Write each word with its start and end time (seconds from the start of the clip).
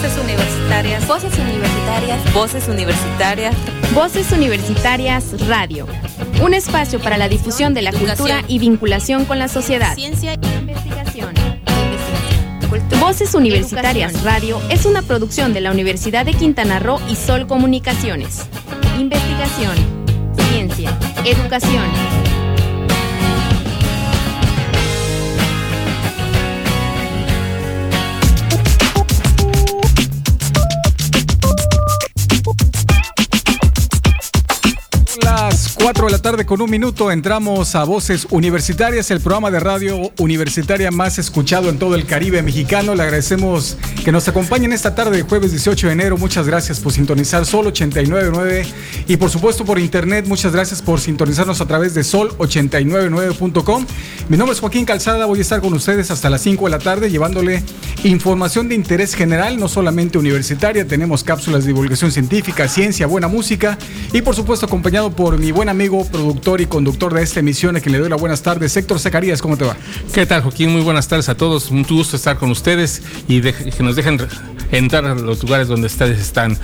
Voces 0.00 0.16
universitarias. 0.16 1.06
Voces 1.06 1.38
universitarias. 1.38 2.32
Voces 2.32 2.68
universitarias. 2.68 3.54
Voces 3.92 4.32
universitarias 4.32 5.46
Radio. 5.46 5.86
Un 6.42 6.54
espacio 6.54 7.00
para 7.00 7.18
la 7.18 7.28
difusión 7.28 7.74
de 7.74 7.82
la 7.82 7.92
cultura 7.92 8.42
y 8.48 8.58
vinculación 8.58 9.26
con 9.26 9.38
la 9.38 9.48
sociedad. 9.48 9.94
Ciencia 9.94 10.32
e 10.32 10.58
investigación. 10.58 11.34
Voces 12.98 13.34
Universitarias 13.34 14.24
Radio 14.24 14.58
es 14.70 14.86
una 14.86 15.02
producción 15.02 15.52
de 15.52 15.60
la 15.60 15.70
Universidad 15.70 16.24
de 16.24 16.32
Quintana 16.32 16.78
Roo 16.78 16.98
y 17.06 17.16
Sol 17.16 17.46
Comunicaciones. 17.46 18.46
Investigación, 18.98 19.76
ciencia, 20.48 20.98
educación. 21.26 22.19
4 35.82 36.04
de 36.04 36.12
la 36.12 36.18
tarde 36.18 36.44
con 36.44 36.60
un 36.60 36.70
minuto 36.70 37.10
entramos 37.10 37.74
a 37.74 37.84
Voces 37.84 38.26
Universitarias, 38.28 39.10
el 39.10 39.20
programa 39.20 39.50
de 39.50 39.60
radio 39.60 40.12
universitaria 40.18 40.90
más 40.90 41.18
escuchado 41.18 41.70
en 41.70 41.78
todo 41.78 41.94
el 41.94 42.04
Caribe 42.04 42.42
mexicano. 42.42 42.94
Le 42.94 43.02
agradecemos 43.02 43.78
que 44.04 44.12
nos 44.12 44.28
acompañen 44.28 44.74
esta 44.74 44.94
tarde 44.94 45.16
de 45.16 45.22
jueves 45.22 45.52
18 45.52 45.86
de 45.86 45.92
enero. 45.94 46.18
Muchas 46.18 46.46
gracias 46.46 46.80
por 46.80 46.92
sintonizar 46.92 47.46
Sol 47.46 47.66
899 47.66 48.66
y 49.08 49.16
por 49.16 49.30
supuesto 49.30 49.64
por 49.64 49.78
internet. 49.78 50.26
Muchas 50.28 50.52
gracias 50.52 50.82
por 50.82 51.00
sintonizarnos 51.00 51.62
a 51.62 51.66
través 51.66 51.94
de 51.94 52.02
sol899.com. 52.02 53.86
Mi 54.28 54.36
nombre 54.36 54.52
es 54.52 54.60
Joaquín 54.60 54.84
Calzada. 54.84 55.24
Voy 55.24 55.38
a 55.38 55.42
estar 55.42 55.62
con 55.62 55.72
ustedes 55.72 56.10
hasta 56.10 56.28
las 56.28 56.42
5 56.42 56.66
de 56.66 56.70
la 56.70 56.78
tarde 56.78 57.10
llevándole 57.10 57.62
información 58.04 58.68
de 58.68 58.74
interés 58.74 59.14
general, 59.14 59.58
no 59.58 59.66
solamente 59.66 60.18
universitaria. 60.18 60.86
Tenemos 60.86 61.24
cápsulas 61.24 61.62
de 61.62 61.68
divulgación 61.68 62.12
científica, 62.12 62.68
ciencia, 62.68 63.06
buena 63.06 63.28
música 63.28 63.78
y 64.12 64.20
por 64.20 64.36
supuesto 64.36 64.66
acompañado 64.66 65.10
por 65.10 65.38
mi 65.38 65.52
buen 65.52 65.69
amigo, 65.70 66.04
productor 66.04 66.60
y 66.60 66.66
conductor 66.66 67.14
de 67.14 67.22
esta 67.22 67.40
emisión, 67.40 67.76
a 67.76 67.80
quien 67.80 67.92
le 67.92 67.98
doy 67.98 68.10
las 68.10 68.20
buenas 68.20 68.42
tardes, 68.42 68.76
Héctor 68.76 68.98
Zacarías, 68.98 69.40
¿cómo 69.40 69.56
te 69.56 69.64
va? 69.64 69.76
¿Qué 70.12 70.26
tal, 70.26 70.42
Joaquín? 70.42 70.70
Muy 70.70 70.82
buenas 70.82 71.06
tardes 71.06 71.28
a 71.28 71.36
todos. 71.36 71.70
Un 71.70 71.84
gusto 71.84 72.16
estar 72.16 72.36
con 72.36 72.50
ustedes 72.50 73.00
y 73.28 73.40
que 73.40 73.82
nos 73.82 73.94
dejen 73.94 74.20
entrar 74.72 75.04
a 75.06 75.14
los 75.14 75.42
lugares 75.42 75.68
donde 75.68 75.86
ustedes 75.86 76.20
están. 76.20 76.58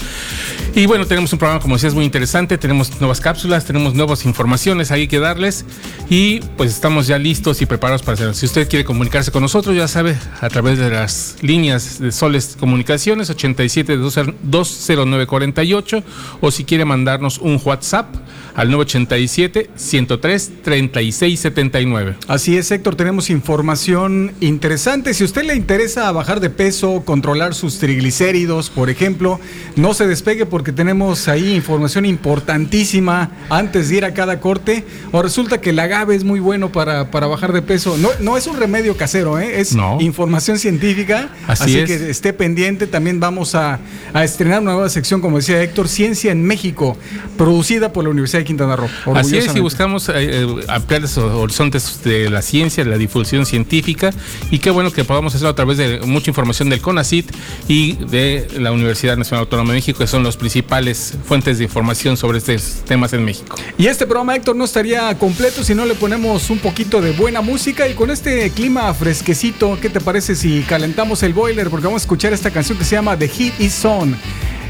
Y 0.75 0.87
bueno, 0.87 1.07
tenemos 1.07 1.33
un 1.33 1.39
programa, 1.39 1.63
como 1.63 1.77
decías, 1.77 1.95
muy 1.95 2.05
interesante. 2.05 2.59
Tenemos 2.59 3.01
nuevas 3.01 3.21
cápsulas, 3.21 3.65
tenemos 3.65 3.95
nuevas 3.95 4.25
informaciones 4.25 4.91
ahí 4.91 5.07
que 5.07 5.21
darles. 5.21 5.65
Y 6.11 6.41
pues 6.57 6.73
estamos 6.73 7.07
ya 7.07 7.19
listos 7.19 7.63
y 7.63 7.67
preparados 7.67 8.03
para 8.03 8.15
hacerlo. 8.15 8.35
Si 8.35 8.47
usted 8.47 8.69
quiere 8.69 8.85
comunicarse 8.85 9.31
con 9.31 9.43
nosotros, 9.43 9.77
ya 9.77 9.87
sabe, 9.89 10.17
a 10.41 10.49
través 10.49 10.79
de 10.79 10.91
las 10.91 11.37
líneas 11.43 12.01
de 12.01 12.13
Soles 12.13 12.57
Comunicaciones, 12.59 13.31
87 13.31 13.97
20948, 13.97 16.03
o 16.41 16.51
si 16.51 16.65
quiere 16.65 16.85
mandarnos 16.85 17.39
un 17.39 17.61
WhatsApp 17.65 18.09
al 18.57 18.71
987 18.71 19.71
103 19.77 20.53
3679. 20.63 22.17
Así 22.27 22.57
es, 22.57 22.71
Héctor, 22.71 22.97
tenemos 22.97 23.29
información 23.29 24.33
interesante. 24.41 25.13
Si 25.13 25.23
a 25.23 25.27
usted 25.27 25.45
le 25.45 25.55
interesa 25.55 26.11
bajar 26.11 26.41
de 26.41 26.49
peso, 26.49 27.03
controlar 27.05 27.55
sus 27.55 27.79
triglicéridos, 27.79 28.71
por 28.71 28.89
ejemplo, 28.89 29.39
no 29.77 29.93
se 29.93 30.07
despegue 30.07 30.47
porque 30.47 30.73
tenemos 30.73 31.29
ahí 31.29 31.55
información 31.55 32.07
importantísima 32.07 33.31
antes 33.51 33.91
de 33.91 33.97
ir 33.97 34.05
a 34.07 34.15
cada 34.15 34.41
corte. 34.41 34.85
O 35.13 35.21
resulta 35.23 35.61
que 35.61 35.71
el 35.71 35.79
agave 35.79 36.15
es 36.15 36.25
muy 36.25 36.41
bueno 36.41 36.73
para, 36.73 37.11
para 37.11 37.27
bajar 37.27 37.53
de 37.53 37.61
peso. 37.61 37.99
No, 37.99 38.09
no 38.21 38.39
es 38.39 38.47
un 38.47 38.57
remedio 38.57 38.97
casero, 38.97 39.39
¿eh? 39.39 39.61
es 39.61 39.77
información 40.01 40.59
científica. 40.59 41.29
Así, 41.47 41.85
que 41.85 42.11
esté 42.11 42.33
pendiente. 42.33 42.87
También 42.87 43.21
vamos 43.21 43.55
a, 43.55 43.81
a 44.15 44.25
estrenar 44.25 44.63
una 44.63 44.73
nueva 44.73 44.89
sección, 44.89 45.21
como 45.21 45.37
decía 45.37 45.63
Héctor, 45.63 45.89
Ciencia 45.89 46.33
en 46.33 46.43
México, 46.43 46.97
producida 47.37 47.93
por 47.93 48.05
la 48.05 48.11
Universidad 48.11 48.41
de 48.41 48.46
Quintana 48.47 48.77
Roo. 48.77 48.89
Así 49.15 49.37
es, 49.37 49.55
y 49.55 49.61
buscamos 49.61 50.09
eh, 50.09 50.13
eh, 50.17 50.47
ampliar 50.69 51.03
los 51.03 51.19
horizontes 51.19 52.03
de 52.03 52.31
la 52.31 52.43
ciencia, 52.43 52.85
de 52.85 52.91
la 52.91 52.99
difusión 52.99 53.45
científica, 53.47 54.11
y 54.51 54.59
qué 54.59 54.71
bueno 54.71 54.91
que 54.91 55.05
podamos 55.05 55.35
hacerlo 55.35 55.51
a 55.51 55.55
través 55.55 55.79
de 55.79 56.01
mucha 56.01 56.31
información 56.31 56.69
del 56.71 56.81
CONACIT 56.81 57.31
y 57.69 57.95
de 58.07 58.49
la 58.59 58.73
Universidad 58.73 59.17
Nacional 59.17 59.41
Autónoma 59.41 59.73
de 59.73 59.79
México, 59.79 59.99
que 59.99 60.07
son 60.07 60.23
los 60.23 60.37
principales 60.37 61.15
fuentes 61.25 61.59
de 61.59 61.65
información 61.65 62.17
sobre 62.17 62.39
estos 62.39 62.85
temas 62.87 63.13
en 63.13 63.25
México. 63.25 63.57
Y 63.77 63.87
este 63.87 64.07
programa, 64.07 64.37
Héctor, 64.37 64.57
no 64.57 64.65
estaría 64.65 65.17
completo 65.19 65.65
si 65.65 65.75
no 65.75 65.85
le 65.85 65.95
ponemos 65.95 66.51
un 66.51 66.59
poquito 66.59 67.01
de 67.01 67.13
buena 67.13 67.41
música 67.41 67.89
y 67.89 67.95
con 67.95 68.11
este 68.11 68.51
clima 68.51 68.93
fresquecito, 68.95 69.79
¿qué 69.81 69.91
te 69.91 70.01
parece 70.01 70.35
si 70.35 70.63
calentamos 70.63 71.23
el 71.23 71.33
boiler? 71.33 71.69
Porque 71.71 71.87
vamos 71.87 72.03
a 72.03 72.05
escuchar 72.05 72.33
esta 72.33 72.51
canción 72.51 72.79
que 72.79 72.85
se 72.85 72.97
llama 72.97 73.17
The 73.19 73.29
Heat 73.29 73.61
is 73.61 73.85
On. 73.85 74.17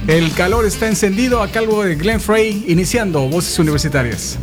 El 0.07 0.33
calor 0.35 0.65
está 0.65 0.87
encendido 0.87 1.43
a 1.43 1.49
cargo 1.49 1.83
de 1.83 1.97
Glenn 1.97 2.21
Frey, 2.21 2.65
iniciando 2.69 3.29
Voces 3.29 3.59
Universitarias. 3.59 4.39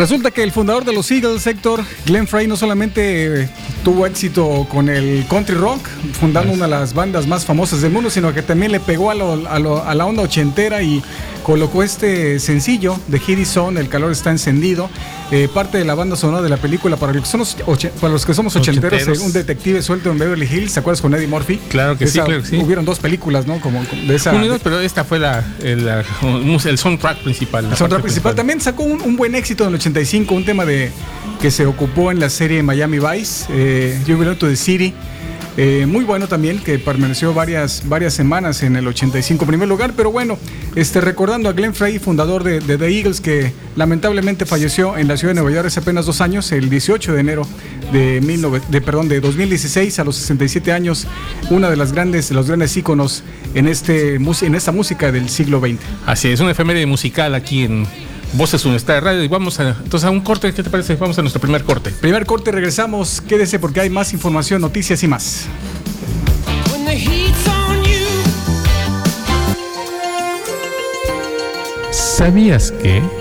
Resulta 0.00 0.30
que 0.30 0.42
el 0.42 0.50
fundador 0.50 0.86
de 0.86 0.94
los 0.94 1.10
Eagles, 1.10 1.46
Héctor 1.46 1.84
Glenn 2.06 2.26
Frey, 2.26 2.46
no 2.46 2.56
solamente 2.56 3.50
tuvo 3.82 4.06
éxito 4.06 4.66
con 4.70 4.88
el 4.88 5.26
country 5.28 5.54
rock, 5.54 5.86
fundando 6.18 6.52
una 6.52 6.64
de 6.64 6.70
las 6.70 6.94
bandas 6.94 7.26
más 7.26 7.44
famosas 7.44 7.80
del 7.80 7.92
mundo, 7.92 8.10
sino 8.10 8.32
que 8.32 8.42
también 8.42 8.72
le 8.72 8.80
pegó 8.80 9.10
a, 9.10 9.14
la 9.14 10.06
onda 10.06 10.22
ochentera 10.22 10.82
y 10.82 11.02
colocó 11.42 11.82
este 11.82 12.38
sencillo 12.38 12.98
de 13.08 13.18
Hit 13.18 13.44
Son, 13.44 13.78
El 13.78 13.88
calor 13.88 14.12
está 14.12 14.30
encendido, 14.30 14.90
eh, 15.30 15.48
parte 15.52 15.78
de 15.78 15.84
la 15.84 15.94
banda 15.94 16.16
sonora 16.16 16.42
de 16.42 16.48
la 16.48 16.56
película 16.56 16.96
para 16.96 17.12
los 17.12 17.22
que 17.22 17.28
somos, 17.28 17.56
para 18.00 18.12
los 18.12 18.26
que 18.26 18.34
somos 18.34 18.54
ochenteros, 18.56 19.06
eh, 19.06 19.24
un 19.24 19.32
detective 19.32 19.82
suelto 19.82 20.10
en 20.10 20.18
Beverly 20.18 20.46
Hills, 20.46 20.74
¿te 20.74 20.80
acuerdas 20.80 21.00
con 21.00 21.14
Eddie 21.14 21.26
Murphy? 21.26 21.58
Claro 21.68 21.96
que 21.96 22.06
sí, 22.06 22.18
claro 22.20 22.42
que 22.42 22.48
sí. 22.48 22.56
Hubieron 22.58 22.84
dos 22.84 22.98
películas, 22.98 23.46
¿no? 23.46 23.60
Como 23.60 23.82
de 23.84 24.14
esa. 24.14 24.32
pero 24.62 24.80
esta 24.80 25.04
fue 25.04 25.18
la, 25.18 25.44
el, 25.62 26.78
soundtrack 26.78 27.22
principal. 27.22 27.66
El 27.66 27.76
soundtrack 27.76 28.02
principal. 28.02 28.34
También 28.34 28.60
sacó 28.60 28.82
un, 28.82 29.16
buen 29.16 29.34
éxito 29.34 29.64
en 29.64 29.70
el 29.70 29.74
85, 29.76 30.34
un 30.34 30.44
tema 30.44 30.64
de 30.64 30.90
que 31.40 31.50
se 31.50 31.66
ocupó 31.66 32.10
en 32.10 32.20
la 32.20 32.30
serie 32.30 32.62
Miami 32.62 32.98
Vice, 32.98 33.46
eh, 33.50 33.98
You 34.06 34.16
to 34.34 34.48
the 34.48 34.56
City. 34.56 34.94
Muy 35.86 36.04
bueno 36.04 36.26
también, 36.26 36.58
que 36.58 36.78
permaneció 36.78 37.34
varias, 37.34 37.82
varias 37.86 38.14
semanas 38.14 38.62
en 38.62 38.76
el 38.76 38.86
85 38.86 39.44
primer 39.44 39.68
lugar, 39.68 39.92
pero 39.94 40.10
bueno, 40.10 40.38
este, 40.74 41.00
recordando 41.00 41.48
a 41.48 41.52
Glenn 41.52 41.74
Frey, 41.74 41.98
fundador 41.98 42.44
de, 42.44 42.60
The 42.60 42.86
Eagles, 42.86 43.20
que 43.20 43.52
lamentablemente 43.74 44.46
falleció 44.46 44.96
en 44.96 45.08
la 45.08 45.16
ciudad 45.16 45.34
de 45.34 45.40
Nueva 45.40 45.54
York 45.54 45.66
hace 45.66 45.80
apenas 45.80 46.06
dos 46.06 46.20
años, 46.20 46.52
el 46.52 46.70
18 46.70 47.12
de 47.12 47.20
enero 47.20 47.46
de, 47.92 48.20
de, 48.70 48.80
perdón, 48.80 49.08
de 49.08 49.20
2016, 49.20 49.98
a 49.98 50.04
los 50.04 50.16
67 50.16 50.72
años, 50.72 51.08
una 51.50 51.68
de 51.68 51.76
las 51.76 51.92
grandes, 51.92 52.30
los 52.30 52.46
grandes 52.46 52.76
íconos 52.76 53.24
en, 53.54 53.66
este, 53.66 54.14
en 54.14 54.54
esta 54.54 54.72
música 54.72 55.10
del 55.10 55.28
siglo 55.28 55.60
XX. 55.60 55.80
Así 56.06 56.28
es, 56.28 56.40
una 56.40 56.52
efeméride 56.52 56.86
musical 56.86 57.34
aquí 57.34 57.64
en 57.64 57.86
Voces 58.32 58.64
Universidad 58.64 58.94
de 58.94 59.00
Radio. 59.00 59.24
Y 59.24 59.28
vamos 59.28 59.58
a, 59.60 59.70
entonces 59.70 60.04
a 60.04 60.10
un 60.10 60.20
corte, 60.20 60.52
¿qué 60.52 60.62
te 60.62 60.70
parece? 60.70 60.96
Vamos 60.96 61.18
a 61.18 61.22
nuestro 61.22 61.40
primer 61.40 61.64
corte. 61.64 61.90
Primer 61.90 62.26
corte, 62.26 62.52
regresamos. 62.52 63.20
Quédese 63.20 63.58
porque 63.58 63.80
hay 63.80 63.90
más 63.90 64.12
información, 64.12 64.60
noticias 64.60 65.02
y 65.02 65.08
más. 65.08 65.46
¿Sabías 71.90 72.70
que? 72.72 73.19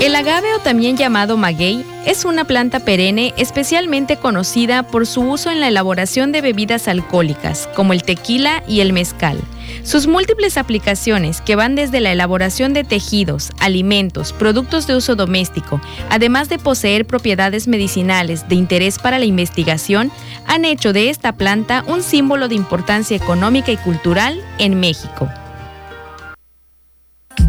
El 0.00 0.16
agave 0.16 0.54
o 0.54 0.60
también 0.60 0.96
llamado 0.96 1.36
maguey 1.36 1.84
es 2.06 2.24
una 2.24 2.44
planta 2.44 2.80
perenne 2.80 3.34
especialmente 3.36 4.16
conocida 4.16 4.82
por 4.82 5.06
su 5.06 5.20
uso 5.20 5.50
en 5.50 5.60
la 5.60 5.68
elaboración 5.68 6.32
de 6.32 6.40
bebidas 6.40 6.88
alcohólicas 6.88 7.68
como 7.76 7.92
el 7.92 8.02
tequila 8.02 8.64
y 8.66 8.80
el 8.80 8.94
mezcal. 8.94 9.38
Sus 9.82 10.06
múltiples 10.06 10.56
aplicaciones, 10.56 11.42
que 11.42 11.54
van 11.54 11.74
desde 11.74 12.00
la 12.00 12.12
elaboración 12.12 12.72
de 12.72 12.82
tejidos, 12.82 13.50
alimentos, 13.60 14.32
productos 14.32 14.86
de 14.86 14.96
uso 14.96 15.16
doméstico, 15.16 15.82
además 16.08 16.48
de 16.48 16.58
poseer 16.58 17.06
propiedades 17.06 17.68
medicinales 17.68 18.48
de 18.48 18.54
interés 18.54 18.98
para 18.98 19.18
la 19.18 19.26
investigación, 19.26 20.10
han 20.46 20.64
hecho 20.64 20.94
de 20.94 21.10
esta 21.10 21.32
planta 21.32 21.84
un 21.86 22.02
símbolo 22.02 22.48
de 22.48 22.54
importancia 22.54 23.18
económica 23.18 23.70
y 23.70 23.76
cultural 23.76 24.42
en 24.56 24.80
México. 24.80 25.28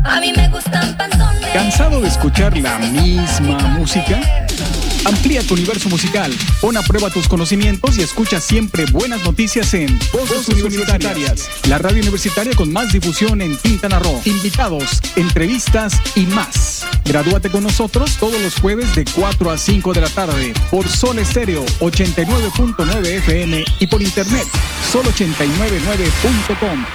A 0.03 0.19
mí 0.19 0.33
me 0.35 0.49
gustan. 0.49 1.20
¿Cansado 1.53 2.01
de 2.01 2.07
escuchar 2.07 2.57
la 2.57 2.79
misma 2.79 3.67
música? 3.77 4.47
Amplía 5.05 5.41
tu 5.41 5.55
universo 5.55 5.89
musical, 5.89 6.31
pon 6.61 6.77
a 6.77 6.81
prueba 6.83 7.09
tus 7.09 7.27
conocimientos 7.27 7.97
y 7.97 8.01
escucha 8.01 8.39
siempre 8.39 8.85
buenas 8.85 9.23
noticias 9.23 9.73
en 9.73 9.99
Voces, 10.13 10.47
Universitarias, 10.47 11.49
la 11.67 11.77
radio 11.79 12.01
universitaria 12.01 12.55
con 12.55 12.71
más 12.71 12.93
difusión 12.93 13.41
en 13.41 13.57
Quintana 13.57 13.99
Roo. 13.99 14.21
Invitados, 14.25 15.01
entrevistas 15.15 15.99
y 16.15 16.27
más. 16.27 16.85
Gradúate 17.03 17.49
con 17.49 17.63
nosotros 17.63 18.15
todos 18.17 18.39
los 18.39 18.55
jueves 18.55 18.95
de 18.95 19.05
4 19.05 19.51
a 19.51 19.57
5 19.57 19.93
de 19.93 20.01
la 20.01 20.09
tarde 20.09 20.53
por 20.69 20.87
Sol 20.87 21.19
Estéreo 21.19 21.65
89.9 21.79 23.05
FM 23.05 23.65
y 23.79 23.87
por 23.87 24.01
internet 24.01 24.45
sol899.com. 24.93 26.85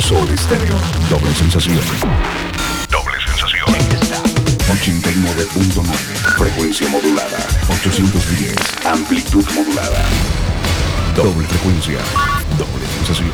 Sol 0.00 0.28
Estéreo. 0.30 0.74
Doble 1.10 1.34
sensación. 1.34 1.78
Sensación. 3.38 3.68
89.9. 4.68 5.84
Frecuencia 6.36 6.88
modulada. 6.88 7.38
810. 7.70 8.56
Amplitud 8.84 9.44
modulada. 9.54 10.04
Doble 11.14 11.46
frecuencia. 11.46 12.00
Doble 12.58 12.84
sensación. 12.96 13.30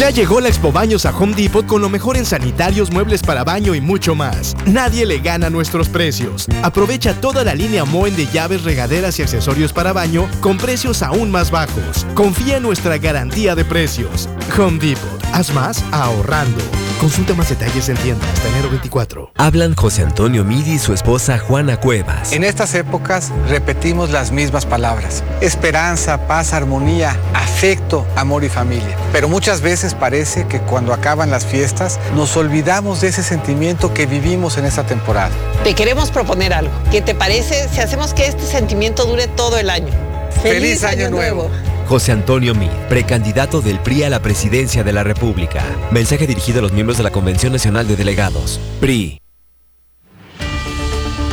Ya 0.00 0.08
llegó 0.08 0.40
la 0.40 0.48
Expo 0.48 0.72
Baños 0.72 1.04
a 1.04 1.14
Home 1.14 1.34
Depot 1.34 1.66
con 1.66 1.82
lo 1.82 1.90
mejor 1.90 2.16
en 2.16 2.24
sanitarios, 2.24 2.90
muebles 2.90 3.22
para 3.22 3.44
baño 3.44 3.74
y 3.74 3.82
mucho 3.82 4.14
más. 4.14 4.56
Nadie 4.64 5.04
le 5.04 5.18
gana 5.18 5.50
nuestros 5.50 5.90
precios. 5.90 6.46
Aprovecha 6.62 7.20
toda 7.20 7.44
la 7.44 7.54
línea 7.54 7.84
Moen 7.84 8.16
de 8.16 8.26
llaves, 8.26 8.64
regaderas 8.64 9.18
y 9.18 9.22
accesorios 9.22 9.74
para 9.74 9.92
baño 9.92 10.26
con 10.40 10.56
precios 10.56 11.02
aún 11.02 11.30
más 11.30 11.50
bajos. 11.50 12.06
Confía 12.14 12.56
en 12.56 12.62
nuestra 12.62 12.96
garantía 12.96 13.54
de 13.54 13.66
precios. 13.66 14.26
Home 14.58 14.78
Depot. 14.78 15.22
Haz 15.34 15.52
más 15.52 15.84
ahorrando. 15.92 16.62
Consulta 17.00 17.32
más 17.32 17.48
detalles 17.48 17.88
en 17.88 17.96
tienda 17.96 18.30
hasta 18.30 18.46
enero 18.50 18.68
24. 18.68 19.32
Hablan 19.38 19.74
José 19.74 20.02
Antonio 20.02 20.44
Midi 20.44 20.72
y 20.72 20.78
su 20.78 20.92
esposa 20.92 21.38
Juana 21.38 21.78
Cuevas. 21.78 22.32
En 22.32 22.44
estas 22.44 22.74
épocas 22.74 23.32
repetimos 23.48 24.10
las 24.10 24.32
mismas 24.32 24.66
palabras. 24.66 25.24
Esperanza, 25.40 26.26
paz, 26.26 26.52
armonía, 26.52 27.16
afecto, 27.32 28.06
amor 28.16 28.44
y 28.44 28.50
familia. 28.50 28.98
Pero 29.12 29.30
muchas 29.30 29.62
veces 29.62 29.94
parece 29.94 30.46
que 30.46 30.60
cuando 30.60 30.92
acaban 30.92 31.30
las 31.30 31.46
fiestas 31.46 31.98
nos 32.14 32.36
olvidamos 32.36 33.00
de 33.00 33.08
ese 33.08 33.22
sentimiento 33.22 33.94
que 33.94 34.04
vivimos 34.04 34.58
en 34.58 34.66
esta 34.66 34.84
temporada. 34.84 35.30
Te 35.64 35.74
queremos 35.74 36.10
proponer 36.10 36.52
algo. 36.52 36.72
¿Qué 36.90 37.00
te 37.00 37.14
parece 37.14 37.66
si 37.70 37.80
hacemos 37.80 38.12
que 38.12 38.26
este 38.26 38.44
sentimiento 38.44 39.06
dure 39.06 39.26
todo 39.26 39.56
el 39.56 39.70
año? 39.70 40.09
¡Feliz, 40.42 40.84
año, 40.84 41.10
nuevo! 41.10 41.50
José 41.86 42.12
Antonio 42.12 42.54
Mid, 42.54 42.70
precandidato 42.88 43.60
del 43.60 43.80
PRI 43.80 44.04
a 44.04 44.10
la 44.10 44.22
presidencia 44.22 44.84
de 44.84 44.92
la 44.92 45.02
República. 45.02 45.64
Mensaje 45.90 46.26
dirigido 46.26 46.60
a 46.60 46.62
los 46.62 46.72
miembros 46.72 46.98
de 46.98 47.02
la 47.02 47.10
Convención 47.10 47.52
Nacional 47.52 47.88
de 47.88 47.96
Delegados. 47.96 48.60
PRI. 48.80 49.20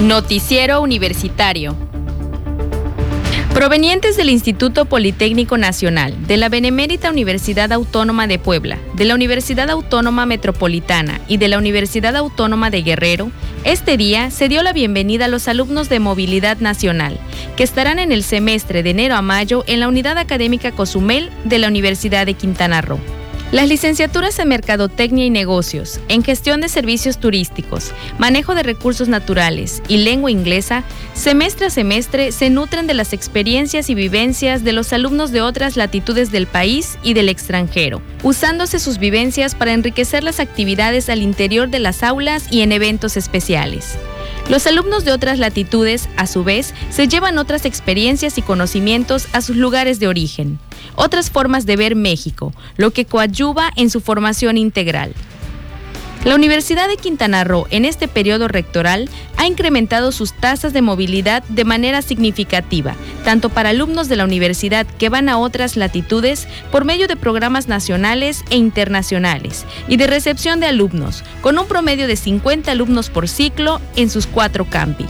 Noticiero 0.02 0.82
Universitario. 0.82 1.76
Provenientes 3.54 4.18
del 4.18 4.30
Instituto 4.30 4.86
Politécnico 4.86 5.58
Nacional, 5.58 6.28
de 6.28 6.38
la 6.38 6.48
Benemérita 6.48 7.10
Universidad 7.10 7.72
Autónoma 7.72 8.28
de 8.28 8.38
Puebla, 8.38 8.78
de 8.94 9.06
la 9.06 9.16
Universidad 9.16 9.72
Autónoma 9.72 10.28
Metropolitana 10.28 11.22
y 11.28 11.38
de 11.38 11.48
la 11.48 11.58
Universidad 11.58 12.16
Autónoma 12.16 12.70
de 12.70 12.84
Guerrero, 12.84 13.32
este 13.64 13.98
día 13.98 14.30
se 14.30 14.48
dio 14.48 14.62
la 14.62 14.74
bienvenida 14.74 15.26
a 15.26 15.28
los 15.28 15.48
alumnos 15.48 15.90
de 15.90 16.00
Movilidad 16.00 16.58
Nacional, 16.60 17.20
que 17.58 17.64
estarán 17.64 17.98
en 17.98 18.12
el 18.12 18.24
semestre 18.24 18.84
de 18.84 18.92
enero 18.92 19.16
a 19.16 19.24
mayo 19.24 19.64
en 19.66 19.80
la 19.80 19.88
Unidad 19.88 20.20
Académica 20.20 20.72
Cozumel 20.72 21.32
de 21.44 21.58
la 21.58 21.68
Universidad 21.68 22.28
de 22.28 22.36
Quintana 22.36 22.82
Roo. 22.82 23.17
Las 23.54 23.70
licenciaturas 23.70 24.38
en 24.40 24.50
Mercadotecnia 24.50 25.24
y 25.24 25.30
Negocios, 25.30 26.02
en 26.10 26.22
Gestión 26.22 26.60
de 26.60 26.68
Servicios 26.68 27.18
Turísticos, 27.18 27.94
Manejo 28.18 28.56
de 28.56 28.64
Recursos 28.64 29.08
Naturales 29.08 29.82
y 29.88 30.00
Lengua 30.00 30.30
Inglesa, 30.30 30.84
semestre 31.14 31.68
a 31.68 31.70
semestre 31.70 32.34
se 32.34 32.50
nutren 32.50 32.88
de 32.88 32.94
las 32.94 33.14
experiencias 33.14 33.90
y 33.90 33.96
vivencias 33.96 34.66
de 34.66 34.74
los 34.74 34.92
alumnos 34.92 35.32
de 35.32 35.40
otras 35.40 35.78
latitudes 35.78 36.30
del 36.30 36.46
país 36.46 36.98
y 37.04 37.14
del 37.14 37.30
extranjero, 37.30 38.02
usándose 38.22 38.80
sus 38.80 38.98
vivencias 38.98 39.56
para 39.56 39.72
enriquecer 39.72 40.26
las 40.26 40.42
actividades 40.42 41.08
al 41.08 41.22
interior 41.22 41.70
de 41.70 41.80
las 41.80 42.04
aulas 42.04 42.52
y 42.52 42.64
en 42.64 42.74
eventos 42.74 43.16
especiales. 43.16 43.98
Los 44.50 44.68
alumnos 44.68 45.06
de 45.06 45.14
otras 45.14 45.40
latitudes, 45.40 46.10
a 46.18 46.28
su 46.28 46.44
vez, 46.44 46.74
se 46.90 47.08
llevan 47.08 47.38
otras 47.38 47.64
experiencias 47.64 48.38
y 48.38 48.42
conocimientos 48.42 49.30
a 49.32 49.42
sus 49.42 49.56
lugares 49.56 50.02
de 50.02 50.08
origen, 50.10 50.60
otras 50.96 51.30
formas 51.30 51.66
de 51.66 51.76
ver 51.76 51.96
México, 51.96 52.54
lo 52.76 52.92
que 52.92 53.06
coadyuva 53.06 53.72
en 53.76 53.90
su 53.90 54.02
formación 54.02 54.58
integral. 54.58 55.14
La 56.28 56.36
Universidad 56.36 56.90
de 56.90 56.98
Quintana 56.98 57.46
Roo 57.46 57.68
en 57.70 57.86
este 57.86 58.10
periodo 58.10 58.50
rectoral 58.50 59.10
ha 59.38 59.48
incrementado 59.48 60.12
sus 60.12 60.34
tasas 60.34 60.74
de 60.74 60.82
movilidad 60.82 61.42
de 61.44 61.64
manera 61.64 62.02
significativa, 62.02 62.96
tanto 63.24 63.48
para 63.50 63.70
alumnos 63.70 64.10
de 64.10 64.18
la 64.18 64.26
universidad 64.26 64.86
que 64.86 65.08
van 65.08 65.30
a 65.30 65.38
otras 65.38 65.78
latitudes 65.78 66.48
por 66.70 66.84
medio 66.84 67.08
de 67.08 67.16
programas 67.16 67.70
nacionales 67.70 68.44
e 68.50 68.58
internacionales 68.58 69.66
y 69.88 69.96
de 69.96 70.08
recepción 70.08 70.60
de 70.60 70.66
alumnos, 70.66 71.24
con 71.42 71.58
un 71.58 71.68
promedio 71.68 72.08
de 72.08 72.18
50 72.18 72.72
alumnos 72.72 73.10
por 73.10 73.30
ciclo 73.30 73.80
en 73.96 74.10
sus 74.10 74.28
cuatro 74.28 74.66
campi. 74.66 75.06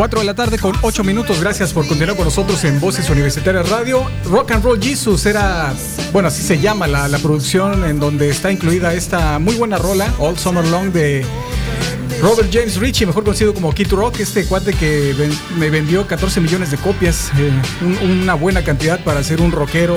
4 0.00 0.20
de 0.20 0.24
la 0.24 0.32
tarde 0.34 0.58
con 0.58 0.74
8 0.80 1.04
minutos. 1.04 1.38
Gracias 1.42 1.74
por 1.74 1.86
continuar 1.86 2.16
con 2.16 2.24
nosotros 2.24 2.64
en 2.64 2.80
Voces 2.80 3.10
Universitarias 3.10 3.68
Radio. 3.68 4.02
Rock 4.24 4.52
and 4.52 4.64
Roll 4.64 4.82
Jesus 4.82 5.26
era, 5.26 5.74
bueno, 6.10 6.28
así 6.28 6.42
se 6.42 6.58
llama 6.58 6.86
la, 6.86 7.06
la 7.06 7.18
producción 7.18 7.84
en 7.84 8.00
donde 8.00 8.30
está 8.30 8.50
incluida 8.50 8.94
esta 8.94 9.38
muy 9.38 9.56
buena 9.56 9.76
rola, 9.76 10.10
All 10.18 10.38
Summer 10.38 10.66
Long 10.68 10.90
de 10.90 11.22
Robert 12.22 12.48
James 12.50 12.76
Ritchie, 12.78 13.04
mejor 13.04 13.24
conocido 13.24 13.52
como 13.52 13.74
Kid 13.74 13.92
Rock, 13.92 14.20
este 14.20 14.46
cuate 14.46 14.72
que 14.72 15.14
me 15.58 15.68
vendió 15.68 16.06
14 16.06 16.40
millones 16.40 16.70
de 16.70 16.78
copias, 16.78 17.30
eh, 17.36 17.52
un- 17.82 18.20
una 18.22 18.32
buena 18.32 18.64
cantidad 18.64 19.04
para 19.04 19.22
ser 19.22 19.42
un 19.42 19.52
rockero 19.52 19.96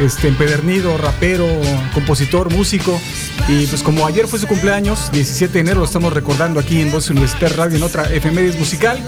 este, 0.00 0.28
empedernido, 0.28 0.96
rapero, 0.98 1.46
compositor, 1.92 2.52
músico. 2.52 3.00
Y 3.48 3.66
pues 3.66 3.82
como 3.82 4.06
ayer 4.06 4.26
fue 4.26 4.38
su 4.38 4.46
cumpleaños, 4.46 5.10
17 5.12 5.52
de 5.52 5.60
enero, 5.60 5.80
lo 5.80 5.86
estamos 5.86 6.12
recordando 6.12 6.60
aquí 6.60 6.80
en 6.80 6.90
Voz 6.90 7.10
Universitaria 7.10 7.56
Radio, 7.56 7.76
en 7.76 7.82
otra 7.82 8.12
efemérides 8.12 8.58
musical. 8.58 8.98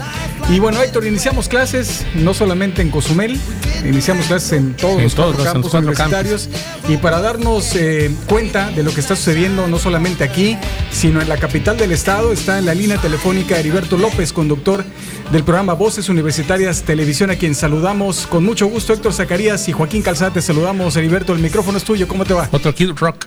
Y 0.49 0.59
bueno, 0.59 0.81
Héctor, 0.81 1.05
iniciamos 1.05 1.49
clases 1.49 2.05
no 2.13 2.33
solamente 2.33 2.81
en 2.81 2.89
Cozumel, 2.89 3.39
iniciamos 3.83 4.27
clases 4.27 4.53
en 4.53 4.75
todos 4.75 4.97
En 4.97 5.03
los 5.03 5.15
todos 5.15 5.37
los 5.37 5.47
cuatro 5.47 5.79
universitarios. 5.79 6.49
Y 6.87 6.97
para 6.97 7.19
darnos 7.19 7.75
eh, 7.75 8.11
cuenta 8.27 8.69
de 8.71 8.83
lo 8.83 8.93
que 8.93 9.01
está 9.01 9.15
sucediendo 9.15 9.67
no 9.67 9.79
solamente 9.79 10.23
aquí, 10.23 10.57
sino 10.91 11.21
en 11.21 11.27
la 11.27 11.37
capital 11.37 11.77
del 11.77 11.91
estado, 11.91 12.31
está 12.31 12.59
en 12.59 12.65
la 12.65 12.73
línea 12.73 12.97
telefónica 12.97 13.59
Heriberto 13.59 13.97
López, 13.97 14.31
conductor 14.31 14.85
del 15.31 15.43
programa 15.43 15.73
Voces 15.73 16.09
Universitarias 16.09 16.83
Televisión, 16.83 17.31
a 17.31 17.35
quien 17.35 17.55
saludamos 17.55 18.27
con 18.27 18.45
mucho 18.45 18.67
gusto. 18.67 18.93
Héctor 18.93 19.13
Zacarías 19.13 19.67
y 19.67 19.73
Joaquín 19.73 20.01
Calzada, 20.01 20.31
te 20.31 20.41
saludamos. 20.41 20.76
Heriberto, 20.85 21.33
el 21.33 21.39
micrófono 21.39 21.77
es 21.77 21.83
tuyo. 21.83 22.07
¿Cómo 22.07 22.23
te 22.25 22.33
va? 22.33 22.47
Otro 22.51 22.73
Kid 22.73 22.91
Rock. 22.97 23.25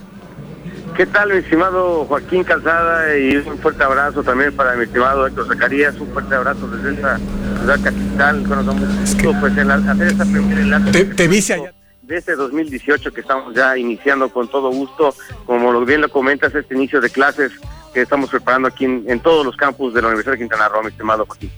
¿Qué 0.95 1.05
tal, 1.05 1.29
mi 1.31 1.37
estimado 1.39 2.05
Joaquín 2.05 2.43
Calzada? 2.43 3.17
Y 3.17 3.37
un 3.37 3.57
fuerte 3.59 3.83
abrazo 3.83 4.23
también 4.23 4.53
para 4.55 4.75
mi 4.75 4.83
estimado 4.83 5.25
Héctor 5.27 5.47
Zacarías. 5.47 5.95
Un 5.99 6.07
fuerte 6.09 6.35
abrazo 6.35 6.67
desde 6.67 6.95
esta 6.95 7.17
ciudad 7.59 7.79
capital. 7.83 8.47
Da 8.47 8.55
mucho 8.61 8.87
gusto, 8.99 9.33
pues, 9.39 9.57
en 9.57 9.67
la- 9.67 9.75
hacer 9.75 10.07
esta 10.07 10.23
primera 10.25 10.61
enlace. 10.61 10.91
Te, 10.91 11.05
te 11.05 11.27
viste 11.27 11.53
allá. 11.53 11.73
De 12.01 12.17
este 12.17 12.35
2018 12.35 13.13
que 13.13 13.21
estamos 13.21 13.55
ya 13.55 13.77
iniciando 13.77 14.27
con 14.29 14.47
todo 14.49 14.69
gusto, 14.71 15.15
como 15.45 15.71
lo 15.71 15.85
bien 15.85 16.01
lo 16.01 16.09
comentas, 16.09 16.53
este 16.55 16.75
inicio 16.75 16.99
de 16.99 17.09
clases 17.09 17.51
que 17.93 18.01
estamos 18.01 18.29
preparando 18.29 18.67
aquí 18.67 18.85
en, 18.85 19.03
en 19.07 19.19
todos 19.21 19.45
los 19.45 19.55
campus 19.55 19.93
de 19.93 20.01
la 20.01 20.07
Universidad 20.09 20.33
de 20.33 20.39
Quintana 20.39 20.67
Roo, 20.67 20.81
mi 20.83 20.89
estimado 20.89 21.25
Joaquín. 21.25 21.51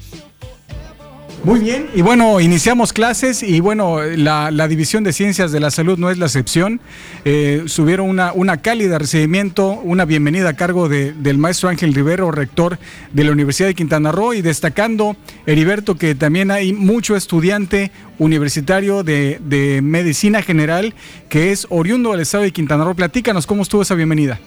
Muy 1.43 1.59
bien, 1.59 1.89
y 1.93 2.01
bueno, 2.01 2.39
iniciamos 2.39 2.93
clases 2.93 3.43
y 3.43 3.59
bueno, 3.59 4.01
la, 4.01 4.49
División 4.69 5.03
de 5.03 5.11
Ciencias 5.11 5.51
de 5.51 5.59
la 5.59 5.71
Salud 5.71 5.97
no 5.99 6.09
es 6.09 6.17
la 6.17 6.27
excepción. 6.27 6.79
Eh, 7.25 7.63
subieron 7.65 8.07
una, 8.09 8.31
una 8.31 8.61
cálida 8.61 8.97
recibimiento, 8.97 9.71
una 9.71 10.05
bienvenida 10.05 10.47
a 10.47 10.53
cargo 10.53 10.87
de, 10.87 11.11
del 11.11 11.37
maestro 11.37 11.67
Ángel 11.67 11.93
Rivero, 11.93 12.31
rector 12.31 12.77
de 13.11 13.23
la 13.25 13.31
Universidad 13.31 13.67
de 13.67 13.75
Quintana 13.75 14.13
Roo, 14.13 14.33
y 14.33 14.41
destacando, 14.41 15.17
Heriberto, 15.45 15.95
que 15.95 16.15
también 16.15 16.49
hay 16.49 16.71
mucho 16.71 17.13
estudiante 17.17 17.91
universitario 18.19 19.03
de, 19.03 19.81
medicina 19.83 20.41
general 20.41 20.93
que 21.27 21.51
es 21.51 21.67
oriundo 21.69 22.11
del 22.11 22.21
estado 22.21 22.45
de 22.45 22.51
Quintana 22.51 22.85
Roo. 22.85 22.95
Platícanos 22.95 23.45
cómo 23.45 23.63
estuvo 23.63 23.81
esa 23.81 23.95
bienvenida. 23.95 24.39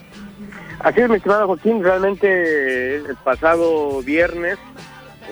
Así 0.81 1.03
es, 1.03 1.11
mi 1.11 1.17
estimado 1.17 1.47
Joaquín, 1.47 1.83
realmente 1.83 2.97
el 2.97 3.17
pasado 3.23 4.01
viernes 4.03 4.57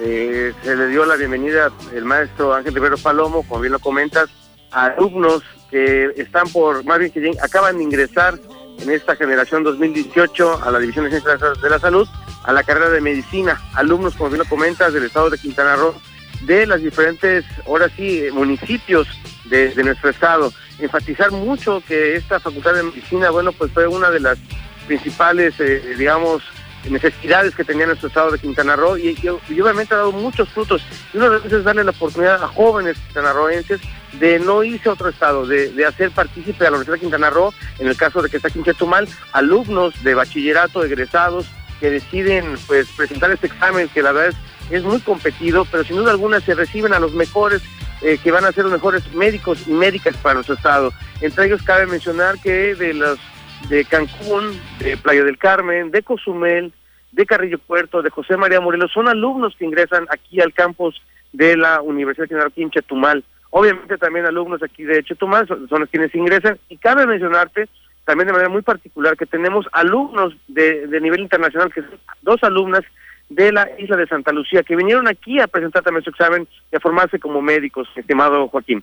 eh, 0.00 0.52
se 0.62 0.76
le 0.76 0.88
dio 0.88 1.04
la 1.04 1.16
bienvenida 1.16 1.70
el 1.94 2.04
maestro 2.04 2.54
Ángel 2.54 2.74
Rivero 2.74 2.96
Palomo, 2.98 3.46
como 3.46 3.60
bien 3.60 3.72
lo 3.72 3.78
comentas, 3.78 4.28
a 4.70 4.86
alumnos 4.86 5.42
que 5.70 6.12
están 6.16 6.48
por, 6.48 6.84
más 6.84 6.98
bien 6.98 7.12
que 7.12 7.32
acaban 7.42 7.78
de 7.78 7.84
ingresar 7.84 8.38
en 8.78 8.90
esta 8.90 9.16
generación 9.16 9.62
2018 9.62 10.64
a 10.64 10.70
la 10.70 10.78
División 10.78 11.04
de 11.04 11.10
Ciencias 11.12 11.40
de 11.62 11.70
la 11.70 11.78
Salud, 11.78 12.08
a 12.44 12.52
la 12.52 12.62
carrera 12.62 12.90
de 12.90 13.00
medicina, 13.00 13.60
alumnos, 13.74 14.14
como 14.14 14.30
bien 14.30 14.40
lo 14.40 14.48
comentas, 14.48 14.92
del 14.92 15.04
estado 15.04 15.30
de 15.30 15.38
Quintana 15.38 15.76
Roo, 15.76 15.94
de 16.42 16.66
las 16.66 16.80
diferentes, 16.80 17.44
ahora 17.66 17.88
sí, 17.96 18.26
municipios 18.32 19.08
de, 19.44 19.74
de 19.74 19.84
nuestro 19.84 20.10
estado. 20.10 20.52
Enfatizar 20.78 21.30
mucho 21.30 21.82
que 21.86 22.16
esta 22.16 22.40
facultad 22.40 22.74
de 22.74 22.82
medicina, 22.82 23.30
bueno, 23.30 23.52
pues 23.52 23.70
fue 23.72 23.86
una 23.86 24.10
de 24.10 24.20
las 24.20 24.38
principales, 24.86 25.54
eh, 25.60 25.94
digamos, 25.96 26.42
necesidades 26.90 27.54
que 27.54 27.64
tenía 27.64 27.86
nuestro 27.86 28.08
estado 28.08 28.30
de 28.30 28.38
Quintana 28.38 28.76
Roo 28.76 28.96
y, 28.96 29.16
obviamente 29.28 29.94
ha 29.94 29.98
dado 29.98 30.12
muchos 30.12 30.48
frutos. 30.48 30.82
Y 31.12 31.16
uno 31.16 31.30
de 31.30 31.38
ellos 31.38 31.52
es 31.52 31.64
darle 31.64 31.84
la 31.84 31.90
oportunidad 31.90 32.42
a 32.42 32.48
jóvenes 32.48 32.98
quintanarroenses 32.98 33.80
de 34.18 34.38
no 34.38 34.62
irse 34.62 34.88
a 34.88 34.92
otro 34.92 35.08
estado, 35.08 35.46
de, 35.46 35.70
de 35.70 35.86
hacer 35.86 36.10
partícipe 36.10 36.66
a 36.66 36.70
la 36.70 36.76
Universidad 36.76 36.94
de 36.94 37.00
Quintana 37.00 37.30
Roo, 37.30 37.52
en 37.78 37.88
el 37.88 37.96
caso 37.96 38.22
de 38.22 38.28
que 38.28 38.36
está 38.36 38.48
aquí 38.48 38.58
en 38.58 38.64
Chetumal, 38.64 39.08
alumnos 39.32 40.02
de 40.02 40.14
bachillerato, 40.14 40.84
egresados, 40.84 41.46
que 41.80 41.90
deciden 41.90 42.56
pues 42.66 42.88
presentar 42.96 43.30
este 43.30 43.48
examen 43.48 43.88
que 43.88 44.02
la 44.02 44.12
verdad 44.12 44.38
es, 44.70 44.82
muy 44.82 45.00
competido, 45.00 45.66
pero 45.66 45.84
sin 45.84 45.96
duda 45.96 46.12
alguna 46.12 46.40
se 46.40 46.54
reciben 46.54 46.94
a 46.94 46.98
los 46.98 47.12
mejores 47.12 47.62
eh, 48.00 48.18
que 48.22 48.30
van 48.30 48.44
a 48.44 48.52
ser 48.52 48.64
los 48.64 48.72
mejores 48.72 49.12
médicos 49.12 49.66
y 49.66 49.72
médicas 49.72 50.16
para 50.16 50.36
nuestro 50.36 50.54
estado. 50.54 50.92
Entre 51.20 51.46
ellos 51.46 51.62
cabe 51.62 51.86
mencionar 51.86 52.38
que 52.38 52.74
de 52.74 52.94
los 52.94 53.18
de 53.68 53.84
Cancún, 53.84 54.60
de 54.80 54.96
Playa 54.96 55.24
del 55.24 55.38
Carmen, 55.38 55.90
de 55.90 56.02
Cozumel, 56.02 56.72
de 57.12 57.26
Carrillo 57.26 57.58
Puerto, 57.58 58.02
de 58.02 58.10
José 58.10 58.36
María 58.36 58.60
Morelos, 58.60 58.92
son 58.92 59.08
alumnos 59.08 59.54
que 59.56 59.64
ingresan 59.64 60.06
aquí 60.10 60.40
al 60.40 60.52
campus 60.52 61.00
de 61.32 61.56
la 61.56 61.80
Universidad 61.80 62.28
de 62.28 62.42
aquí 62.42 62.62
en 62.62 62.70
Chetumal. 62.70 63.24
Obviamente 63.50 63.98
también 63.98 64.26
alumnos 64.26 64.62
aquí 64.62 64.82
de 64.82 65.02
Chetumal 65.04 65.46
son, 65.46 65.66
los 65.70 65.88
quienes 65.88 66.14
ingresan 66.14 66.58
y 66.68 66.76
cabe 66.76 67.06
mencionarte 67.06 67.68
también 68.04 68.26
de 68.26 68.32
manera 68.32 68.50
muy 68.50 68.62
particular 68.62 69.16
que 69.16 69.26
tenemos 69.26 69.66
alumnos 69.72 70.34
de, 70.48 70.86
de 70.86 71.00
nivel 71.00 71.20
internacional, 71.20 71.72
que 71.72 71.80
son 71.82 71.98
dos 72.22 72.42
alumnas 72.42 72.82
de 73.30 73.52
la 73.52 73.68
isla 73.78 73.96
de 73.96 74.06
Santa 74.06 74.32
Lucía, 74.32 74.62
que 74.62 74.76
vinieron 74.76 75.08
aquí 75.08 75.40
a 75.40 75.46
presentar 75.46 75.82
también 75.82 76.04
su 76.04 76.10
examen 76.10 76.46
y 76.70 76.76
a 76.76 76.80
formarse 76.80 77.18
como 77.18 77.40
médicos, 77.40 77.88
estimado 77.96 78.48
Joaquín. 78.48 78.82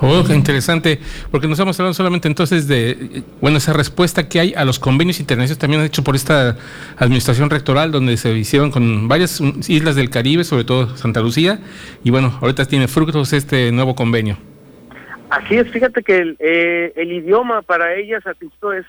Oh, 0.00 0.22
qué 0.26 0.34
interesante, 0.34 1.00
porque 1.30 1.46
nos 1.46 1.58
estamos 1.58 1.78
hablando 1.80 1.94
solamente 1.94 2.28
entonces 2.28 2.68
de, 2.68 3.22
bueno, 3.40 3.56
esa 3.56 3.72
respuesta 3.72 4.28
que 4.28 4.40
hay 4.40 4.54
a 4.54 4.66
los 4.66 4.78
convenios 4.78 5.20
internacionales 5.20 5.58
también 5.58 5.82
hecho 5.82 6.04
por 6.04 6.14
esta 6.14 6.56
administración 6.98 7.48
rectoral, 7.48 7.92
donde 7.92 8.18
se 8.18 8.30
hicieron 8.32 8.70
con 8.70 9.08
varias 9.08 9.40
islas 9.68 9.96
del 9.96 10.10
Caribe, 10.10 10.44
sobre 10.44 10.64
todo 10.64 10.94
Santa 10.96 11.20
Lucía, 11.20 11.60
y 12.04 12.10
bueno, 12.10 12.38
ahorita 12.42 12.66
tiene 12.66 12.88
frutos 12.88 13.32
este 13.32 13.72
nuevo 13.72 13.94
convenio. 13.94 14.36
Así 15.30 15.56
es, 15.56 15.70
fíjate 15.70 16.02
que 16.02 16.18
el, 16.18 16.36
eh, 16.40 16.92
idioma 16.96 17.62
para 17.62 17.94
ellas 17.94 18.24
al 18.26 18.36
principio 18.36 18.74
es, 18.74 18.84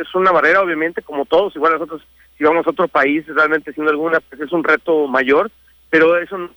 es 0.00 0.14
una 0.14 0.30
barrera, 0.30 0.62
obviamente, 0.62 1.02
como 1.02 1.26
todos, 1.26 1.54
igual 1.56 1.72
nosotros, 1.72 2.00
si 2.38 2.44
vamos 2.44 2.64
a 2.66 2.70
otro 2.70 2.86
país, 2.86 3.26
realmente 3.26 3.72
siendo 3.72 3.90
alguna, 3.90 4.20
pues 4.20 4.40
es 4.40 4.52
un 4.52 4.62
reto 4.62 5.08
mayor, 5.08 5.50
pero 5.90 6.16
es 6.16 6.30
un 6.30 6.50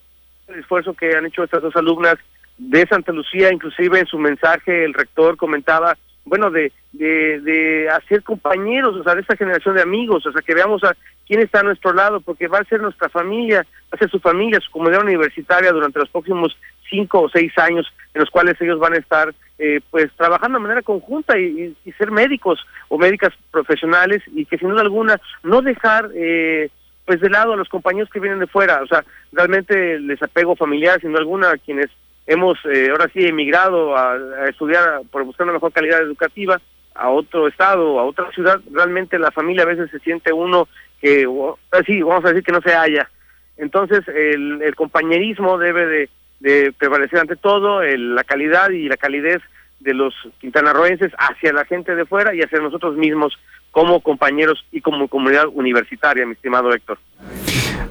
esfuerzo 0.56 0.94
que 0.94 1.16
han 1.16 1.26
hecho 1.26 1.42
estas 1.42 1.62
dos 1.62 1.76
alumnas 1.76 2.16
de 2.58 2.86
Santa 2.86 3.12
Lucía, 3.12 3.52
inclusive 3.52 4.00
en 4.00 4.06
su 4.06 4.18
mensaje 4.18 4.84
el 4.84 4.92
rector 4.92 5.36
comentaba, 5.36 5.96
bueno, 6.24 6.50
de, 6.50 6.72
de, 6.92 7.40
de 7.40 7.88
hacer 7.88 8.22
compañeros, 8.22 8.96
o 8.96 9.02
sea, 9.02 9.14
de 9.14 9.22
esta 9.22 9.36
generación 9.36 9.76
de 9.76 9.82
amigos, 9.82 10.26
o 10.26 10.32
sea, 10.32 10.42
que 10.42 10.54
veamos 10.54 10.82
a 10.84 10.94
quién 11.26 11.40
está 11.40 11.60
a 11.60 11.64
nuestro 11.64 11.92
lado, 11.92 12.20
porque 12.20 12.48
va 12.48 12.58
a 12.58 12.64
ser 12.64 12.82
nuestra 12.82 13.08
familia, 13.08 13.64
va 13.84 13.92
a 13.92 13.98
ser 13.98 14.10
su 14.10 14.18
familia, 14.18 14.60
su 14.60 14.70
comunidad 14.70 15.02
universitaria 15.02 15.72
durante 15.72 16.00
los 16.00 16.08
próximos 16.08 16.56
cinco 16.90 17.22
o 17.22 17.28
seis 17.28 17.56
años 17.58 17.86
en 18.14 18.20
los 18.20 18.30
cuales 18.30 18.60
ellos 18.60 18.78
van 18.78 18.94
a 18.94 18.98
estar 18.98 19.34
eh, 19.58 19.80
pues 19.90 20.10
trabajando 20.16 20.58
de 20.58 20.62
manera 20.62 20.82
conjunta 20.82 21.38
y, 21.38 21.76
ser 21.96 22.10
médicos 22.10 22.60
o 22.88 22.96
médicas 22.96 23.32
profesionales 23.50 24.22
y 24.32 24.44
que 24.44 24.56
sin 24.56 24.68
duda 24.68 24.82
alguna 24.82 25.20
no 25.42 25.62
dejar 25.62 26.10
eh, 26.14 26.70
pues 27.04 27.20
de 27.20 27.30
lado 27.30 27.54
a 27.54 27.56
los 27.56 27.68
compañeros 27.68 28.10
que 28.10 28.20
vienen 28.20 28.38
de 28.38 28.46
fuera, 28.46 28.82
o 28.82 28.86
sea, 28.86 29.04
realmente 29.32 29.98
les 29.98 30.22
apego 30.22 30.54
familiar, 30.54 31.00
sin 31.00 31.10
duda 31.10 31.20
alguna, 31.20 31.50
a 31.50 31.56
quienes 31.56 31.88
hemos 32.28 32.58
eh, 32.66 32.88
ahora 32.90 33.10
sí 33.12 33.26
emigrado 33.26 33.96
a, 33.96 34.48
estudiar 34.48 35.00
por 35.10 35.24
buscar 35.24 35.44
una 35.44 35.54
mejor 35.54 35.72
calidad 35.72 36.02
educativa 36.02 36.60
a 36.94 37.08
otro 37.08 37.48
estado, 37.48 37.98
a 37.98 38.04
otra 38.04 38.30
ciudad, 38.32 38.60
realmente 38.70 39.18
la 39.18 39.30
familia 39.30 39.62
a 39.62 39.66
veces 39.66 39.90
se 39.90 39.98
siente 40.00 40.32
uno 40.32 40.68
que, 41.00 41.26
así, 41.70 42.02
vamos 42.02 42.24
a 42.24 42.28
decir 42.28 42.44
que 42.44 42.52
no 42.52 42.60
se 42.60 42.74
halla. 42.74 43.08
Entonces, 43.56 44.06
el, 44.08 44.60
el 44.62 44.74
compañerismo 44.74 45.58
debe 45.58 45.86
de, 45.86 46.10
de, 46.40 46.72
prevalecer 46.72 47.20
ante 47.20 47.36
todo, 47.36 47.82
la 47.82 48.24
calidad 48.24 48.70
y 48.70 48.88
la 48.88 48.96
calidez 48.96 49.40
de 49.80 49.94
los 49.94 50.14
quintanarroenses 50.40 51.12
hacia 51.18 51.52
la 51.52 51.64
gente 51.64 51.94
de 51.94 52.04
fuera 52.04 52.34
y 52.34 52.40
hacia 52.40 52.58
nosotros 52.58 52.96
mismos 52.96 53.38
como 53.70 54.00
compañeros 54.00 54.64
y 54.72 54.80
como 54.80 55.08
comunidad 55.08 55.46
universitaria, 55.52 56.26
mi 56.26 56.32
estimado 56.32 56.72
Héctor. 56.72 56.98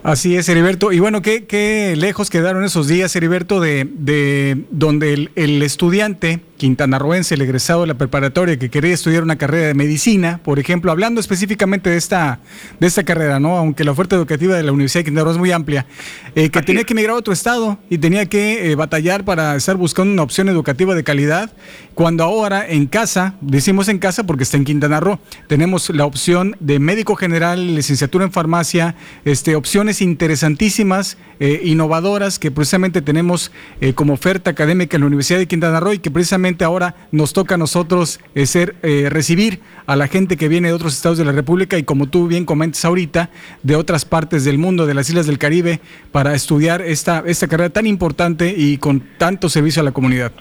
Así 0.04 0.36
es, 0.36 0.48
Heriberto. 0.48 0.92
Y 0.92 1.00
bueno, 1.00 1.22
qué, 1.22 1.46
qué 1.46 1.96
lejos 1.98 2.30
quedaron 2.30 2.64
esos 2.64 2.88
días, 2.88 3.16
Heriberto, 3.16 3.60
de, 3.60 3.88
de 3.90 4.64
donde 4.70 5.14
el, 5.14 5.32
el 5.36 5.62
estudiante 5.64 6.40
quintanarroense, 6.58 7.36
el 7.36 7.42
egresado 7.42 7.82
de 7.82 7.88
la 7.88 7.94
preparatoria 7.94 8.58
que 8.58 8.70
quería 8.70 8.94
estudiar 8.94 9.24
una 9.24 9.38
carrera 9.38 9.68
de 9.68 9.74
medicina, 9.74 10.40
por 10.44 10.60
ejemplo, 10.60 10.92
hablando 10.92 11.22
específicamente 11.22 11.90
de 11.90 11.98
esta, 11.98 12.40
de 12.80 12.88
esta 12.88 13.04
carrera, 13.04 13.40
¿no? 13.40 13.58
Aunque 13.58 13.84
la 13.84 13.92
oferta 13.92 14.16
educativa 14.16 14.56
de 14.56 14.64
la 14.64 14.72
Universidad 14.72 15.02
de 15.02 15.06
Quintana 15.06 15.24
Roo 15.26 15.32
es 15.34 15.38
muy 15.38 15.52
amplia, 15.52 15.86
eh, 16.36 16.50
que 16.50 16.62
tenía 16.62 16.84
que 16.84 16.94
emigrar 16.94 17.16
a 17.16 17.20
otro 17.20 17.34
estado 17.34 17.78
y 17.90 18.00
tenía 18.00 18.26
que 18.26 18.72
eh, 18.72 18.76
batallar 18.76 19.24
para 19.24 19.56
estar 19.56 19.78
buscando 19.78 20.12
una 20.12 20.24
opción 20.24 20.50
educativa 20.50 20.96
de 20.96 21.04
calidad, 21.04 21.52
cuando 21.94 22.24
ahora 22.24 22.68
en 22.68 22.88
casa, 22.88 23.36
decimos 23.42 23.88
en 23.88 24.00
casa 24.00 24.26
porque 24.26 24.44
está 24.44 24.58
en 24.58 24.66
Quintana 24.66 25.00
Roo, 25.00 25.20
tenemos 25.48 25.77
la 25.90 26.06
opción 26.06 26.56
de 26.60 26.80
médico 26.80 27.16
general, 27.16 27.76
licenciatura 27.76 28.26
en 28.26 28.32
farmacia, 28.32 28.96
este, 29.26 29.56
opciones 29.56 30.02
interesantísimas, 30.02 31.18
eh, 31.40 31.62
innovadoras 31.64 32.40
que 32.40 32.52
precisamente 32.52 33.02
tenemos 33.02 33.52
como 33.94 34.14
oferta 34.14 34.52
académica 34.52 34.98
en 34.98 35.02
la 35.02 35.08
Universidad 35.08 35.40
de 35.40 35.48
Quintana 35.48 35.80
Roo 35.80 35.94
y 35.94 36.00
que 36.00 36.12
precisamente 36.12 36.64
ahora 36.64 36.96
nos 37.12 37.34
toca 37.34 37.56
a 37.56 37.58
nosotros 37.58 38.20
eh, 38.36 38.46
ser, 38.46 38.76
eh, 38.84 39.08
recibir 39.10 39.60
a 39.86 39.96
la 39.96 40.08
gente 40.08 40.38
que 40.38 40.48
viene 40.48 40.70
de 40.70 40.74
otros 40.74 40.96
estados 40.96 41.18
de 41.18 41.26
la 41.26 41.32
República 41.32 41.78
y 41.78 41.84
como 41.84 42.08
tú 42.08 42.28
bien 42.28 42.46
comentas 42.46 42.84
ahorita, 42.86 43.30
de 43.64 43.76
otras 43.76 44.06
partes 44.06 44.44
del 44.44 44.58
mundo, 44.58 44.86
de 44.86 44.94
las 44.94 45.10
islas 45.10 45.28
del 45.28 45.38
Caribe, 45.38 45.80
para 46.12 46.34
estudiar 46.34 46.82
esta, 46.82 47.24
esta 47.26 47.48
carrera 47.48 47.70
tan 47.70 47.86
importante 47.86 48.54
y 48.56 48.78
con 48.78 49.02
tanto 49.18 49.50
servicio 49.50 49.82
a 49.82 49.86
la 49.86 49.92
comunidad. 49.92 50.32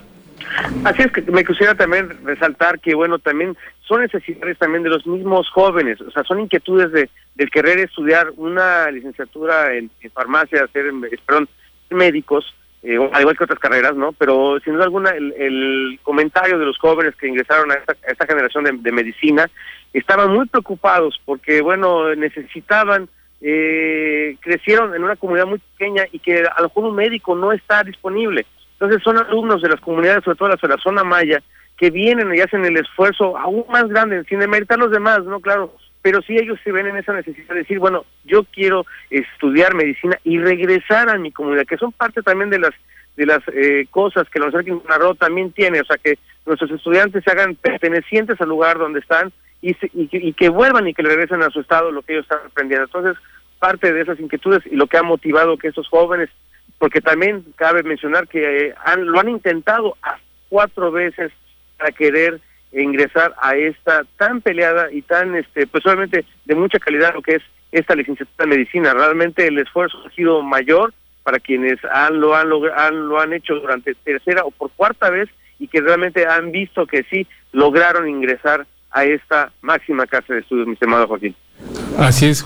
Así 0.84 1.02
es 1.02 1.12
que 1.12 1.22
me 1.22 1.44
quisiera 1.44 1.74
también 1.74 2.08
resaltar 2.24 2.80
que, 2.80 2.94
bueno, 2.94 3.18
también 3.18 3.56
son 3.86 4.00
necesidades 4.00 4.58
también 4.58 4.82
de 4.82 4.90
los 4.90 5.06
mismos 5.06 5.48
jóvenes, 5.50 6.00
o 6.00 6.10
sea, 6.10 6.24
son 6.24 6.40
inquietudes 6.40 6.90
de, 6.92 7.08
del 7.34 7.50
querer 7.50 7.78
estudiar 7.78 8.32
una 8.36 8.90
licenciatura 8.90 9.74
en, 9.74 9.90
farmacia, 10.12 10.66
ser, 10.72 10.86
perdón, 11.24 11.48
médicos, 11.90 12.52
eh, 12.82 12.98
al 13.12 13.20
igual 13.20 13.36
que 13.36 13.44
otras 13.44 13.58
carreras, 13.58 13.94
¿no? 13.94 14.12
Pero 14.12 14.58
sin 14.64 14.74
duda 14.74 14.84
alguna 14.84 15.10
el, 15.10 15.98
comentario 16.02 16.58
de 16.58 16.66
los 16.66 16.78
jóvenes 16.78 17.14
que 17.16 17.28
ingresaron 17.28 17.70
a 17.70 17.74
esta, 17.74 18.26
generación 18.26 18.64
de, 18.64 18.92
medicina 18.92 19.48
estaban 19.92 20.32
muy 20.32 20.46
preocupados 20.46 21.20
porque, 21.24 21.62
bueno, 21.62 22.14
necesitaban, 22.14 23.08
eh, 23.40 24.36
crecieron 24.40 24.94
en 24.94 25.04
una 25.04 25.16
comunidad 25.16 25.46
muy 25.46 25.58
pequeña 25.58 26.04
y 26.10 26.18
que 26.18 26.38
a 26.38 26.60
lo 26.60 26.68
mejor 26.68 26.84
un 26.84 26.96
médico 26.96 27.34
no 27.34 27.52
está 27.52 27.82
disponible. 27.82 28.46
Entonces 28.78 29.02
son 29.02 29.18
alumnos 29.18 29.62
de 29.62 29.70
las 29.70 29.80
comunidades, 29.80 30.24
sobre 30.24 30.36
todo 30.36 30.48
de 30.48 30.68
la 30.68 30.82
zona 30.82 31.02
maya, 31.02 31.42
que 31.76 31.90
vienen 31.90 32.34
y 32.34 32.40
hacen 32.40 32.64
el 32.64 32.76
esfuerzo 32.76 33.36
aún 33.36 33.64
más 33.70 33.88
grande, 33.88 34.24
sin 34.24 34.40
demeritar 34.40 34.78
los 34.78 34.90
demás, 34.90 35.24
¿no? 35.24 35.40
Claro, 35.40 35.74
pero 36.02 36.22
sí 36.22 36.36
ellos 36.36 36.58
se 36.62 36.72
ven 36.72 36.86
en 36.86 36.96
esa 36.96 37.12
necesidad 37.12 37.48
de 37.48 37.60
decir, 37.60 37.78
bueno, 37.78 38.04
yo 38.24 38.44
quiero 38.44 38.86
estudiar 39.10 39.74
medicina 39.74 40.18
y 40.24 40.38
regresar 40.38 41.08
a 41.08 41.18
mi 41.18 41.32
comunidad, 41.32 41.66
que 41.66 41.78
son 41.78 41.92
parte 41.92 42.22
también 42.22 42.50
de 42.50 42.58
las 42.58 42.72
de 43.16 43.24
las 43.24 43.40
eh, 43.48 43.86
cosas 43.90 44.28
que 44.28 44.38
la 44.38 44.46
Universidad 44.46 44.74
de 44.74 44.80
Quintana 44.82 45.14
también 45.14 45.50
tiene, 45.52 45.80
o 45.80 45.84
sea, 45.84 45.96
que 45.96 46.18
nuestros 46.44 46.70
estudiantes 46.70 47.24
se 47.24 47.30
hagan 47.30 47.54
pertenecientes 47.54 48.38
al 48.40 48.48
lugar 48.48 48.78
donde 48.78 49.00
están 49.00 49.32
y, 49.62 49.74
y, 49.94 50.32
que 50.34 50.50
vuelvan 50.50 50.86
y 50.86 50.92
que 50.92 51.02
regresen 51.02 51.42
a 51.42 51.48
su 51.48 51.60
estado 51.60 51.90
lo 51.90 52.02
que 52.02 52.12
ellos 52.12 52.24
están 52.24 52.46
aprendiendo. 52.46 52.84
Entonces, 52.84 53.16
parte 53.58 53.92
de 53.92 54.02
esas 54.02 54.20
inquietudes 54.20 54.60
y 54.66 54.76
lo 54.76 54.86
que 54.86 54.98
ha 54.98 55.02
motivado 55.02 55.56
que 55.56 55.68
estos 55.68 55.88
jóvenes 55.88 56.28
porque 56.78 57.00
también 57.00 57.44
cabe 57.56 57.82
mencionar 57.82 58.28
que 58.28 58.68
eh, 58.68 58.74
han, 58.84 59.06
lo 59.06 59.20
han 59.20 59.28
intentado 59.28 59.96
cuatro 60.48 60.90
veces 60.90 61.32
para 61.78 61.92
querer 61.92 62.40
ingresar 62.72 63.34
a 63.40 63.56
esta 63.56 64.04
tan 64.16 64.40
peleada 64.40 64.92
y 64.92 65.02
tan, 65.02 65.34
este, 65.34 65.66
pues 65.66 65.84
obviamente 65.86 66.24
de 66.44 66.54
mucha 66.54 66.78
calidad 66.78 67.14
lo 67.14 67.22
que 67.22 67.36
es 67.36 67.42
esta 67.72 67.94
licenciatura 67.94 68.44
en 68.44 68.50
medicina. 68.50 68.94
Realmente 68.94 69.46
el 69.46 69.58
esfuerzo 69.58 69.98
ha 70.06 70.10
sido 70.10 70.42
mayor 70.42 70.92
para 71.22 71.38
quienes 71.38 71.78
han, 71.90 72.20
lo, 72.20 72.34
han, 72.34 72.48
han, 72.76 73.08
lo 73.08 73.20
han 73.20 73.32
hecho 73.32 73.54
durante 73.54 73.94
tercera 73.94 74.44
o 74.44 74.50
por 74.50 74.70
cuarta 74.72 75.10
vez 75.10 75.28
y 75.58 75.68
que 75.68 75.80
realmente 75.80 76.26
han 76.26 76.52
visto 76.52 76.86
que 76.86 77.02
sí 77.04 77.26
lograron 77.52 78.08
ingresar 78.08 78.66
a 78.90 79.04
esta 79.04 79.52
máxima 79.62 80.06
casa 80.06 80.34
de 80.34 80.40
estudios, 80.40 80.66
mi 80.66 80.74
estimado 80.74 81.08
Joaquín. 81.08 81.34
Así 81.98 82.26
es, 82.26 82.44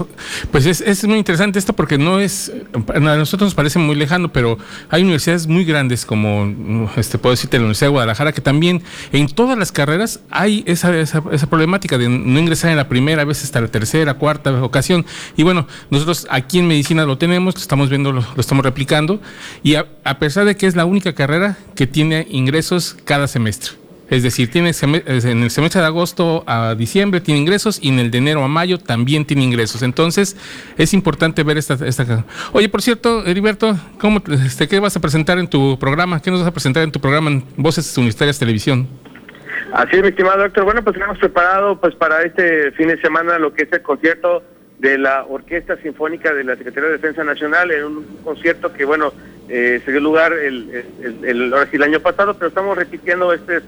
pues 0.53 0.65
es, 0.67 0.81
es, 0.81 1.05
muy 1.05 1.19
interesante 1.19 1.59
esto 1.59 1.73
porque 1.73 1.99
no 1.99 2.21
es, 2.21 2.53
a 2.95 3.01
nosotros 3.01 3.49
nos 3.49 3.55
parece 3.55 3.81
muy 3.81 3.97
lejano, 3.97 4.33
pero 4.33 4.59
hay 4.89 5.03
universidades 5.03 5.49
muy 5.49 5.65
grandes 5.65 6.07
como, 6.07 6.89
este, 6.97 7.19
puedo 7.19 7.33
decirte, 7.33 7.57
la 7.57 7.63
Universidad 7.65 7.89
de 7.89 7.93
Guadalajara, 7.93 8.33
que 8.33 8.41
también 8.41 8.83
en 9.13 9.27
todas 9.27 9.59
las 9.59 9.73
carreras 9.73 10.21
hay 10.31 10.63
esa, 10.67 10.97
esa, 10.97 11.23
problemática 11.49 11.99
de 11.99 12.09
no 12.09 12.39
ingresar 12.39 12.71
en 12.71 12.77
la 12.77 12.89
primera, 12.89 13.23
a 13.23 13.25
veces 13.25 13.45
hasta 13.45 13.61
la 13.61 13.69
tercera, 13.69 14.15
cuarta 14.15 14.53
ocasión. 14.63 15.05
Y 15.37 15.43
bueno, 15.43 15.67
nosotros 15.91 16.29
aquí 16.31 16.61
en 16.61 16.69
medicina 16.69 17.05
lo 17.05 17.19
tenemos, 17.19 17.57
lo 17.57 17.61
estamos 17.61 17.89
viendo, 17.91 18.13
lo, 18.13 18.25
estamos 18.37 18.65
replicando, 18.65 19.21
y 19.65 19.75
a 19.75 20.19
pesar 20.21 20.45
de 20.45 20.57
que 20.57 20.69
es 20.69 20.77
la 20.77 20.85
única 20.85 21.13
carrera 21.13 21.59
que 21.75 21.89
tiene 21.89 22.25
ingresos 22.31 22.97
cada 23.05 23.27
semestre. 23.27 23.80
Es 24.11 24.25
decir, 24.25 24.51
tiene 24.51 24.73
en 24.83 25.43
el 25.43 25.51
semestre 25.51 25.81
de 25.81 25.87
agosto 25.87 26.43
a 26.47 26.75
diciembre 26.75 27.21
tiene 27.21 27.41
ingresos 27.41 27.79
y 27.81 27.91
en 27.91 28.01
el 28.01 28.11
de 28.11 28.19
enero 28.19 28.43
a 28.43 28.49
mayo 28.49 28.79
también 28.79 29.25
tiene 29.25 29.45
ingresos. 29.45 29.83
Entonces, 29.83 30.37
es 30.77 30.93
importante 30.93 31.45
ver 31.45 31.57
esta... 31.59 31.79
esta... 31.87 32.25
Oye, 32.53 32.69
por 32.69 32.83
cierto, 32.83 33.25
Heriberto, 33.25 33.79
¿cómo, 34.01 34.21
este, 34.45 34.67
¿qué 34.67 34.81
vas 34.81 34.97
a 34.97 35.01
presentar 35.01 35.39
en 35.39 35.49
tu 35.49 35.79
programa? 35.79 36.21
¿Qué 36.21 36.31
nos 36.33 36.41
vas 36.41 36.49
a 36.49 36.53
presentar 36.53 36.83
en 36.83 36.91
tu 36.91 37.01
programa 37.01 37.31
en 37.31 37.45
Voces 37.57 37.97
Universitarias 37.97 38.39
Televisión? 38.39 38.89
Así 39.73 39.97
es, 39.97 40.03
mi 40.03 40.09
estimado 40.09 40.43
doctor. 40.43 40.65
Bueno, 40.65 40.83
pues 40.83 40.95
tenemos 40.95 41.17
preparado 41.19 41.81
pues 41.81 41.95
para 41.95 42.23
este 42.25 42.73
fin 42.73 42.89
de 42.89 43.01
semana 43.01 43.39
lo 43.39 43.55
que 43.55 43.63
es 43.63 43.73
el 43.73 43.83
concierto 43.83 44.43
de 44.81 44.99
la 44.99 45.25
Orquesta 45.25 45.77
Sinfónica 45.77 46.35
de 46.35 46.43
la 46.43 46.57
Secretaría 46.57 46.89
de 46.89 46.97
Defensa 46.97 47.23
Nacional 47.23 47.71
en 47.71 47.85
un 47.85 48.05
concierto 48.25 48.73
que, 48.73 48.85
bueno, 48.85 49.13
eh, 49.49 49.81
se 49.85 49.93
dio 49.93 50.01
lugar 50.01 50.33
el, 50.33 50.85
el, 51.23 51.55
el 51.73 51.83
año 51.83 52.01
pasado, 52.01 52.35
pero 52.35 52.49
estamos 52.49 52.77
repitiendo 52.77 53.33
este 53.33 53.61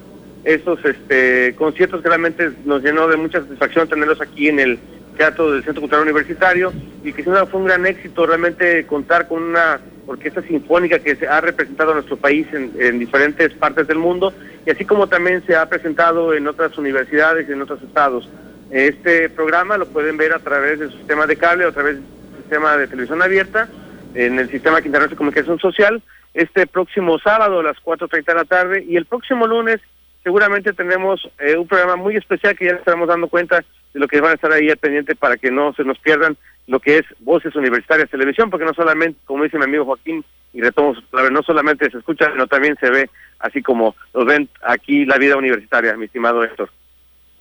estos 0.45 0.85
este, 0.85 1.55
conciertos 1.55 2.03
realmente 2.03 2.51
nos 2.65 2.83
llenó 2.83 3.07
de 3.09 3.17
mucha 3.17 3.41
satisfacción 3.41 3.89
tenerlos 3.89 4.21
aquí 4.21 4.49
en 4.49 4.59
el 4.59 4.79
Teatro 5.17 5.53
del 5.53 5.63
Centro 5.63 5.83
Cultural 5.83 6.05
Universitario 6.05 6.73
y 7.05 7.13
que 7.13 7.23
fue 7.23 7.61
un 7.61 7.67
gran 7.67 7.87
éxito 7.87 8.27
realmente 8.27 8.87
contar 8.87 9.29
con 9.29 9.43
una 9.43 9.81
orquesta 10.07 10.43
sinfónica 10.43 10.99
que 10.99 11.17
se 11.17 11.29
ha 11.29 11.41
representado 11.41 11.93
a 11.93 11.95
nuestro 11.95 12.17
país 12.17 12.47
en, 12.53 12.99
diferentes 12.99 13.53
partes 13.55 13.87
del 13.87 13.99
mundo 13.99 14.33
y 14.67 14.71
así 14.71 14.85
como 14.85 15.07
también 15.07 15.45
se 15.47 15.55
ha 15.55 15.69
presentado 15.69 16.35
en 16.35 16.47
otras 16.47 16.77
universidades 16.77 17.49
y 17.49 17.53
en 17.53 17.63
otros 17.63 17.83
estados. 17.83 18.29
Este 18.71 19.29
programa 19.29 19.77
lo 19.77 19.87
pueden 19.87 20.17
ver 20.17 20.33
a 20.33 20.39
través 20.39 20.79
del 20.81 20.91
sistema 20.93 21.27
de 21.27 21.37
cable 21.37 21.65
a 21.65 21.73
través 21.73 21.97
del 21.97 22.05
sistema 22.39 22.77
de 22.77 22.87
televisión 22.89 23.23
abierta 23.23 23.69
en 24.15 24.39
el 24.39 24.51
sistema 24.51 24.83
Quintana 24.83 25.07
de 25.07 25.17
Comunicación 25.17 25.59
Social 25.59 26.03
este 26.35 26.67
próximo 26.67 27.19
sábado 27.19 27.61
a 27.61 27.63
las 27.63 27.77
4.30 27.77 28.25
de 28.25 28.35
la 28.35 28.45
tarde 28.45 28.85
y 28.89 28.97
el 28.97 29.05
próximo 29.05 29.47
lunes 29.47 29.81
seguramente 30.23 30.73
tenemos 30.73 31.29
eh, 31.39 31.57
un 31.57 31.67
programa 31.67 31.97
muy 31.97 32.17
especial 32.17 32.57
que 32.57 32.67
ya 32.67 32.73
estaremos 32.73 33.09
dando 33.09 33.29
cuenta 33.29 33.65
de 33.93 34.01
lo 34.01 34.09
que 34.09 34.21
van 34.21 34.33
a 34.33 34.35
estar 34.35 34.53
ahí 34.53 34.71
al 34.71 34.77
pendiente 34.77 35.15
para 35.15 35.37
que 35.37 35.51
no 35.51 35.73
se 35.75 35.85
nos 35.85 35.99
pierdan 35.99 36.37
lo 36.67 36.81
que 36.81 36.99
es 36.99 37.05
Voces 37.21 37.55
Universitarias 37.57 38.09
Televisión, 38.09 38.49
porque 38.51 38.65
no 38.65 38.73
solamente, 38.73 39.19
como 39.25 39.45
dice 39.45 39.59
mi 39.59 39.65
amigo 39.65 39.85
Joaquín, 39.85 40.25
y 40.53 40.61
retomo 40.61 40.95
no 41.31 41.43
solamente 41.43 41.91
se 41.91 41.99
escucha, 41.99 42.31
sino 42.31 42.47
también 42.47 42.77
se 42.79 42.91
ve, 42.91 43.11
así 43.39 43.63
como 43.63 43.97
los 44.15 44.25
ven 44.27 44.49
aquí 44.63 45.05
la 45.05 45.19
vida 45.19 45.37
universitaria, 45.37 45.97
mi 45.97 46.07
estimado 46.07 46.45
Héctor. 46.45 46.71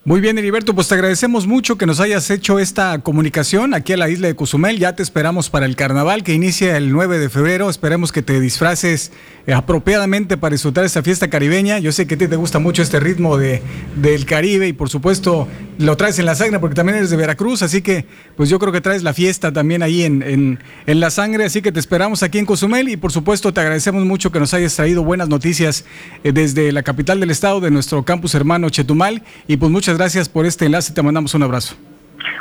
Muy 0.04 0.20
bien, 0.20 0.36
Heriberto, 0.40 0.74
pues 0.74 0.88
te 0.88 0.96
agradecemos 0.96 1.46
mucho 1.46 1.78
que 1.78 1.86
nos 1.86 2.00
hayas 2.00 2.28
hecho 2.32 2.58
esta 2.58 2.98
comunicación 3.04 3.76
aquí 3.76 3.94
a 3.94 3.98
la 3.98 4.10
isla 4.10 4.30
de 4.30 4.36
Cozumel. 4.36 4.80
Ya 4.80 4.96
te 4.96 5.04
esperamos 5.04 5.52
para 5.52 5.68
el 5.68 5.76
carnaval 5.76 6.24
que 6.24 6.34
inicia 6.34 6.76
el 6.76 6.92
9 6.92 7.20
de 7.20 7.30
febrero. 7.30 7.70
Esperemos 7.70 8.12
que 8.12 8.24
te 8.24 8.40
disfraces 8.40 9.12
eh, 9.46 9.54
apropiadamente 9.54 10.38
para 10.38 10.54
disfrutar 10.54 10.86
esta 10.86 11.04
fiesta 11.04 11.30
caribeña. 11.30 11.78
Yo 11.78 11.92
sé 11.92 12.08
que 12.08 12.16
a 12.16 12.18
ti 12.18 12.28
te 12.28 12.36
gusta 12.36 12.58
mucho 12.58 12.82
este 12.82 13.00
ritmo 13.00 13.38
de, 13.38 13.62
del 13.96 14.26
Caribe 14.26 14.68
y 14.68 14.74
por 14.74 14.90
supuesto 14.90 15.48
lo 15.78 15.98
traes 15.98 16.18
en 16.20 16.26
la 16.26 16.34
sangre 16.34 16.60
porque 16.60 16.76
también 16.76 16.98
eres 16.98 17.10
de 17.10 17.18
Veracruz, 17.18 17.62
así 17.64 17.82
que 17.82 18.06
pues 18.36 18.50
yo 18.50 18.60
creo 18.60 18.72
que 18.72 18.82
traes 18.82 19.02
la 19.04 19.14
fiesta 19.14 19.52
también 19.52 19.82
ahí 19.82 20.04
en, 20.04 20.22
en, 20.22 20.60
en 20.86 21.00
la 21.00 21.10
sangre, 21.10 21.46
así 21.46 21.62
que 21.62 21.72
te 21.72 21.80
esperamos 21.80 22.22
aquí 22.22 22.38
en 22.38 22.46
Cozumel 22.46 22.90
y 22.90 22.98
por 22.98 23.12
supuesto 23.12 23.52
te 23.52 23.62
agradecemos 23.62 24.06
mucho 24.06 24.32
que 24.32 24.40
nos 24.40 24.54
hayas 24.54 24.76
traído 24.76 25.04
buenas 25.04 25.28
noticias 25.28 25.86
eh, 26.24 26.32
desde 26.32 26.72
la 26.72 26.84
capital 26.84 27.20
del 27.20 27.32
estado, 27.32 27.62
de 27.62 27.72
nuestro 27.72 28.04
campus 28.04 28.36
hermano 28.36 28.70
Chetumal 28.70 29.24
y 29.48 29.58
pues 29.58 29.72
muchas 29.72 29.91
gracias 29.98 30.30
por 30.30 30.46
este 30.46 30.66
enlace, 30.66 30.94
te 30.94 31.02
mandamos 31.02 31.34
un 31.34 31.44
abrazo. 31.44 31.76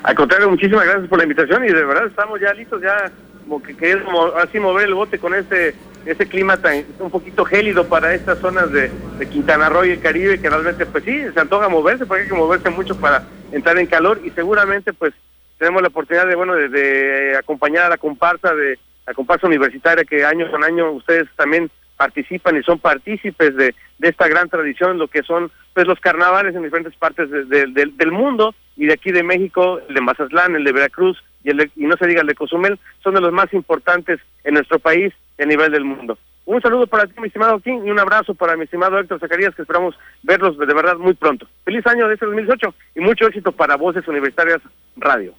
Al 0.02 0.14
contrario, 0.14 0.48
muchísimas 0.48 0.84
gracias 0.84 1.08
por 1.08 1.18
la 1.18 1.24
invitación 1.24 1.64
y 1.64 1.68
de 1.68 1.84
verdad 1.84 2.06
estamos 2.06 2.40
ya 2.40 2.52
listos, 2.54 2.80
ya 2.82 3.10
como 3.42 3.62
que 3.62 3.76
queremos 3.76 4.32
así 4.42 4.58
mover 4.58 4.88
el 4.88 4.94
bote 4.94 5.18
con 5.18 5.34
este 5.34 5.74
este 6.06 6.26
clima 6.26 6.56
tan 6.56 6.84
un 6.98 7.10
poquito 7.10 7.44
gélido 7.44 7.86
para 7.86 8.14
estas 8.14 8.38
zonas 8.38 8.72
de, 8.72 8.90
Quintana 9.30 9.68
Roo 9.68 9.84
y 9.84 9.90
el 9.90 10.00
Caribe 10.00 10.40
que 10.40 10.48
realmente 10.48 10.86
pues 10.86 11.04
sí 11.04 11.24
se 11.32 11.40
antoja 11.40 11.68
moverse 11.68 12.06
porque 12.06 12.22
hay 12.22 12.28
que 12.28 12.34
moverse 12.34 12.70
mucho 12.70 12.96
para 12.96 13.24
entrar 13.52 13.76
en 13.78 13.86
calor 13.86 14.20
y 14.24 14.30
seguramente 14.30 14.92
pues 14.94 15.12
tenemos 15.58 15.82
la 15.82 15.88
oportunidad 15.88 16.26
de 16.26 16.34
bueno 16.34 16.54
de, 16.54 17.36
acompañar 17.36 17.84
a 17.84 17.88
la 17.90 17.98
comparsa 17.98 18.54
de 18.54 18.78
la 19.06 19.12
comparsa 19.12 19.46
universitaria 19.46 20.04
que 20.04 20.24
año 20.24 20.50
con 20.50 20.64
año 20.64 20.90
ustedes 20.92 21.28
también 21.36 21.70
participan 22.00 22.56
y 22.56 22.62
son 22.62 22.78
partícipes 22.78 23.54
de, 23.56 23.74
de 23.98 24.08
esta 24.08 24.26
gran 24.26 24.48
tradición, 24.48 24.96
lo 24.96 25.08
que 25.08 25.22
son 25.22 25.50
pues 25.74 25.86
los 25.86 26.00
carnavales 26.00 26.56
en 26.56 26.62
diferentes 26.62 26.96
partes 26.96 27.28
del 27.30 28.10
mundo 28.10 28.54
y 28.74 28.86
de 28.86 28.94
aquí 28.94 29.12
de 29.12 29.22
México, 29.22 29.80
el 29.86 29.94
de 29.94 30.00
Mazatlán, 30.00 30.56
el 30.56 30.64
de 30.64 30.72
Veracruz 30.72 31.22
y, 31.44 31.50
el 31.50 31.70
y 31.76 31.84
no 31.84 31.98
se 31.98 32.06
diga 32.06 32.22
el 32.22 32.26
de 32.26 32.34
Cozumel, 32.34 32.78
son 33.04 33.16
de 33.16 33.20
los 33.20 33.34
más 33.34 33.52
importantes 33.52 34.18
en 34.44 34.54
nuestro 34.54 34.78
país 34.78 35.12
y 35.38 35.42
a 35.42 35.46
nivel 35.46 35.72
del 35.72 35.84
mundo. 35.84 36.16
Un 36.46 36.62
saludo 36.62 36.86
para 36.86 37.06
ti, 37.06 37.12
mi 37.20 37.26
estimado 37.26 37.60
King, 37.60 37.82
y 37.84 37.90
un 37.90 38.00
abrazo 38.00 38.34
para 38.34 38.56
mi 38.56 38.64
estimado 38.64 38.98
Héctor 38.98 39.20
Zacarías, 39.20 39.54
que 39.54 39.60
esperamos 39.60 39.94
verlos 40.22 40.56
de 40.56 40.72
verdad 40.72 40.96
muy 40.96 41.12
pronto. 41.12 41.46
Feliz 41.66 41.86
año 41.86 42.08
de 42.08 42.14
este 42.14 42.24
2018 42.24 42.74
y 42.96 43.00
mucho 43.00 43.26
éxito 43.26 43.52
para 43.52 43.76
Voces 43.76 44.08
Universitarias 44.08 44.62
Radio. 44.96 45.34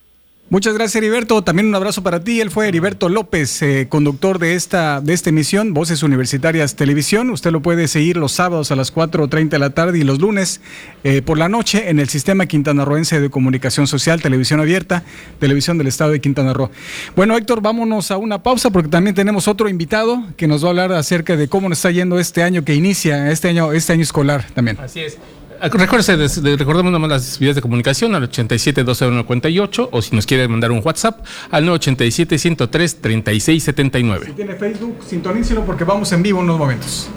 Muchas 0.51 0.73
gracias, 0.73 0.97
Heriberto. 0.97 1.41
También 1.45 1.69
un 1.69 1.75
abrazo 1.75 2.03
para 2.03 2.25
ti. 2.25 2.41
Él 2.41 2.51
fue 2.51 2.67
Heriberto 2.67 3.07
López, 3.07 3.61
eh, 3.61 3.87
conductor 3.87 4.37
de 4.37 4.55
esta, 4.55 4.99
de 4.99 5.13
esta 5.13 5.29
emisión, 5.29 5.73
Voces 5.73 6.03
Universitarias 6.03 6.75
Televisión. 6.75 7.29
Usted 7.29 7.51
lo 7.51 7.61
puede 7.61 7.87
seguir 7.87 8.17
los 8.17 8.33
sábados 8.33 8.69
a 8.69 8.75
las 8.75 8.93
4.30 8.93 9.47
de 9.47 9.59
la 9.59 9.69
tarde 9.69 9.99
y 9.99 10.03
los 10.03 10.19
lunes 10.19 10.59
eh, 11.05 11.21
por 11.21 11.37
la 11.37 11.47
noche 11.47 11.89
en 11.89 12.01
el 12.01 12.09
Sistema 12.09 12.47
Quintanarroense 12.47 13.21
de 13.21 13.29
Comunicación 13.29 13.87
Social, 13.87 14.21
Televisión 14.21 14.59
Abierta, 14.59 15.05
Televisión 15.39 15.77
del 15.77 15.87
Estado 15.87 16.11
de 16.11 16.19
Quintana 16.19 16.51
Roo. 16.51 16.69
Bueno, 17.15 17.37
Héctor, 17.37 17.61
vámonos 17.61 18.11
a 18.11 18.17
una 18.17 18.43
pausa 18.43 18.71
porque 18.71 18.89
también 18.89 19.15
tenemos 19.15 19.47
otro 19.47 19.69
invitado 19.69 20.21
que 20.35 20.47
nos 20.47 20.65
va 20.65 20.67
a 20.67 20.69
hablar 20.71 20.91
acerca 20.91 21.37
de 21.37 21.47
cómo 21.47 21.69
nos 21.69 21.77
está 21.77 21.91
yendo 21.91 22.19
este 22.19 22.43
año 22.43 22.65
que 22.65 22.75
inicia, 22.75 23.31
este 23.31 23.47
año, 23.47 23.71
este 23.71 23.93
año 23.93 24.03
escolar 24.03 24.45
también. 24.53 24.77
Así 24.81 24.99
es. 24.99 25.17
Recuérdese, 25.61 26.15
recordemos 26.55 26.91
nomás 26.91 27.09
las 27.09 27.39
vías 27.39 27.53
de 27.53 27.61
comunicación 27.61 28.15
al 28.15 28.23
87 28.23 28.83
201 28.83 29.89
o 29.91 30.01
si 30.01 30.15
nos 30.15 30.25
quiere 30.25 30.47
mandar 30.47 30.71
un 30.71 30.81
WhatsApp 30.83 31.23
al 31.51 31.65
987 31.65 32.39
103 32.39 33.01
3679. 33.01 34.25
Si 34.25 34.31
tiene 34.33 34.55
Facebook, 34.55 34.97
sintonícelo 35.05 35.63
porque 35.63 35.83
vamos 35.83 36.11
en 36.13 36.23
vivo 36.23 36.39
en 36.39 36.45
unos 36.45 36.57
momentos. 36.57 37.09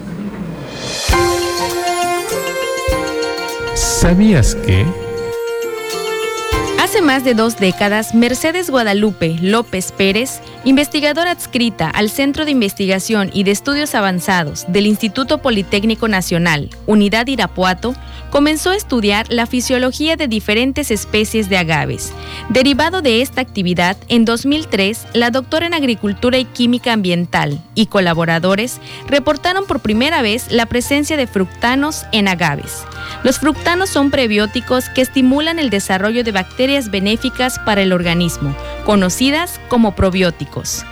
¿Sabías 3.74 4.54
que? 4.54 4.84
Hace 6.84 7.00
más 7.00 7.24
de 7.24 7.32
dos 7.32 7.56
décadas, 7.56 8.14
Mercedes 8.14 8.68
Guadalupe 8.68 9.38
López 9.40 9.90
Pérez, 9.90 10.40
investigadora 10.66 11.30
adscrita 11.30 11.88
al 11.88 12.10
Centro 12.10 12.44
de 12.44 12.50
Investigación 12.50 13.30
y 13.32 13.44
de 13.44 13.52
Estudios 13.52 13.94
Avanzados 13.94 14.66
del 14.68 14.86
Instituto 14.86 15.38
Politécnico 15.38 16.08
Nacional, 16.08 16.68
Unidad 16.84 17.26
Irapuato, 17.26 17.94
comenzó 18.30 18.70
a 18.70 18.76
estudiar 18.76 19.32
la 19.32 19.46
fisiología 19.46 20.16
de 20.16 20.28
diferentes 20.28 20.90
especies 20.90 21.48
de 21.48 21.56
agaves. 21.56 22.12
Derivado 22.50 23.00
de 23.00 23.22
esta 23.22 23.40
actividad, 23.40 23.96
en 24.08 24.26
2003, 24.26 25.06
la 25.14 25.30
doctora 25.30 25.66
en 25.66 25.72
Agricultura 25.72 26.36
y 26.36 26.44
Química 26.44 26.92
Ambiental 26.92 27.62
y 27.74 27.86
colaboradores 27.86 28.78
reportaron 29.08 29.64
por 29.64 29.80
primera 29.80 30.20
vez 30.20 30.52
la 30.52 30.66
presencia 30.66 31.16
de 31.16 31.26
fructanos 31.26 32.04
en 32.12 32.28
agaves. 32.28 32.82
Los 33.22 33.38
fructanos 33.38 33.88
son 33.88 34.10
prebióticos 34.10 34.88
que 34.90 35.00
estimulan 35.00 35.58
el 35.58 35.70
desarrollo 35.70 36.24
de 36.24 36.32
bacterias 36.32 36.73
benéficas 36.90 37.58
para 37.60 37.82
el 37.82 37.92
organismo, 37.92 38.54
conocidas 38.84 39.60
como 39.68 39.94
probióticos. 39.94 40.84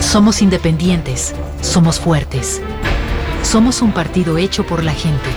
Somos 0.00 0.42
independientes 0.42 1.34
somos 1.64 1.98
fuertes. 1.98 2.60
Somos 3.42 3.82
un 3.82 3.90
partido 3.90 4.38
hecho 4.38 4.64
por 4.64 4.84
la 4.84 4.92
gente. 4.92 5.28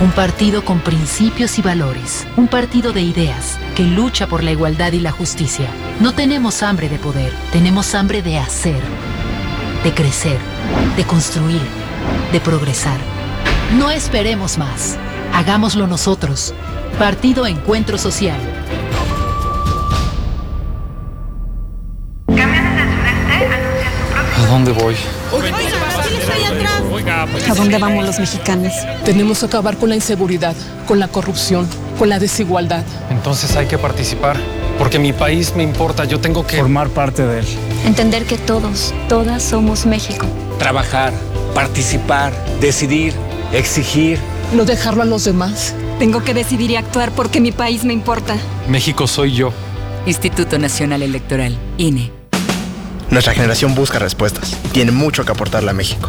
Un 0.00 0.12
partido 0.12 0.64
con 0.64 0.80
principios 0.80 1.58
y 1.58 1.62
valores. 1.62 2.26
Un 2.38 2.48
partido 2.48 2.94
de 2.94 3.02
ideas 3.02 3.58
que 3.76 3.82
lucha 3.82 4.26
por 4.26 4.42
la 4.42 4.50
igualdad 4.50 4.92
y 4.92 5.00
la 5.00 5.10
justicia. 5.10 5.66
No 6.00 6.14
tenemos 6.14 6.62
hambre 6.62 6.88
de 6.88 6.98
poder, 6.98 7.34
tenemos 7.52 7.94
hambre 7.94 8.22
de 8.22 8.38
hacer, 8.38 8.80
de 9.84 9.92
crecer, 9.92 10.38
de 10.96 11.04
construir, 11.04 11.60
de 12.32 12.40
progresar. 12.40 12.98
No 13.76 13.90
esperemos 13.90 14.56
más. 14.56 14.96
Hagámoslo 15.34 15.86
nosotros. 15.86 16.54
Partido 16.98 17.46
Encuentro 17.46 17.98
Social. 17.98 18.40
¿A 24.38 24.46
dónde 24.48 24.72
voy? 24.72 24.96
¿A 27.08 27.54
dónde 27.54 27.78
vamos 27.78 28.04
los 28.04 28.18
mexicanos? 28.18 28.72
Tenemos 29.04 29.40
que 29.40 29.46
acabar 29.46 29.76
con 29.76 29.88
la 29.88 29.94
inseguridad, 29.94 30.54
con 30.86 30.98
la 30.98 31.08
corrupción, 31.08 31.66
con 31.98 32.08
la 32.08 32.18
desigualdad. 32.18 32.84
Entonces 33.10 33.56
hay 33.56 33.66
que 33.66 33.78
participar, 33.78 34.36
porque 34.78 34.98
mi 34.98 35.12
país 35.12 35.54
me 35.56 35.62
importa, 35.62 36.04
yo 36.04 36.20
tengo 36.20 36.46
que 36.46 36.58
formar 36.58 36.88
parte 36.90 37.26
de 37.26 37.40
él. 37.40 37.46
Entender 37.86 38.24
que 38.26 38.36
todos, 38.36 38.92
todas 39.08 39.42
somos 39.42 39.86
México. 39.86 40.26
Trabajar, 40.58 41.12
participar, 41.54 42.32
decidir, 42.60 43.14
exigir. 43.52 44.18
No 44.54 44.64
dejarlo 44.64 45.02
a 45.02 45.06
los 45.06 45.24
demás. 45.24 45.74
Tengo 45.98 46.22
que 46.22 46.34
decidir 46.34 46.70
y 46.70 46.76
actuar 46.76 47.12
porque 47.12 47.40
mi 47.40 47.52
país 47.52 47.84
me 47.84 47.92
importa. 47.92 48.36
México 48.68 49.06
soy 49.06 49.32
yo. 49.32 49.52
Instituto 50.06 50.58
Nacional 50.58 51.02
Electoral, 51.02 51.56
INE. 51.78 52.10
Nuestra 53.10 53.34
generación 53.34 53.74
busca 53.74 53.98
respuestas. 53.98 54.56
Tiene 54.72 54.92
mucho 54.92 55.24
que 55.24 55.32
aportarle 55.32 55.70
a 55.70 55.74
México. 55.74 56.08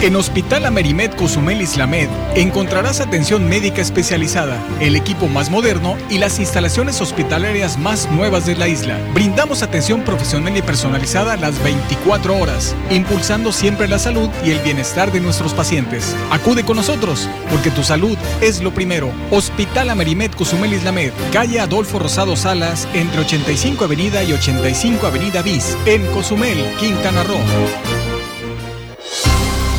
En 0.00 0.14
Hospital 0.14 0.64
Amerimed 0.64 1.10
Cozumel 1.14 1.60
Islamed 1.60 2.08
encontrarás 2.36 3.00
atención 3.00 3.48
médica 3.48 3.82
especializada, 3.82 4.56
el 4.78 4.94
equipo 4.94 5.26
más 5.26 5.50
moderno 5.50 5.96
y 6.08 6.18
las 6.18 6.38
instalaciones 6.38 7.00
hospitalarias 7.00 7.76
más 7.78 8.08
nuevas 8.12 8.46
de 8.46 8.54
la 8.54 8.68
isla. 8.68 8.96
Brindamos 9.12 9.64
atención 9.64 10.02
profesional 10.02 10.56
y 10.56 10.62
personalizada 10.62 11.36
las 11.36 11.60
24 11.64 12.36
horas, 12.36 12.76
impulsando 12.90 13.50
siempre 13.50 13.88
la 13.88 13.98
salud 13.98 14.30
y 14.44 14.52
el 14.52 14.60
bienestar 14.60 15.10
de 15.10 15.18
nuestros 15.18 15.52
pacientes. 15.52 16.14
Acude 16.30 16.64
con 16.64 16.76
nosotros, 16.76 17.28
porque 17.50 17.72
tu 17.72 17.82
salud 17.82 18.16
es 18.40 18.62
lo 18.62 18.72
primero. 18.72 19.10
Hospital 19.32 19.90
Amerimed 19.90 20.30
Cozumel 20.30 20.74
Islamed, 20.74 21.10
calle 21.32 21.58
Adolfo 21.58 21.98
Rosado 21.98 22.36
Salas, 22.36 22.86
entre 22.94 23.22
85 23.22 23.82
Avenida 23.82 24.22
y 24.22 24.32
85 24.32 25.08
Avenida 25.08 25.42
Bis, 25.42 25.76
en 25.86 26.06
Cozumel, 26.12 26.56
Quintana 26.78 27.24
Roo. 27.24 27.40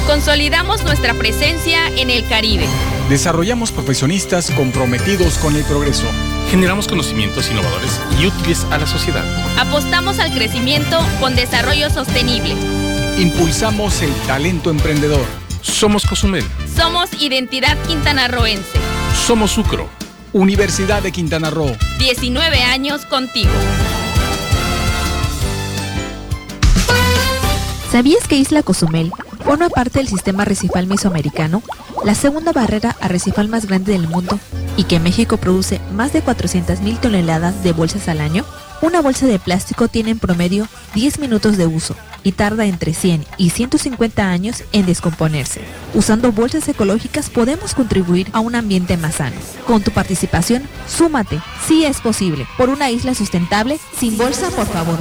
Consolidamos 0.09 0.83
nuestra 0.83 1.13
presencia 1.13 1.87
en 1.89 2.09
el 2.09 2.25
Caribe. 2.27 2.65
Desarrollamos 3.09 3.71
profesionistas 3.71 4.49
comprometidos 4.49 5.37
con 5.37 5.55
el 5.55 5.63
progreso. 5.63 6.07
Generamos 6.49 6.87
conocimientos 6.87 7.51
innovadores 7.51 8.01
y 8.19 8.25
útiles 8.25 8.65
a 8.71 8.79
la 8.79 8.87
sociedad. 8.87 9.23
Apostamos 9.59 10.17
al 10.17 10.33
crecimiento 10.33 10.97
con 11.19 11.35
desarrollo 11.35 11.91
sostenible. 11.91 12.55
Impulsamos 13.19 14.01
el 14.01 14.11
talento 14.25 14.71
emprendedor. 14.71 15.27
Somos 15.61 16.07
Cozumel. 16.07 16.43
Somos 16.75 17.13
Identidad 17.21 17.77
Quintanarroense. 17.85 18.79
Somos 19.27 19.51
Sucro. 19.51 19.89
Universidad 20.33 21.03
de 21.03 21.11
Quintana 21.11 21.51
Roo. 21.51 21.77
19 21.99 22.63
años 22.63 23.05
contigo. 23.05 23.51
¿Sabías 27.91 28.27
que 28.27 28.37
Isla 28.37 28.63
Cozumel 28.63 29.11
forma 29.43 29.69
parte 29.69 29.99
del 29.99 30.07
sistema 30.07 30.43
arrecifal 30.43 30.87
mesoamericano, 30.87 31.61
la 32.05 32.15
segunda 32.15 32.51
barrera 32.51 32.95
arrecifal 33.01 33.47
más 33.47 33.65
grande 33.65 33.93
del 33.93 34.07
mundo, 34.07 34.39
y 34.77 34.85
que 34.85 34.99
México 34.99 35.37
produce 35.37 35.81
más 35.93 36.13
de 36.13 36.23
400.000 36.23 36.99
toneladas 36.99 37.63
de 37.63 37.73
bolsas 37.73 38.07
al 38.07 38.21
año? 38.21 38.45
Una 38.81 39.01
bolsa 39.01 39.25
de 39.25 39.39
plástico 39.39 39.89
tiene 39.89 40.11
en 40.11 40.19
promedio 40.19 40.67
10 40.93 41.19
minutos 41.19 41.57
de 41.57 41.67
uso 41.67 41.95
y 42.23 42.31
tarda 42.31 42.65
entre 42.65 42.93
100 42.93 43.25
y 43.37 43.49
150 43.49 44.29
años 44.29 44.63
en 44.71 44.85
descomponerse. 44.85 45.61
Usando 45.93 46.31
bolsas 46.31 46.67
ecológicas 46.69 47.29
podemos 47.29 47.75
contribuir 47.75 48.29
a 48.31 48.39
un 48.39 48.55
ambiente 48.55 48.95
más 48.95 49.15
sano. 49.15 49.35
Con 49.67 49.81
tu 49.81 49.91
participación, 49.91 50.63
súmate, 50.87 51.41
si 51.67 51.83
es 51.85 51.99
posible, 51.99 52.47
por 52.57 52.69
una 52.69 52.89
isla 52.89 53.15
sustentable, 53.15 53.79
sin 53.97 54.17
bolsa, 54.17 54.49
por 54.51 54.67
favor. 54.67 54.97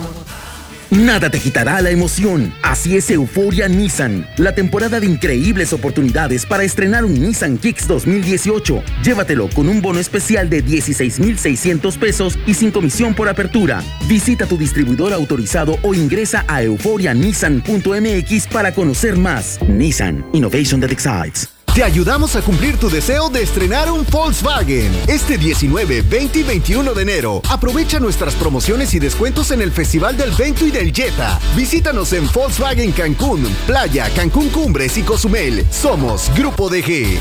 Nada 0.91 1.29
te 1.29 1.39
quitará 1.39 1.83
la 1.83 1.91
emoción. 1.91 2.55
Así 2.63 2.97
es 2.97 3.11
Euforia 3.11 3.69
Nissan, 3.69 4.27
la 4.39 4.55
temporada 4.55 5.01
de 5.01 5.07
increíbles 5.07 5.75
oportunidades 5.75 6.47
para 6.47 6.65
estrenar 6.65 7.05
un 7.05 7.13
Nissan 7.13 7.59
Kicks 7.59 7.87
2018. 7.87 8.83
Llévatelo 9.05 9.51
con 9.51 9.69
un 9.69 9.83
bono 9.83 10.01
especial 10.01 10.49
de 10.49 10.63
16,600 10.63 11.99
pesos 11.99 12.39
y 12.47 12.55
sin 12.55 12.71
comisión 12.71 13.15
por 13.15 13.29
apertura. 13.29 13.83
Visita 14.09 14.47
tu 14.47 14.57
distribuidor 14.57 15.13
autorizado 15.13 15.79
o 15.83 15.93
ingresa 15.93 16.47
a 16.49 16.63
euforianissan.mx 16.63 18.47
para 18.47 18.73
conocer 18.73 19.19
más. 19.19 19.59
Nissan 19.69 20.25
Innovation 20.33 20.81
that 20.81 20.91
excites. 20.91 21.58
Te 21.79 21.85
ayudamos 21.85 22.35
a 22.35 22.43
cumplir 22.43 22.77
tu 22.77 22.91
deseo 22.91 23.31
de 23.31 23.41
estrenar 23.41 23.89
un 23.89 24.05
Volkswagen. 24.11 24.91
Este 25.07 25.39
19, 25.39 26.03
20 26.03 26.41
y 26.41 26.43
21 26.43 26.93
de 26.93 27.03
enero, 27.03 27.41
aprovecha 27.49 28.01
nuestras 28.01 28.35
promociones 28.35 28.93
y 28.95 28.99
descuentos 28.99 29.53
en 29.53 29.63
el 29.63 29.71
Festival 29.71 30.17
del 30.17 30.33
Vento 30.33 30.67
y 30.67 30.73
del 30.73 30.93
Jetta. 30.93 31.39
Visítanos 31.55 32.13
en 32.15 32.29
Volkswagen 32.33 32.91
Cancún, 32.91 33.47
Playa, 33.65 34.11
Cancún 34.11 34.49
Cumbres 34.49 34.99
y 34.99 35.03
Cozumel. 35.03 35.65
Somos 35.71 36.33
Grupo 36.35 36.69
DG. 36.69 37.17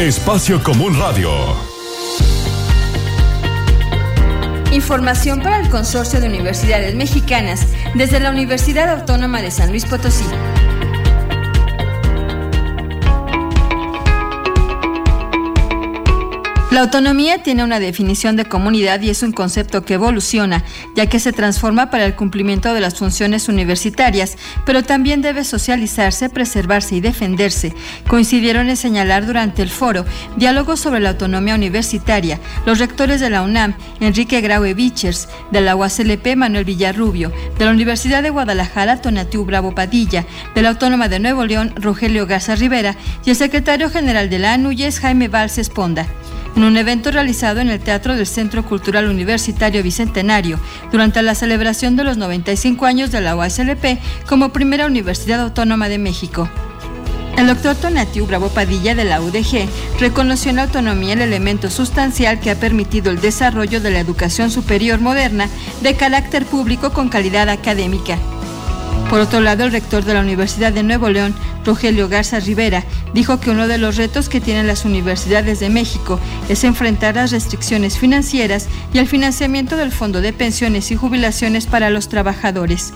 Espacio 0.00 0.60
Común 0.64 0.98
Radio. 0.98 1.75
Información 4.76 5.40
para 5.40 5.58
el 5.58 5.70
Consorcio 5.70 6.20
de 6.20 6.26
Universidades 6.26 6.94
Mexicanas 6.94 7.66
desde 7.94 8.20
la 8.20 8.30
Universidad 8.30 8.90
Autónoma 8.90 9.40
de 9.40 9.50
San 9.50 9.70
Luis 9.70 9.86
Potosí. 9.86 10.26
La 16.76 16.82
autonomía 16.82 17.42
tiene 17.42 17.64
una 17.64 17.80
definición 17.80 18.36
de 18.36 18.44
comunidad 18.44 19.00
y 19.00 19.08
es 19.08 19.22
un 19.22 19.32
concepto 19.32 19.82
que 19.82 19.94
evoluciona, 19.94 20.62
ya 20.94 21.06
que 21.06 21.20
se 21.20 21.32
transforma 21.32 21.88
para 21.88 22.04
el 22.04 22.14
cumplimiento 22.14 22.74
de 22.74 22.82
las 22.82 22.98
funciones 22.98 23.48
universitarias, 23.48 24.36
pero 24.66 24.82
también 24.82 25.22
debe 25.22 25.42
socializarse, 25.44 26.28
preservarse 26.28 26.94
y 26.94 27.00
defenderse. 27.00 27.72
Coincidieron 28.06 28.68
en 28.68 28.76
señalar 28.76 29.24
durante 29.24 29.62
el 29.62 29.70
foro 29.70 30.04
Diálogo 30.36 30.76
sobre 30.76 31.00
la 31.00 31.08
autonomía 31.08 31.54
universitaria 31.54 32.40
los 32.66 32.78
rectores 32.78 33.22
de 33.22 33.30
la 33.30 33.40
UNAM, 33.40 33.72
Enrique 34.00 34.42
Graue 34.42 34.74
Vichers, 34.74 35.30
de 35.52 35.62
la 35.62 35.76
UASLP 35.76 36.36
Manuel 36.36 36.66
Villarrubio, 36.66 37.32
de 37.58 37.64
la 37.64 37.70
Universidad 37.70 38.22
de 38.22 38.28
Guadalajara 38.28 39.00
Tonatiu 39.00 39.46
Bravo 39.46 39.74
Padilla, 39.74 40.26
de 40.54 40.60
la 40.60 40.68
Autónoma 40.68 41.08
de 41.08 41.20
Nuevo 41.20 41.46
León 41.46 41.72
Rogelio 41.76 42.26
Garza 42.26 42.54
Rivera 42.54 42.96
y 43.24 43.30
el 43.30 43.36
secretario 43.36 43.88
general 43.88 44.28
de 44.28 44.40
la 44.40 44.52
ANUYES 44.52 45.00
Jaime 45.00 45.28
Valls 45.28 45.56
Esponda 45.56 46.06
en 46.56 46.64
un 46.64 46.76
evento 46.76 47.10
realizado 47.10 47.60
en 47.60 47.68
el 47.68 47.80
Teatro 47.80 48.16
del 48.16 48.26
Centro 48.26 48.64
Cultural 48.64 49.08
Universitario 49.08 49.82
Bicentenario 49.82 50.58
durante 50.90 51.22
la 51.22 51.34
celebración 51.34 51.96
de 51.96 52.04
los 52.04 52.16
95 52.16 52.86
años 52.86 53.10
de 53.10 53.20
la 53.20 53.36
UASLP 53.36 53.98
como 54.26 54.52
primera 54.52 54.86
Universidad 54.86 55.40
Autónoma 55.40 55.88
de 55.88 55.98
México. 55.98 56.48
El 57.36 57.48
doctor 57.48 57.76
Tonatiu 57.76 58.26
Bravo 58.26 58.48
Padilla 58.48 58.94
de 58.94 59.04
la 59.04 59.20
UDG 59.20 59.68
reconoció 60.00 60.48
en 60.48 60.56
la 60.56 60.62
autonomía 60.62 61.12
el 61.12 61.20
elemento 61.20 61.68
sustancial 61.68 62.40
que 62.40 62.50
ha 62.50 62.58
permitido 62.58 63.10
el 63.10 63.20
desarrollo 63.20 63.80
de 63.82 63.90
la 63.90 64.00
educación 64.00 64.50
superior 64.50 65.00
moderna 65.00 65.50
de 65.82 65.94
carácter 65.94 66.46
público 66.46 66.94
con 66.94 67.10
calidad 67.10 67.50
académica. 67.50 68.18
Por 69.10 69.20
otro 69.20 69.40
lado, 69.40 69.64
el 69.64 69.72
rector 69.72 70.04
de 70.04 70.14
la 70.14 70.20
Universidad 70.20 70.72
de 70.72 70.82
Nuevo 70.82 71.08
León, 71.08 71.34
Rogelio 71.64 72.08
Garza 72.08 72.40
Rivera, 72.40 72.84
dijo 73.14 73.38
que 73.38 73.50
uno 73.50 73.68
de 73.68 73.78
los 73.78 73.96
retos 73.96 74.28
que 74.28 74.40
tienen 74.40 74.66
las 74.66 74.84
universidades 74.84 75.60
de 75.60 75.70
México 75.70 76.18
es 76.48 76.64
enfrentar 76.64 77.14
las 77.14 77.30
restricciones 77.30 77.98
financieras 77.98 78.66
y 78.92 78.98
el 78.98 79.06
financiamiento 79.06 79.76
del 79.76 79.92
Fondo 79.92 80.20
de 80.20 80.32
Pensiones 80.32 80.90
y 80.90 80.96
Jubilaciones 80.96 81.66
para 81.66 81.90
los 81.90 82.08
Trabajadores. 82.08 82.92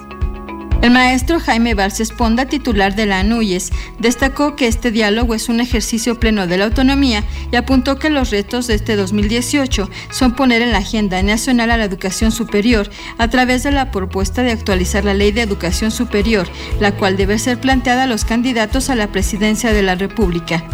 El 0.83 0.93
maestro 0.93 1.39
Jaime 1.39 1.75
Barces 1.75 2.11
Ponda, 2.11 2.47
titular 2.47 2.95
de 2.95 3.05
la 3.05 3.19
ANUYES, 3.19 3.71
destacó 3.99 4.57
que 4.57 4.67
este 4.67 4.91
diálogo 4.91 5.35
es 5.35 5.51
un 5.51 5.61
ejercicio 5.61 6.19
pleno 6.19 6.47
de 6.47 6.57
la 6.57 6.65
autonomía 6.65 7.23
y 7.53 7.57
apuntó 7.57 7.99
que 7.99 8.09
los 8.09 8.31
retos 8.31 8.67
de 8.67 8.77
este 8.77 8.97
2018 8.97 9.91
son 10.11 10.35
poner 10.35 10.63
en 10.63 10.73
la 10.73 10.79
agenda 10.79 11.23
nacional 11.23 11.71
a 11.71 11.77
la 11.77 11.85
educación 11.85 12.33
superior 12.33 12.89
a 13.19 13.29
través 13.29 13.63
de 13.63 13.73
la 13.73 13.91
propuesta 13.91 14.43
de 14.43 14.53
actualizar 14.53 15.05
la 15.05 15.13
ley 15.13 15.33
de 15.33 15.43
educación 15.43 15.91
superior, 15.91 16.49
la 16.81 16.93
cual 16.93 17.19
debe 17.19 17.39
ser 17.39 17.61
planteada 17.61 18.05
a 18.05 18.07
los 18.07 18.25
candidatos 18.25 18.89
a 18.89 18.95
la 18.95 19.13
presidencia 19.13 19.75
de 19.75 19.83
la 19.83 19.97
República. 19.97 20.65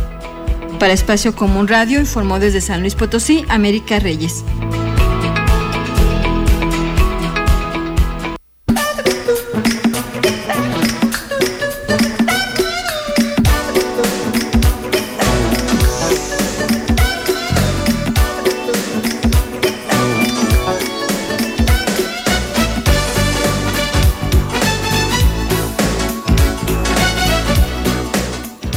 Para 0.79 0.93
Espacio 0.93 1.35
Común 1.35 1.67
Radio 1.67 1.99
informó 1.99 2.39
desde 2.39 2.61
San 2.61 2.81
Luis 2.81 2.95
Potosí 2.95 3.45
América 3.49 3.99
Reyes. 3.99 4.45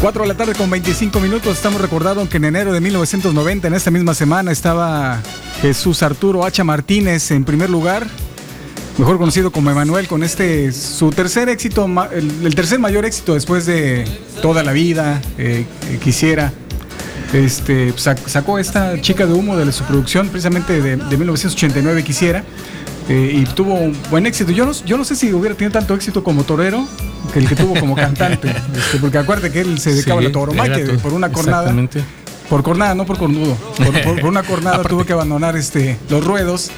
Cuatro 0.01 0.21
de 0.21 0.29
la 0.29 0.35
tarde 0.35 0.53
con 0.53 0.69
25 0.69 1.19
minutos. 1.19 1.57
Estamos 1.57 1.81
recordando 1.81 2.27
que 2.29 2.37
en 2.37 2.45
enero 2.45 2.71
de 2.71 2.79
1990, 2.79 3.67
en 3.67 3.73
esta 3.73 3.91
misma 3.91 4.13
semana, 4.13 4.51
estaba 4.51 5.21
Jesús 5.61 6.01
Arturo 6.03 6.45
Hacha 6.45 6.63
Martínez 6.63 7.31
en 7.31 7.43
primer 7.43 7.69
lugar, 7.69 8.07
mejor 8.97 9.17
conocido 9.17 9.51
como 9.51 9.71
Emanuel, 9.71 10.07
con 10.07 10.23
este 10.23 10.71
su 10.71 11.09
tercer 11.09 11.49
éxito, 11.49 11.85
el, 12.13 12.55
tercer 12.55 12.79
mayor 12.79 13.03
éxito 13.03 13.33
después 13.33 13.65
de 13.65 14.05
toda 14.41 14.63
la 14.63 14.71
vida, 14.71 15.21
eh, 15.37 15.65
quisiera. 16.01 16.53
Este, 17.33 17.93
sac- 17.95 18.25
sacó 18.25 18.57
esta 18.57 18.99
chica 19.01 19.27
de 19.27 19.33
humo 19.33 19.55
de 19.57 19.69
su 19.73 19.83
producción, 19.83 20.29
precisamente 20.29 20.81
de, 20.81 20.95
de 20.95 21.17
1989, 21.17 22.03
quisiera. 22.05 22.43
eh, 23.09 23.33
y 23.41 23.43
tuvo 23.53 23.73
un 23.75 23.97
buen 24.09 24.25
éxito. 24.25 24.51
Yo 24.51 24.65
no, 24.65 24.71
yo 24.85 24.97
no 24.97 25.03
sé 25.03 25.15
si 25.15 25.33
hubiera 25.33 25.55
tenido 25.55 25.73
tanto 25.77 25.93
éxito 25.93 26.23
como 26.23 26.43
torero 26.45 26.87
que 27.33 27.39
el 27.39 27.47
que 27.47 27.55
tuvo 27.55 27.79
como 27.79 27.95
cantante. 27.95 28.49
este, 28.75 28.97
porque 28.99 29.17
acuérdate 29.17 29.51
que 29.51 29.61
él 29.61 29.79
se 29.79 29.91
dedicaba 29.93 30.19
Sí, 30.21 30.25
a 30.25 30.29
la 30.29 30.33
tauromaquia 30.33 30.85
por 31.01 31.13
una 31.13 31.31
cornada. 31.31 31.63
exactamente. 31.63 32.03
Por 32.49 32.63
cornada, 32.63 32.95
no 32.95 33.05
por 33.05 33.17
cornudo. 33.17 33.55
Por, 33.77 34.01
por- 34.01 34.15
por 34.21 34.29
una 34.29 34.43
cornada 34.43 34.81
tuvo 34.89 35.05
que 35.05 35.13
abandonar 35.13 35.55
este, 35.55 35.99
los 36.09 36.23
ruedos 36.25 36.71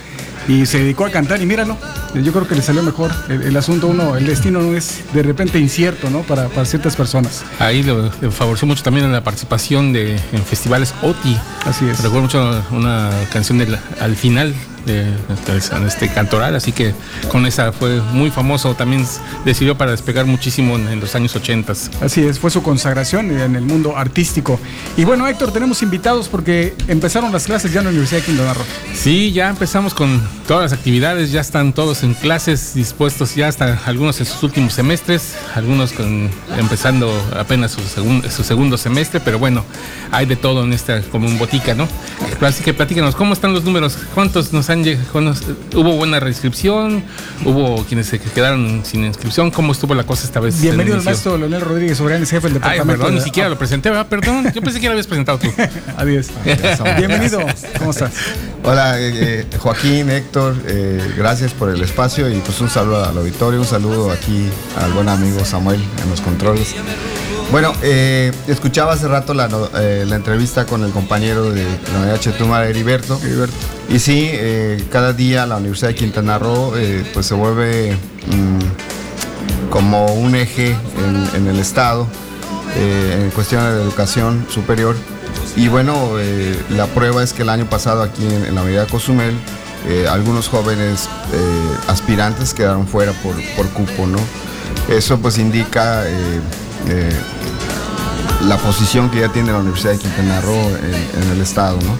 y 0.48 0.66
se 0.66 0.80
dedicó 0.80 1.06
a 1.06 1.12
cantar. 1.12 1.42
Y 1.42 1.46
míralo, 1.46 1.78
yo 2.16 2.34
creo 2.34 2.46
que 2.48 2.56
le 2.56 2.62
salió 2.62 2.84
mejor. 2.84 3.10
El, 3.30 3.44
el 3.44 3.56
asunto, 3.56 3.88
uno, 3.88 4.18
el 4.18 4.26
destino 4.26 4.62
no 4.62 4.76
es 4.76 5.00
de 5.14 5.24
repente 5.24 5.60
incierto, 5.60 6.10
¿no? 6.10 6.24
Para, 6.24 6.50
para 6.50 6.66
ciertas 6.66 6.96
personas. 6.98 7.44
Ahí 7.60 7.84
le 7.84 8.32
favoreció 8.32 8.68
mucho 8.68 8.84
también 8.84 9.06
en 9.06 9.14
la 9.14 9.24
participación 9.24 9.94
de, 9.94 10.16
en 10.34 10.44
festivales 10.44 10.94
OTI. 11.04 11.38
Así 11.66 11.86
es. 11.88 11.98
Recuerdo 12.04 12.24
mucho 12.24 12.64
una 12.72 13.10
canción 13.32 13.58
del, 13.60 13.78
al 14.02 14.16
final 14.18 14.54
de, 14.86 15.04
de 15.06 15.88
este 15.88 16.10
cantoral, 16.10 16.56
así 16.56 16.72
que 16.72 16.94
con 17.32 17.46
esa 17.46 17.72
fue 17.72 18.02
muy 18.02 18.32
famoso. 18.32 18.74
También 18.76 19.06
decidió 19.46 19.78
para 19.78 19.92
despegar 19.92 20.26
muchísimo 20.26 20.76
en, 20.76 20.88
en 20.88 21.00
los 21.00 21.16
años 21.16 21.36
80. 21.36 21.74
Así 22.02 22.24
es, 22.26 22.40
fue 22.40 22.50
su 22.52 22.62
consagración 22.64 23.32
en 23.32 23.56
el 23.56 23.64
mundo 23.64 23.98
artístico. 23.98 24.60
Y 24.98 25.04
bueno, 25.06 25.28
Héctor, 25.28 25.52
tenemos 25.52 25.82
invitados 25.82 26.28
porque 26.28 26.76
empezaron 26.88 27.32
las 27.32 27.46
clases 27.46 27.72
ya 27.72 27.80
en 27.80 27.86
la 27.86 27.90
Universidad 27.92 28.22
de 28.22 28.26
Quintana 28.26 28.54
Roo. 28.54 28.64
Sí, 28.94 29.32
ya 29.32 29.50
empezamos 29.50 29.94
con 29.94 30.22
todas 30.48 30.72
las 30.72 30.74
actividades, 30.80 31.32
ya 31.32 31.42
están 31.42 31.74
todos 31.74 32.04
en 32.04 32.14
clases 32.14 32.74
dispuestos, 32.74 33.36
ya 33.36 33.48
hasta 33.48 33.80
algunos 33.86 34.20
en 34.20 34.26
sus 34.26 34.42
últimos 34.44 34.74
semestres, 34.74 35.36
algunos 35.56 35.92
con, 35.94 36.30
empezando 36.58 37.12
apenas 37.38 37.72
su, 37.72 37.82
segun- 37.82 38.28
su 38.30 38.44
segundo 38.44 38.78
semestre, 38.78 39.20
pero 39.20 39.40
bueno, 39.40 39.64
hay 40.12 40.26
de 40.26 40.36
todo 40.36 40.64
en 40.64 40.74
esta 40.74 41.02
como 41.04 41.28
un 41.28 41.38
botica, 41.38 41.74
¿no? 41.74 41.88
Así 42.42 42.64
que 42.64 42.74
platícanos, 42.74 43.16
¿cómo 43.16 43.34
están 43.34 43.54
los 43.54 43.64
números? 43.64 43.98
¿Cuántos 44.14 44.52
nos 44.54 44.70
han 44.74 44.84
llegado? 44.84 45.08
¿Cuántos- 45.12 45.44
¿Hubo 45.76 45.96
buena 45.98 46.20
reinscripción? 46.20 47.04
¿Hubo 47.46 47.84
quienes 47.86 48.08
se 48.08 48.20
quedaron 48.20 48.82
sin 48.86 49.06
inscripción? 49.06 49.52
¿Cómo 49.52 49.72
estuvo 49.72 49.94
la 49.96 50.04
cosa 50.04 50.26
esta 50.26 50.40
vez? 50.40 50.56
en 50.56 50.62
Bienvenido 50.62 50.98
al 50.98 51.04
maestro 51.04 51.38
Leonel 51.38 51.62
Rodríguez 51.62 51.98
Soberanes, 51.98 52.30
jefe 52.30 52.48
del 52.48 52.58
Ay, 52.58 52.60
departamento. 52.62 53.00
perdón, 53.04 53.16
ni 53.16 53.22
siquiera 53.22 53.50
lo 53.50 53.58
presenté, 53.58 53.90
¿verdad? 53.90 54.08
Perdón, 54.08 54.52
yo 54.54 54.62
pensé 54.62 54.80
que 54.80 54.86
lo 54.88 54.92
habías 54.92 55.08
presentado 55.08 55.40
tú. 55.40 55.52
Adiós. 55.98 56.28
Bienvenido, 56.98 57.40
¿cómo 57.80 57.92
estás? 57.92 58.12
Hola, 58.64 59.00
eh, 59.00 59.42
eh, 59.52 59.58
Joaquín, 59.58 60.10
Héctor, 60.10 60.56
eh, 60.68 61.14
gracias 61.18 61.54
por 61.54 61.70
el 61.70 61.82
espacio 61.82 62.30
y 62.30 62.36
pues 62.40 62.60
un 62.62 62.70
saludo 62.70 63.04
al 63.04 63.18
auditorio, 63.18 63.60
un 63.60 63.66
saludo 63.66 64.12
aquí 64.12 64.48
al 64.78 64.92
buen 64.94 65.10
amigo 65.10 65.44
Samuel 65.46 65.82
en 66.04 66.10
los 66.10 66.22
controles. 66.22 66.76
Bueno, 67.52 67.74
eh, 67.82 68.32
escuchaba 68.48 68.94
hace 68.94 69.10
rato 69.10 69.34
la, 69.34 69.50
eh, 69.76 70.06
la 70.08 70.16
entrevista 70.16 70.66
con 70.66 70.86
el 70.86 70.92
compañero 70.92 71.52
de 71.52 71.66
la 71.92 72.00
Unidad 72.00 72.18
Chetumal, 72.18 72.64
Heriberto. 72.66 73.20
Y 73.90 74.00
sí, 74.00 74.30
eh, 74.32 74.82
cada 74.90 75.12
día 75.12 75.46
la 75.46 75.58
Universidad 75.58 75.90
de 75.90 75.96
Quintana 75.96 76.40
Roo 76.40 76.74
eh, 76.78 77.04
pues 77.14 77.26
se 77.26 77.34
vuelve 77.34 77.92
mm, 78.28 79.70
como 79.70 80.06
un 80.14 80.36
eje 80.36 80.70
en, 80.70 81.30
en 81.36 81.48
el 81.48 81.60
Estado 81.60 82.08
eh, 82.78 83.20
en 83.22 83.30
cuestiones 83.32 83.74
de 83.74 83.82
educación 83.82 84.46
superior. 84.50 84.96
Y 85.58 85.68
bueno, 85.68 86.12
la 86.70 86.86
prueba 86.88 87.22
es 87.22 87.34
que 87.34 87.42
el 87.42 87.50
año 87.50 87.66
pasado 87.66 88.02
aquí 88.02 88.26
en, 88.26 88.46
en 88.46 88.56
la 88.56 88.62
Unidad 88.62 88.88
Cozumel, 88.88 89.36
eh, 89.90 90.08
algunos 90.10 90.48
jóvenes 90.48 91.10
aspirantes 91.90 92.54
quedaron 92.54 92.88
fuera 92.88 93.12
por, 93.12 93.36
por 93.58 93.68
cupo, 93.72 94.08
¿no? 94.08 94.20
Eso 94.88 95.20
pues 95.20 95.38
indica 95.38 96.06
eh, 96.88 97.12
la 98.48 98.58
posición 98.58 99.10
que 99.10 99.20
ya 99.22 99.30
tiene 99.30 99.52
la 99.52 99.60
Universidad 99.60 99.94
de 99.94 100.00
Quintana 100.00 100.42
Roo 100.42 100.54
en, 100.54 101.24
en 101.24 101.32
el 101.32 101.42
estado, 101.42 101.78
¿no? 101.82 101.98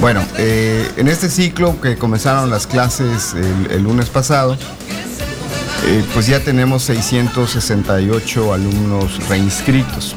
Bueno, 0.00 0.22
eh, 0.38 0.90
en 0.96 1.08
este 1.08 1.28
ciclo 1.28 1.80
que 1.80 1.96
comenzaron 1.96 2.50
las 2.50 2.66
clases 2.66 3.34
el, 3.34 3.70
el 3.70 3.82
lunes 3.82 4.08
pasado, 4.08 4.56
eh, 5.84 6.04
pues 6.14 6.26
ya 6.26 6.40
tenemos 6.40 6.82
668 6.84 8.52
alumnos 8.54 9.26
reinscritos. 9.28 10.14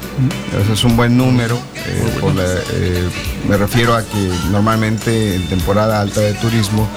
Eso 0.63 0.73
es 0.73 0.83
un 0.83 0.95
buen 0.95 1.17
número. 1.17 1.57
eh, 1.88 2.17
por 2.19 2.33
la- 2.35 2.43
me 3.49 3.57
refiero 3.57 3.93
a 3.95 4.01
que 4.03 4.31
normalmente 4.51 5.35
en 5.35 5.47
temporada 5.47 6.01
alta 6.01 6.21
de 6.21 6.33
turismo 6.33 6.88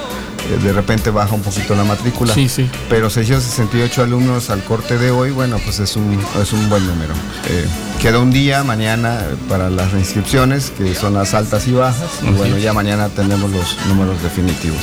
de 0.62 0.72
repente 0.72 1.10
baja 1.10 1.34
un 1.34 1.42
poquito 1.42 1.74
la 1.74 1.84
matrícula. 1.84 2.32
Sí, 2.32 2.48
sí. 2.48 2.68
Pero 2.88 3.10
668 3.10 4.02
alumnos 4.02 4.50
al 4.50 4.62
corte 4.64 4.98
de 4.98 5.10
hoy, 5.10 5.30
bueno, 5.30 5.58
pues 5.64 5.78
es 5.78 5.96
un, 5.96 6.18
es 6.40 6.52
un 6.52 6.68
buen 6.68 6.86
número. 6.86 7.14
Eh, 7.48 7.66
queda 8.00 8.18
un 8.18 8.30
día 8.30 8.64
mañana 8.64 9.20
eh, 9.20 9.36
para 9.48 9.70
las 9.70 9.92
reinscripciones, 9.92 10.70
que 10.70 10.94
son 10.94 11.14
las 11.14 11.34
altas 11.34 11.66
y 11.68 11.72
bajas. 11.72 12.10
Y 12.22 12.30
bueno, 12.30 12.58
ya 12.58 12.72
mañana 12.72 13.08
tenemos 13.08 13.50
los 13.50 13.76
números 13.86 14.22
definitivos. 14.22 14.80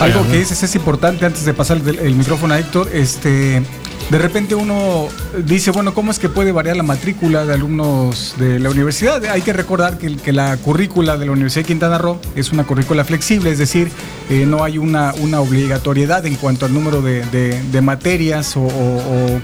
Algo 0.00 0.26
que 0.28 0.38
dices 0.38 0.62
es 0.62 0.74
importante 0.74 1.26
antes 1.26 1.44
de 1.44 1.54
pasar 1.54 1.78
el, 1.78 1.98
el 1.98 2.14
micrófono 2.14 2.54
a 2.54 2.58
Héctor, 2.58 2.88
este, 2.92 3.62
de 4.10 4.18
repente 4.18 4.54
uno 4.54 5.08
dice, 5.44 5.70
bueno, 5.70 5.94
¿cómo 5.94 6.10
es 6.10 6.18
que 6.18 6.28
puede 6.28 6.52
variar 6.52 6.76
la 6.76 6.82
matrícula 6.82 7.44
de 7.44 7.54
alumnos 7.54 8.34
de 8.38 8.58
la 8.58 8.70
universidad? 8.70 9.24
Hay 9.26 9.42
que 9.42 9.52
recordar 9.52 9.98
que, 9.98 10.32
la 10.32 10.56
currícula 10.56 11.16
de 11.16 11.26
la 11.26 11.32
Universidad 11.32 11.62
de 11.62 11.68
Quintana 11.68 11.98
Roo 11.98 12.18
es 12.34 12.52
una 12.52 12.64
currícula 12.64 13.04
flexible, 13.04 13.50
es 13.50 13.58
decir, 13.58 13.90
eh, 14.30 14.46
no 14.46 14.64
hay 14.64 14.78
una, 14.78 15.12
obligatoriedad 15.40 16.24
en 16.26 16.36
cuanto 16.36 16.66
al 16.66 16.74
número 16.74 17.02
de, 17.02 17.80
materias 17.82 18.54
o 18.56 18.68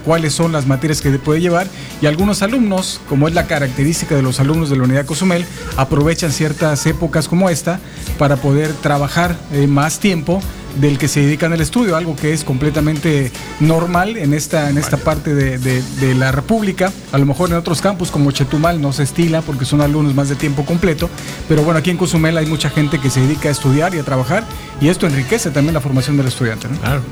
cuáles 0.05 0.33
son 0.33 0.53
las 0.53 0.67
materias 0.67 1.01
que 1.01 1.11
puede 1.19 1.41
llevar 1.41 1.67
y 2.01 2.07
algunos 2.07 2.43
alumnos, 2.43 3.01
como 3.09 3.29
es 3.29 3.35
la 3.35 3.47
característica 3.47 4.15
de 4.15 4.23
los 4.23 4.41
alumnos 4.41 4.71
de 4.71 4.77
la 4.77 4.85
unidad 4.85 5.07
Cozumel, 5.07 5.45
aprovechan 5.77 6.31
ciertas 6.31 6.87
épocas 6.87 7.29
como 7.29 7.51
esta 7.51 7.81
para 8.19 8.37
poder 8.37 8.73
trabajar 8.75 9.37
eh, 9.53 9.67
más 9.67 9.99
tiempo 9.99 10.41
del 10.81 10.99
que 10.99 11.09
se 11.09 11.21
dedican 11.21 11.53
al 11.53 11.61
estudio, 11.61 11.97
algo 11.97 12.15
que 12.17 12.33
es 12.33 12.45
completamente 12.45 13.33
normal 13.61 14.17
en 14.17 14.33
esta, 14.35 14.71
en 14.71 14.79
esta 14.79 14.97
parte 14.97 15.35
de, 15.35 15.59
de- 15.59 15.83
de 16.01 16.15
la 16.15 16.31
República. 16.33 16.93
A 17.13 17.19
lo 17.19 17.27
mejor 17.27 17.51
en 17.51 17.57
otros 17.57 17.81
campus 17.81 18.11
como 18.11 18.31
Chetumal 18.31 18.81
no 18.81 18.93
se 18.93 19.03
estila 19.03 19.43
porque 19.43 19.65
son 19.65 19.81
alumnos 19.81 20.15
más 20.15 20.29
de 20.29 20.37
tiempo 20.37 20.65
completo, 20.65 21.09
pero 21.49 21.63
bueno, 21.63 21.79
aquí 21.79 21.91
en 21.91 21.97
Cozumel 21.97 22.37
hay 22.39 22.47
mucha 22.47 22.71
gente 22.71 23.01
que 23.01 23.11
se 23.11 23.21
dedica 23.21 23.49
a 23.49 23.53
estudiar 23.53 23.95
y 23.95 23.99
a 23.99 24.03
trabajar 24.05 24.45
y 24.81 24.89
esto 24.89 25.07
enriquece 25.07 25.51
también 25.51 25.75
la 25.75 25.81
formación 25.81 26.17
del 26.17 26.27
estudiante. 26.29 26.69
¿no? 26.69 26.79
Claro. 26.79 27.03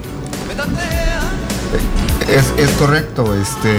Es, 2.29 2.53
es 2.59 2.71
correcto, 2.77 3.35
este 3.41 3.71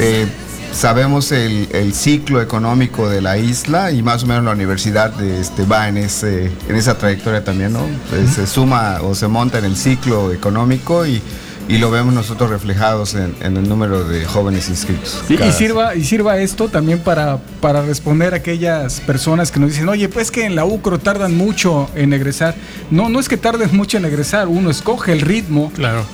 eh, 0.00 0.26
sabemos 0.72 1.32
el, 1.32 1.68
el 1.72 1.94
ciclo 1.94 2.40
económico 2.40 3.08
de 3.08 3.20
la 3.20 3.36
isla 3.38 3.90
y 3.90 4.02
más 4.02 4.24
o 4.24 4.26
menos 4.26 4.44
la 4.44 4.52
universidad 4.52 5.20
este, 5.22 5.64
va 5.64 5.88
en 5.88 5.96
ese, 5.96 6.52
en 6.68 6.76
esa 6.76 6.96
trayectoria 6.96 7.42
también, 7.44 7.72
¿no? 7.72 7.80
Eh, 8.12 8.26
Se 8.32 8.46
suma 8.46 8.98
o 9.02 9.14
se 9.14 9.28
monta 9.28 9.58
en 9.58 9.64
el 9.64 9.76
ciclo 9.76 10.32
económico 10.32 11.06
y 11.06 11.20
y 11.68 11.78
lo 11.78 11.90
vemos 11.90 12.14
nosotros 12.14 12.48
reflejados 12.50 13.14
en, 13.14 13.34
en 13.42 13.56
el 13.58 13.68
número 13.68 14.02
de 14.04 14.24
jóvenes 14.24 14.68
inscritos. 14.70 15.22
Y, 15.28 15.52
sirva, 15.52 15.94
y 15.94 16.02
sirva 16.04 16.38
esto 16.38 16.68
también 16.68 16.98
para, 17.00 17.36
para 17.60 17.82
responder 17.82 18.32
a 18.32 18.38
aquellas 18.38 19.00
personas 19.00 19.52
que 19.52 19.60
nos 19.60 19.70
dicen, 19.70 19.88
oye, 19.88 20.08
pues 20.08 20.30
que 20.30 20.44
en 20.46 20.54
la 20.56 20.64
UCRO 20.64 20.98
tardan 20.98 21.36
mucho 21.36 21.90
en 21.94 22.12
egresar. 22.14 22.54
No, 22.90 23.08
no 23.10 23.20
es 23.20 23.28
que 23.28 23.36
tarden 23.36 23.76
mucho 23.76 23.98
en 23.98 24.06
egresar, 24.06 24.48
uno 24.48 24.70
escoge 24.70 25.12
el 25.12 25.20
ritmo 25.20 25.70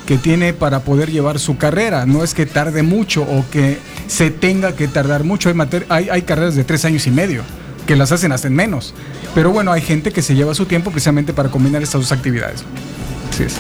que 0.07 0.19
tiene 0.19 0.53
para 0.55 0.81
poder 0.81 1.11
llevar 1.13 1.39
su 1.39 1.57
carrera. 1.57 2.05
No 2.05 2.25
es 2.25 2.35
que 2.35 2.47
tarde 2.47 2.83
mucho 2.83 3.23
o 3.23 3.45
que 3.53 3.79
se 4.09 4.31
tenga 4.31 4.75
que 4.75 4.89
tardar 4.89 5.23
mucho. 5.25 5.49
Hay, 5.49 5.55
mater- 5.55 5.87
hay, 5.89 6.09
hay 6.11 6.23
carreras 6.23 6.57
de 6.57 6.65
tres 6.65 6.85
años 6.85 7.07
y 7.07 7.11
medio 7.13 7.43
que 7.87 7.95
las 7.97 8.11
hacen 8.13 8.33
hasta 8.33 8.49
en 8.49 8.55
menos. 8.57 8.93
Pero 9.35 9.51
bueno, 9.53 9.71
hay 9.71 9.83
gente 9.83 10.11
que 10.11 10.23
se 10.23 10.35
lleva 10.35 10.55
su 10.55 10.67
tiempo 10.67 10.91
precisamente 10.91 11.33
para 11.33 11.49
combinar 11.51 11.83
estas 11.83 12.01
dos 12.01 12.13
actividades. 12.13 12.65
Así 13.31 13.45
es. 13.45 13.55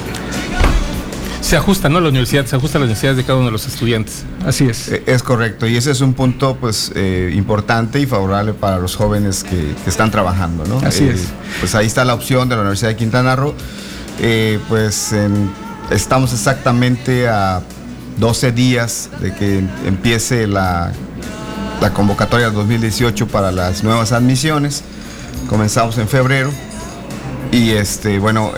Se 1.54 1.58
ajusta, 1.58 1.88
¿no? 1.88 2.00
La 2.00 2.08
universidad 2.08 2.44
se 2.46 2.56
ajusta 2.56 2.78
a 2.78 2.80
las 2.80 2.88
necesidades 2.88 3.16
de 3.16 3.22
cada 3.22 3.36
uno 3.38 3.46
de 3.46 3.52
los 3.52 3.64
estudiantes. 3.68 4.24
Así 4.44 4.64
es. 4.68 4.88
Eh, 4.88 5.04
Es 5.06 5.22
correcto, 5.22 5.68
y 5.68 5.76
ese 5.76 5.92
es 5.92 6.00
un 6.00 6.12
punto 6.12 6.56
pues 6.60 6.90
eh, 6.96 7.32
importante 7.32 8.00
y 8.00 8.06
favorable 8.06 8.54
para 8.54 8.80
los 8.80 8.96
jóvenes 8.96 9.44
que, 9.44 9.72
que 9.84 9.88
están 9.88 10.10
trabajando, 10.10 10.64
¿no? 10.64 10.78
Así 10.84 11.04
Eh, 11.04 11.12
es. 11.14 11.28
Pues 11.60 11.76
ahí 11.76 11.86
está 11.86 12.04
la 12.04 12.14
opción 12.14 12.48
de 12.48 12.56
la 12.56 12.62
Universidad 12.62 12.88
de 12.90 12.96
Quintana 12.96 13.36
Roo. 13.36 13.54
Eh, 14.20 14.58
pues 14.68 15.12
en- 15.12 15.48
estamos 15.92 16.32
exactamente 16.32 17.28
a 17.28 17.62
12 18.18 18.50
días 18.50 19.10
de 19.20 19.32
que 19.32 19.58
empiece 19.86 20.48
la, 20.48 20.90
la 21.80 21.90
convocatoria 21.94 22.46
del 22.46 22.56
2018 22.56 23.28
para 23.28 23.52
las 23.52 23.84
nuevas 23.84 24.10
admisiones. 24.10 24.82
Comenzamos 25.48 25.98
en 25.98 26.08
febrero 26.08 26.50
y 27.52 27.70
este, 27.70 28.18
bueno, 28.18 28.50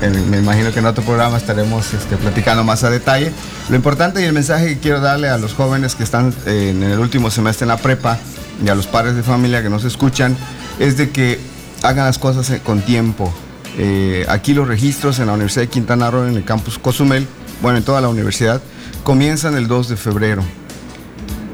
me 0.00 0.38
imagino 0.38 0.72
que 0.72 0.80
en 0.80 0.86
otro 0.86 1.04
programa 1.04 1.36
estaremos 1.36 1.92
este, 1.94 2.16
platicando 2.16 2.64
más 2.64 2.84
a 2.84 2.90
detalle. 2.90 3.32
Lo 3.68 3.76
importante 3.76 4.20
y 4.20 4.24
el 4.24 4.32
mensaje 4.32 4.74
que 4.74 4.78
quiero 4.78 5.00
darle 5.00 5.28
a 5.28 5.38
los 5.38 5.54
jóvenes 5.54 5.94
que 5.94 6.02
están 6.02 6.34
eh, 6.46 6.70
en 6.70 6.82
el 6.82 6.98
último 6.98 7.30
semestre 7.30 7.64
en 7.64 7.68
la 7.68 7.76
prepa 7.76 8.18
y 8.64 8.68
a 8.68 8.74
los 8.74 8.86
padres 8.86 9.16
de 9.16 9.22
familia 9.22 9.62
que 9.62 9.70
nos 9.70 9.84
escuchan 9.84 10.36
es 10.78 10.96
de 10.96 11.10
que 11.10 11.40
hagan 11.82 12.06
las 12.06 12.18
cosas 12.18 12.50
eh, 12.50 12.60
con 12.62 12.82
tiempo. 12.82 13.32
Eh, 13.78 14.24
aquí 14.28 14.54
los 14.54 14.68
registros 14.68 15.18
en 15.18 15.26
la 15.26 15.32
Universidad 15.32 15.62
de 15.62 15.68
Quintana 15.68 16.10
Roo, 16.10 16.26
en 16.26 16.36
el 16.36 16.44
campus 16.44 16.78
Cozumel, 16.78 17.26
bueno, 17.62 17.78
en 17.78 17.84
toda 17.84 18.00
la 18.00 18.08
universidad, 18.08 18.60
comienzan 19.02 19.56
el 19.56 19.68
2 19.68 19.88
de 19.88 19.96
febrero. 19.96 20.42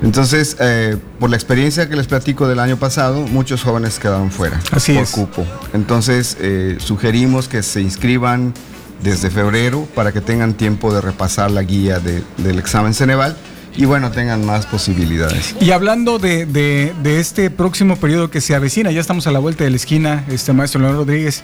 Entonces, 0.03 0.57
eh, 0.61 0.97
por 1.19 1.29
la 1.31 1.37
experiencia 1.37 1.89
que 1.89 1.97
les 1.97 2.07
platico 2.07 2.49
del 2.49 2.59
año 2.59 2.77
pasado, 2.79 3.21
muchos 3.27 3.63
jóvenes 3.63 3.99
quedaron 3.99 4.31
fuera 4.31 4.59
Así 4.73 4.95
por 4.95 5.03
es. 5.03 5.11
cupo. 5.11 5.47
Entonces, 5.75 6.37
eh, 6.41 6.77
sugerimos 6.79 7.49
que 7.49 7.63
se 7.63 7.83
inscriban 7.83 8.55
desde 9.03 9.31
febrero 9.31 9.87
para 9.95 10.13
que 10.13 10.21
tengan 10.21 10.55
tiempo 10.55 10.93
de 10.93 11.01
repasar 11.01 11.51
la 11.51 11.63
guía 11.63 11.99
de- 12.01 12.23
del 12.39 12.59
examen 12.59 12.95
Ceneval 12.95 13.37
y 13.77 13.85
bueno, 13.85 14.11
tengan 14.11 14.45
más 14.45 14.67
posibilidades. 14.67 15.55
Y 15.61 15.71
hablando 15.71 16.19
de, 16.19 16.47
de- 16.47 16.93
este 17.21 17.51
próximo 17.51 17.97
periodo 17.97 18.31
que 18.31 18.41
se 18.41 18.55
avecina, 18.55 18.91
ya 18.91 19.01
estamos 19.01 19.27
a 19.27 19.31
la 19.31 19.39
vuelta 19.39 19.65
de 19.65 19.71
la 19.71 19.77
esquina, 19.77 20.25
este 20.29 20.53
maestro 20.53 20.81
Leonardo 20.81 21.05
Rodríguez, 21.05 21.43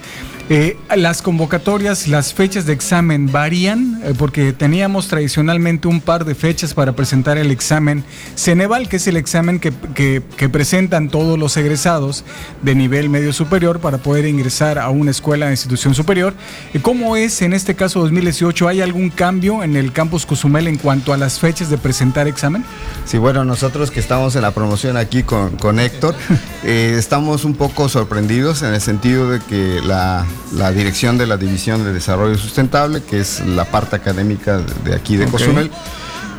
eh, 0.49 0.77
las 0.97 1.23
convocatorias, 1.23 2.07
las 2.09 2.33
fechas 2.33 2.67
de 2.67 2.73
examen 2.73 3.31
varían, 3.33 4.01
Eh, 4.05 4.15
porque 4.17 4.53
teníamos 4.53 5.09
tradicionalmente 5.09 5.89
un 5.89 6.01
par 6.01 6.25
de 6.25 6.35
fechas 6.35 6.73
para 6.75 6.93
presentar 6.93 7.37
el 7.39 7.51
examen 7.51 8.05
Ceneval, 8.37 8.89
que 8.89 8.97
es 8.97 9.07
el 9.09 9.17
examen 9.17 9.59
que, 9.59 9.73
que- 9.95 10.49
presentan 10.49 11.09
todos 11.11 11.39
los 11.39 11.57
egresados 11.57 12.25
de 12.63 12.75
nivel 12.75 13.09
medio 13.11 13.33
superior 13.33 13.81
para 13.81 13.99
poder 13.99 14.25
ingresar 14.27 14.79
a 14.79 14.89
una 14.91 15.11
escuela 15.11 15.47
de 15.47 15.53
institución 15.53 15.95
superior. 15.95 16.35
Eh, 16.73 16.79
¿Cómo 16.81 17.17
es 17.17 17.43
en 17.43 17.53
este 17.53 17.75
caso 17.75 18.01
2018? 18.01 18.69
¿Hay 18.69 18.81
algún 18.81 19.11
cambio 19.11 19.63
en 19.65 19.77
el 19.77 19.93
campus 19.93 20.25
Cozumel 20.27 20.69
en 20.69 20.77
cuanto 20.77 21.13
a 21.13 21.17
las 21.17 21.41
fechas 21.41 21.69
de 21.71 21.79
presentar 22.17 22.29
examen? 22.29 22.65
Sí, 23.05 23.19
bueno, 23.19 23.45
nosotros 23.45 23.91
que 23.91 24.01
estamos 24.01 24.37
en 24.37 24.43
la 24.43 24.53
promoción 24.53 24.97
aquí 24.97 25.23
con, 25.23 25.57
con 25.57 25.79
Héctor, 25.79 26.15
eh, 26.65 26.97
estamos 26.99 27.45
un 27.45 27.55
poco 27.55 27.89
sorprendidos 27.89 28.63
en 28.63 28.73
el 28.75 28.81
sentido 28.81 29.31
de 29.31 29.41
que 29.41 29.81
la, 29.85 30.25
la 30.55 30.73
dirección 30.73 31.19
de 31.19 31.27
la 31.27 31.37
División 31.37 31.85
de 31.85 31.93
Desarrollo 31.93 32.37
Sustentable, 32.39 33.03
que 33.03 33.21
es 33.21 33.41
la 33.47 33.67
parte 33.67 33.97
académica 33.97 34.61
de, 34.85 34.95
aquí 34.95 35.17
de 35.17 35.27
Ok. 35.27 35.33
Cozumel, 35.33 35.71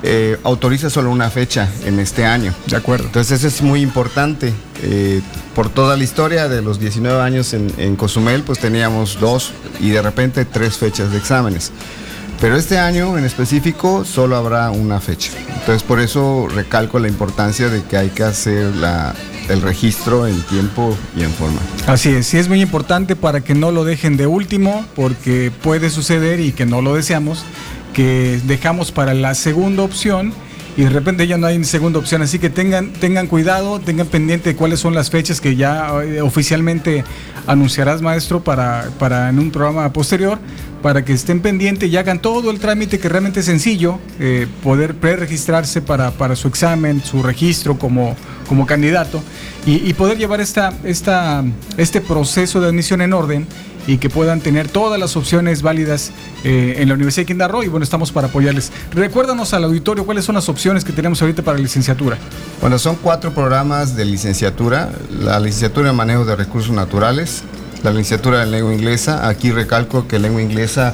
eh, 0.04 0.38
autoriza 0.44 0.90
solo 0.90 1.12
una 1.12 1.30
fecha 1.30 1.70
en 1.86 2.00
este 2.00 2.26
año. 2.26 2.54
De 2.66 2.76
acuerdo. 2.76 3.06
Entonces 3.06 3.44
eso 3.44 3.48
es 3.48 3.62
muy 3.62 3.82
importante. 3.82 4.54
Eh, 4.82 5.22
por 5.56 5.70
toda 5.70 5.98
la 5.98 6.04
historia 6.04 6.48
de 6.48 6.62
los 6.62 6.80
19 6.80 7.22
años 7.22 7.54
en, 7.54 7.72
en 7.78 7.96
Cozumel, 7.96 8.44
pues 8.44 8.60
teníamos 8.60 9.20
dos 9.20 9.52
y 9.80 9.90
de 9.90 10.02
repente 10.02 10.46
tres 10.46 10.78
fechas 10.78 11.12
de 11.12 11.18
exámenes. 11.18 11.72
Pero 12.40 12.56
este 12.56 12.78
año 12.78 13.18
en 13.18 13.26
específico 13.26 14.06
solo 14.06 14.36
habrá 14.36 14.70
una 14.70 15.00
fecha. 15.02 15.32
Entonces 15.60 15.82
por 15.84 16.00
eso 16.00 16.48
recalco 16.54 17.00
la 17.00 17.08
importancia 17.08 17.68
de 17.70 17.84
que 17.84 17.98
hay 17.98 18.10
que 18.10 18.24
hacer 18.24 18.76
la- 18.76 19.16
el 19.50 19.62
registro 19.62 20.28
en 20.28 20.40
tiempo 20.44 20.96
y 21.16 21.24
en 21.24 21.32
forma. 21.32 21.60
Así 21.88 22.10
es, 22.10 22.28
sí 22.28 22.38
es 22.38 22.48
muy 22.48 22.62
importante 22.62 23.16
para 23.16 23.42
que 23.42 23.56
no 23.56 23.72
lo 23.72 23.86
dejen 23.86 24.18
de 24.18 24.28
último, 24.28 24.86
porque 24.96 25.52
puede 25.64 25.90
suceder 25.90 26.40
y 26.40 26.52
que 26.52 26.66
no 26.66 26.82
lo 26.82 26.94
deseamos, 26.96 27.44
que 27.94 28.40
dejamos 28.46 28.92
para 28.92 29.14
la 29.14 29.34
segunda 29.34 29.84
opción 29.84 30.32
y 30.76 30.84
de 30.84 30.90
repente 30.92 31.26
ya 31.26 31.38
no 31.38 31.48
hay 31.48 31.64
segunda 31.64 31.98
opción. 31.98 32.22
Así 32.22 32.38
que 32.40 32.50
tengan, 32.52 32.92
tengan 32.94 33.26
cuidado, 33.28 33.80
tengan 33.80 34.06
pendiente 34.08 34.50
de 34.50 34.56
cuáles 34.56 34.80
son 34.80 34.94
las 34.94 35.10
fechas 35.10 35.42
que 35.42 35.56
ya 35.56 35.90
eh, 36.04 36.22
oficialmente 36.22 37.04
anunciarás, 37.48 38.02
maestro, 38.02 38.44
para, 38.44 38.90
para 39.00 39.30
en 39.30 39.40
un 39.40 39.50
programa 39.50 39.92
posterior, 39.94 40.38
para 40.82 41.04
que 41.04 41.14
estén 41.14 41.42
pendientes 41.42 41.90
y 41.90 41.98
hagan 41.98 42.22
todo 42.22 42.52
el 42.52 42.60
trámite 42.60 43.00
que 43.00 43.10
realmente 43.10 43.40
es 43.40 43.46
sencillo, 43.46 44.00
eh, 44.20 44.48
poder 44.64 44.96
pre-registrarse 44.96 45.82
para, 45.82 46.12
para 46.12 46.36
su 46.36 46.48
examen, 46.48 47.04
su 47.04 47.24
registro 47.24 47.78
como, 47.78 48.16
como 48.48 48.66
candidato 48.66 49.22
y, 49.66 49.94
poder 49.94 50.18
llevar 50.18 50.40
esta, 50.40 50.74
esta, 50.86 51.44
este 51.76 52.00
proceso 52.00 52.62
de 52.62 52.68
admisión 52.68 53.02
en 53.02 53.12
orden 53.12 53.46
y 53.86 53.98
que 53.98 54.10
puedan 54.10 54.40
tener 54.40 54.70
todas 54.70 54.98
las 54.98 55.18
opciones 55.18 55.62
válidas 55.62 56.12
eh, 56.44 56.76
en 56.78 56.88
la 56.88 56.94
Universidad 56.94 57.24
de 57.24 57.28
Quintana 57.28 57.54
y 57.64 57.68
bueno, 57.68 57.84
estamos 57.84 58.12
para 58.12 58.28
apoyarles. 58.28 58.72
Recuérdanos 58.94 59.54
al 59.54 59.66
auditorio 59.66 60.06
cuáles 60.06 60.24
son 60.24 60.36
las 60.36 60.48
opciones 60.48 60.86
que 60.86 60.94
tenemos 60.94 61.22
ahorita 61.22 61.42
para 61.42 61.58
licenciatura. 61.58 62.18
Bueno, 62.62 62.80
son 62.80 62.96
cuatro 62.96 63.34
programas 63.34 63.96
de 63.96 64.06
licenciatura. 64.06 64.90
La 65.20 65.40
licenciatura 65.40 65.90
en 65.90 65.96
manejo 65.96 66.24
de 66.24 66.36
recursos 66.36 66.72
naturales, 66.72 67.44
la 67.84 67.92
licenciatura 67.92 68.44
en 68.44 68.52
lengua 68.52 68.74
inglesa. 68.74 69.28
Aquí 69.28 69.52
recalco 69.52 70.08
que 70.08 70.20
lengua 70.20 70.42
inglesa 70.42 70.94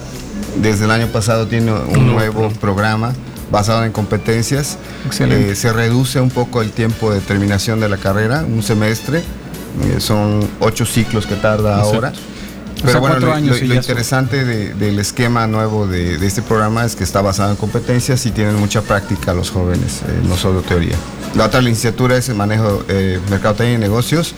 desde 0.62 0.86
el 0.86 0.92
año 0.92 1.08
pasado 1.08 1.48
tiene 1.48 1.72
un 1.74 2.08
nuevo 2.08 2.50
programa 2.62 3.14
basado 3.52 3.84
en 3.84 3.92
competencias. 3.92 4.78
Excelente. 5.06 5.52
Eh, 5.52 5.56
se 5.56 5.72
reduce 5.74 6.20
un 6.20 6.30
poco 6.30 6.62
el 6.62 6.72
tiempo 6.72 7.12
de 7.12 7.20
terminación 7.22 7.80
de 7.80 7.90
la 7.90 7.98
carrera, 7.98 8.44
un 8.48 8.64
semestre. 8.64 9.20
Eh, 9.20 10.00
son 10.00 10.48
ocho 10.60 10.86
ciclos 10.86 11.26
que 11.26 11.36
tarda 11.36 11.76
Exacto. 11.78 11.96
ahora. 11.96 12.10
O 12.10 12.76
sea, 12.76 12.86
Pero 12.86 13.00
bueno, 13.00 13.20
lo, 13.20 13.34
años 13.34 13.62
interesante 13.62 14.44
de- 14.44 14.74
del 14.74 15.00
esquema 15.00 15.48
nuevo 15.48 15.88
de, 15.88 16.18
de 16.18 16.28
este 16.28 16.42
programa 16.42 16.84
es 16.84 16.96
que 16.98 17.04
está 17.06 17.22
basado 17.22 17.52
en 17.52 17.56
competencias 17.56 18.26
y 18.26 18.32
tienen 18.32 18.56
mucha 18.60 18.82
práctica 18.82 19.34
los 19.34 19.52
jóvenes, 19.52 20.02
eh, 20.08 20.22
no 20.28 20.36
solo 20.36 20.62
teoría. 20.62 20.96
La 21.36 21.46
otra 21.46 21.62
licenciatura 21.62 22.18
es 22.18 22.28
el 22.30 22.36
manejo 22.36 22.84
eh, 22.90 23.20
mercadotecnia 23.30 23.76
y 23.76 23.78
negocios 23.78 24.36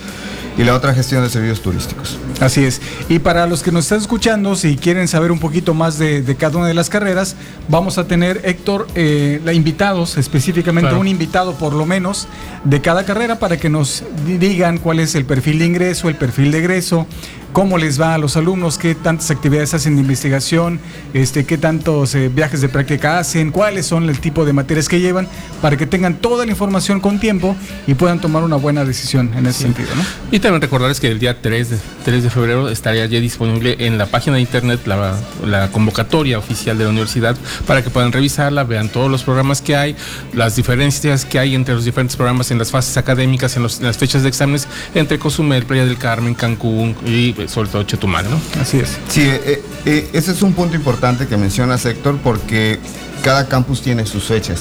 y 0.58 0.64
la 0.64 0.74
otra 0.74 0.94
gestión 0.94 1.22
de 1.22 1.30
servicios 1.30 1.60
turísticos. 1.60 2.18
Así 2.40 2.64
es. 2.64 2.80
Y 3.08 3.18
para 3.18 3.46
los 3.46 3.62
que 3.62 3.72
nos 3.72 3.84
están 3.84 4.00
escuchando, 4.00 4.56
si 4.56 4.76
quieren 4.76 5.06
saber 5.08 5.30
un 5.32 5.38
poquito 5.38 5.74
más 5.74 5.98
de, 5.98 6.22
de 6.22 6.34
cada 6.36 6.58
una 6.58 6.66
de 6.68 6.74
las 6.74 6.88
carreras, 6.90 7.36
vamos 7.68 7.98
a 7.98 8.06
tener, 8.06 8.40
Héctor, 8.44 8.86
eh, 8.94 9.40
la 9.44 9.52
invitados, 9.52 10.16
específicamente 10.16 10.88
Claro. 10.88 11.00
un 11.00 11.08
invitado 11.08 11.54
por 11.54 11.72
lo 11.72 11.86
menos 11.86 12.28
de 12.64 12.80
cada 12.80 13.04
carrera 13.04 13.38
para 13.38 13.56
que 13.58 13.68
nos 13.68 14.02
di- 14.26 14.38
digan 14.38 14.78
cuál 14.78 15.00
es 15.00 15.14
el 15.14 15.24
perfil 15.24 15.58
de 15.58 15.66
ingreso, 15.66 16.08
el 16.08 16.14
perfil 16.16 16.50
de 16.52 16.58
egreso, 16.58 17.06
cómo 17.52 17.78
les 17.78 18.00
va 18.00 18.14
a 18.14 18.18
los 18.18 18.36
alumnos, 18.36 18.76
qué 18.78 18.94
tantas 18.94 19.30
actividades 19.30 19.72
hacen 19.74 19.94
de 19.96 20.02
investigación, 20.02 20.78
este, 21.14 21.44
qué 21.46 21.56
tantos 21.56 22.14
eh, 22.14 22.28
viajes 22.28 22.60
de 22.60 22.68
práctica 22.68 23.18
hacen, 23.18 23.50
cuáles 23.50 23.86
son 23.86 24.08
el 24.10 24.18
tipo 24.20 24.44
de 24.44 24.52
materias 24.52 24.88
que 24.88 25.00
llevan, 25.00 25.26
para 25.62 25.76
que 25.76 25.86
tengan 25.86 26.16
toda 26.16 26.44
la 26.44 26.50
información 26.50 27.00
con 27.00 27.18
tiempo 27.18 27.56
y 27.86 27.94
puedan 27.94 28.20
tomar 28.20 28.42
una 28.44 28.56
buena 28.56 28.84
decisión 28.84 29.32
en 29.34 29.46
ese 29.46 29.62
sentido. 29.62 29.88
¿no? 29.96 30.02
Y 30.30 30.38
también 30.40 30.60
recordarles 30.60 31.00
que 31.00 31.10
el 31.10 31.18
día 31.18 31.40
3 31.40 31.70
de, 31.70 31.78
3 32.04 32.22
de 32.24 32.30
febrero 32.30 32.68
estaría 32.68 33.06
ya 33.06 33.20
disponible 33.20 33.76
en 33.78 33.96
la 33.96 34.06
página 34.06 34.36
de 34.36 34.42
internet 34.42 34.80
la, 34.86 35.18
la 35.46 35.70
convocatoria 35.70 36.38
oficial 36.38 36.76
de 36.76 36.84
la 36.84 36.90
universidad 36.90 37.36
para 37.66 37.82
que 37.82 37.88
puedan 37.90 38.12
revisarla, 38.12 38.64
vean 38.64 38.88
todos 38.90 39.10
los 39.10 39.22
programas 39.22 39.62
que 39.62 39.76
hay, 39.76 39.96
las 40.34 40.56
diferencias 40.56 41.24
que 41.24 41.38
hay 41.38 41.54
entre 41.54 41.74
los 41.74 41.84
diferentes 41.84 42.16
programas 42.16 42.50
en 42.50 42.58
las 42.58 42.70
fases 42.70 42.96
académicas, 42.96 43.56
en, 43.56 43.62
los- 43.62 43.78
en 43.80 43.86
las 43.86 43.96
fechas 43.96 44.22
de 44.22 44.28
exámenes 44.28 44.68
entre 44.94 45.18
Cozumel, 45.18 45.64
Playa 45.64 45.86
del 45.86 45.96
Carmen, 45.98 46.34
Cancún 46.34 46.94
y 47.06 47.34
sobre 47.48 47.68
todo 47.68 47.82
Chetumal, 47.84 48.26
¿no? 48.30 48.40
Así 48.60 48.78
es. 48.78 48.96
Sí, 49.08 49.22
eh, 49.22 49.62
eh, 49.84 50.08
ese 50.12 50.32
es 50.32 50.42
un 50.42 50.52
punto 50.54 50.74
importante 50.76 51.26
que 51.26 51.36
mencionas, 51.36 51.84
Héctor, 51.84 52.18
porque 52.22 52.78
cada 53.22 53.46
campus 53.48 53.82
tiene 53.82 54.06
sus 54.06 54.24
fechas. 54.24 54.60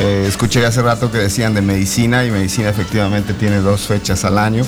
Eh, 0.00 0.24
escuché 0.28 0.64
hace 0.66 0.82
rato 0.82 1.10
que 1.12 1.18
decían 1.18 1.54
de 1.54 1.62
medicina 1.62 2.24
y 2.24 2.30
medicina 2.30 2.68
efectivamente 2.68 3.32
tiene 3.34 3.58
dos 3.58 3.82
fechas 3.82 4.24
al 4.24 4.38
año, 4.38 4.64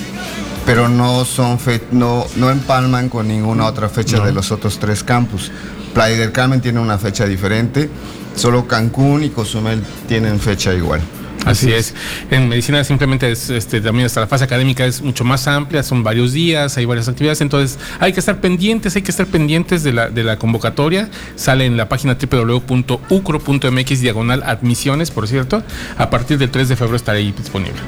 pero 0.66 0.88
no 0.88 1.24
son 1.24 1.58
fe- 1.58 1.82
no, 1.90 2.26
no 2.36 2.50
empalman 2.50 3.08
con 3.08 3.26
ninguna 3.28 3.66
otra 3.66 3.88
fecha 3.88 4.20
de 4.24 4.32
los 4.32 4.52
otros 4.52 4.78
tres 4.78 5.02
campus. 5.02 5.50
Playa 5.94 6.16
del 6.16 6.32
Carmen 6.32 6.60
tiene 6.60 6.80
una 6.80 6.98
fecha 6.98 7.24
diferente, 7.26 7.88
solo 8.36 8.66
Cancún 8.66 9.22
y 9.24 9.30
Cozumel 9.30 9.82
tienen 10.08 10.38
fecha 10.40 10.72
igual. 10.74 11.00
Así 11.44 11.72
es. 11.72 11.94
En 12.30 12.48
medicina 12.48 12.82
simplemente 12.84 13.30
es, 13.30 13.50
este, 13.50 13.80
también 13.80 14.06
hasta 14.06 14.20
la 14.20 14.26
fase 14.26 14.44
académica 14.44 14.86
es 14.86 15.02
mucho 15.02 15.24
más 15.24 15.46
amplia, 15.46 15.82
son 15.82 16.02
varios 16.02 16.32
días, 16.32 16.76
hay 16.76 16.84
varias 16.84 17.08
actividades, 17.08 17.40
entonces 17.40 17.78
hay 18.00 18.12
que 18.12 18.20
estar 18.20 18.40
pendientes, 18.40 18.96
hay 18.96 19.02
que 19.02 19.10
estar 19.10 19.26
pendientes 19.26 19.82
de 19.82 19.92
la, 19.92 20.08
de 20.10 20.24
la 20.24 20.38
convocatoria. 20.38 21.08
Sale 21.36 21.66
en 21.66 21.76
la 21.76 21.88
página 21.88 22.16
www.ucro.mx 22.20 24.00
diagonal 24.00 24.42
admisiones, 24.44 25.10
por 25.10 25.28
cierto. 25.28 25.62
A 25.98 26.10
partir 26.10 26.38
del 26.38 26.50
3 26.50 26.68
de 26.68 26.76
febrero 26.76 26.96
estará 26.96 27.18
ahí 27.18 27.32
disponible. 27.32 27.80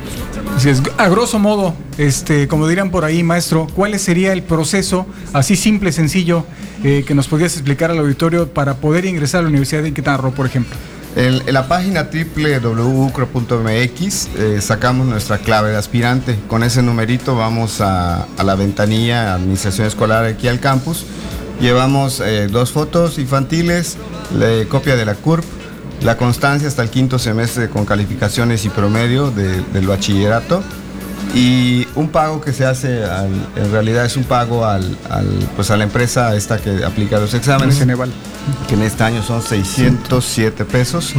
Así 0.54 0.70
es. 0.70 0.82
A 0.98 1.08
grosso 1.08 1.38
modo, 1.38 1.74
este, 1.98 2.48
como 2.48 2.68
dirán 2.68 2.90
por 2.90 3.04
ahí, 3.04 3.22
maestro, 3.22 3.66
¿cuál 3.74 3.98
sería 3.98 4.32
el 4.32 4.42
proceso, 4.42 5.06
así 5.32 5.56
simple, 5.56 5.92
sencillo, 5.92 6.44
eh, 6.84 7.04
que 7.06 7.14
nos 7.14 7.28
podrías 7.28 7.54
explicar 7.54 7.90
al 7.90 7.98
auditorio 7.98 8.48
para 8.48 8.74
poder 8.76 9.04
ingresar 9.04 9.40
a 9.40 9.42
la 9.42 9.48
Universidad 9.48 9.82
de 9.82 9.92
Quintana 9.92 10.18
Roo, 10.18 10.32
por 10.32 10.46
ejemplo? 10.46 10.76
En, 11.16 11.42
la 11.52 11.66
página 11.66 12.08
www.ucro.mx 12.12 14.28
eh, 14.36 14.60
sacamos 14.60 15.06
nuestra 15.06 15.38
clave 15.38 15.70
de 15.70 15.78
aspirante. 15.78 16.38
Con 16.46 16.62
ese 16.62 16.82
numerito 16.82 17.34
vamos 17.36 17.80
a, 17.80 18.26
la 18.44 18.54
ventanilla 18.54 19.34
Administración 19.34 19.86
Escolar 19.86 20.26
aquí 20.26 20.46
al 20.48 20.60
campus. 20.60 21.06
Llevamos 21.60 22.20
eh, 22.20 22.48
dos 22.48 22.72
fotos 22.72 23.18
infantiles, 23.18 23.96
la 24.38 24.68
copia 24.68 24.94
de 24.94 25.06
la 25.06 25.14
CURP, 25.14 25.42
la 26.02 26.18
constancia 26.18 26.68
hasta 26.68 26.82
el 26.82 26.90
quinto 26.90 27.18
semestre 27.18 27.70
con 27.70 27.86
calificaciones 27.86 28.66
y 28.66 28.68
promedio 28.68 29.30
de- 29.30 29.62
del 29.72 29.86
bachillerato 29.86 30.62
y 31.34 31.86
un 31.94 32.08
pago 32.08 32.40
que 32.40 32.52
se 32.52 32.64
hace, 32.64 33.04
al- 33.04 33.46
en 33.56 33.70
realidad 33.72 34.04
es 34.06 34.16
un 34.16 34.24
pago 34.24 34.64
al, 34.64 34.96
al- 35.10 35.48
pues 35.54 35.70
a 35.70 35.76
la 35.76 35.84
empresa 35.84 36.34
esta 36.34 36.58
que 36.58 36.84
aplica 36.84 37.18
los 37.18 37.34
exámenes, 37.34 37.78
Ceneval. 37.78 38.10
que 38.68 38.74
en 38.74 38.82
este 38.82 39.04
año 39.04 39.22
son 39.22 39.42
607 39.42 40.64
pesos. 40.64 41.12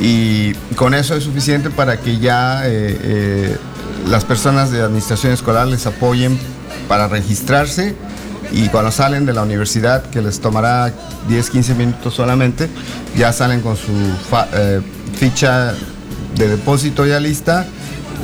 Y 0.00 0.54
con 0.76 0.94
eso 0.94 1.14
es 1.14 1.24
suficiente 1.24 1.70
para 1.70 1.98
que 1.98 2.18
ya 2.18 2.66
eh, 2.66 2.98
eh, 3.02 3.56
las 4.08 4.24
personas 4.24 4.70
de 4.70 4.82
administración 4.82 5.32
escolar 5.32 5.66
les 5.68 5.86
apoyen 5.86 6.38
para 6.88 7.06
registrarse 7.06 7.94
y 8.52 8.68
cuando 8.68 8.90
salen 8.90 9.24
de 9.26 9.32
la 9.32 9.42
universidad, 9.42 10.02
que 10.10 10.20
les 10.20 10.40
tomará 10.40 10.92
10, 11.28 11.50
15 11.50 11.74
minutos 11.74 12.14
solamente, 12.14 12.68
ya 13.16 13.32
salen 13.32 13.60
con 13.60 13.76
su 13.76 13.92
fa- 14.30 14.48
eh, 14.52 14.80
ficha 15.16 15.74
de 16.36 16.48
depósito 16.48 17.06
ya 17.06 17.20
lista, 17.20 17.66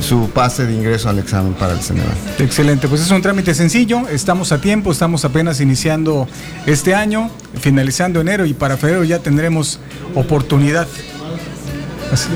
su 0.01 0.29
pase 0.31 0.65
de 0.65 0.73
ingreso 0.73 1.09
al 1.09 1.19
examen 1.19 1.53
para 1.53 1.73
el 1.73 1.79
Ceneval. 1.79 2.13
Excelente, 2.39 2.87
pues 2.87 3.01
es 3.01 3.11
un 3.11 3.21
trámite 3.21 3.53
sencillo, 3.53 4.07
estamos 4.09 4.51
a 4.51 4.59
tiempo, 4.59 4.91
estamos 4.91 5.23
apenas 5.25 5.61
iniciando 5.61 6.27
este 6.65 6.95
año, 6.95 7.29
finalizando 7.59 8.19
enero 8.21 8.45
y 8.45 8.53
para 8.53 8.77
febrero 8.77 9.03
ya 9.03 9.19
tendremos 9.19 9.79
oportunidad. 10.15 10.87
Así. 12.11 12.27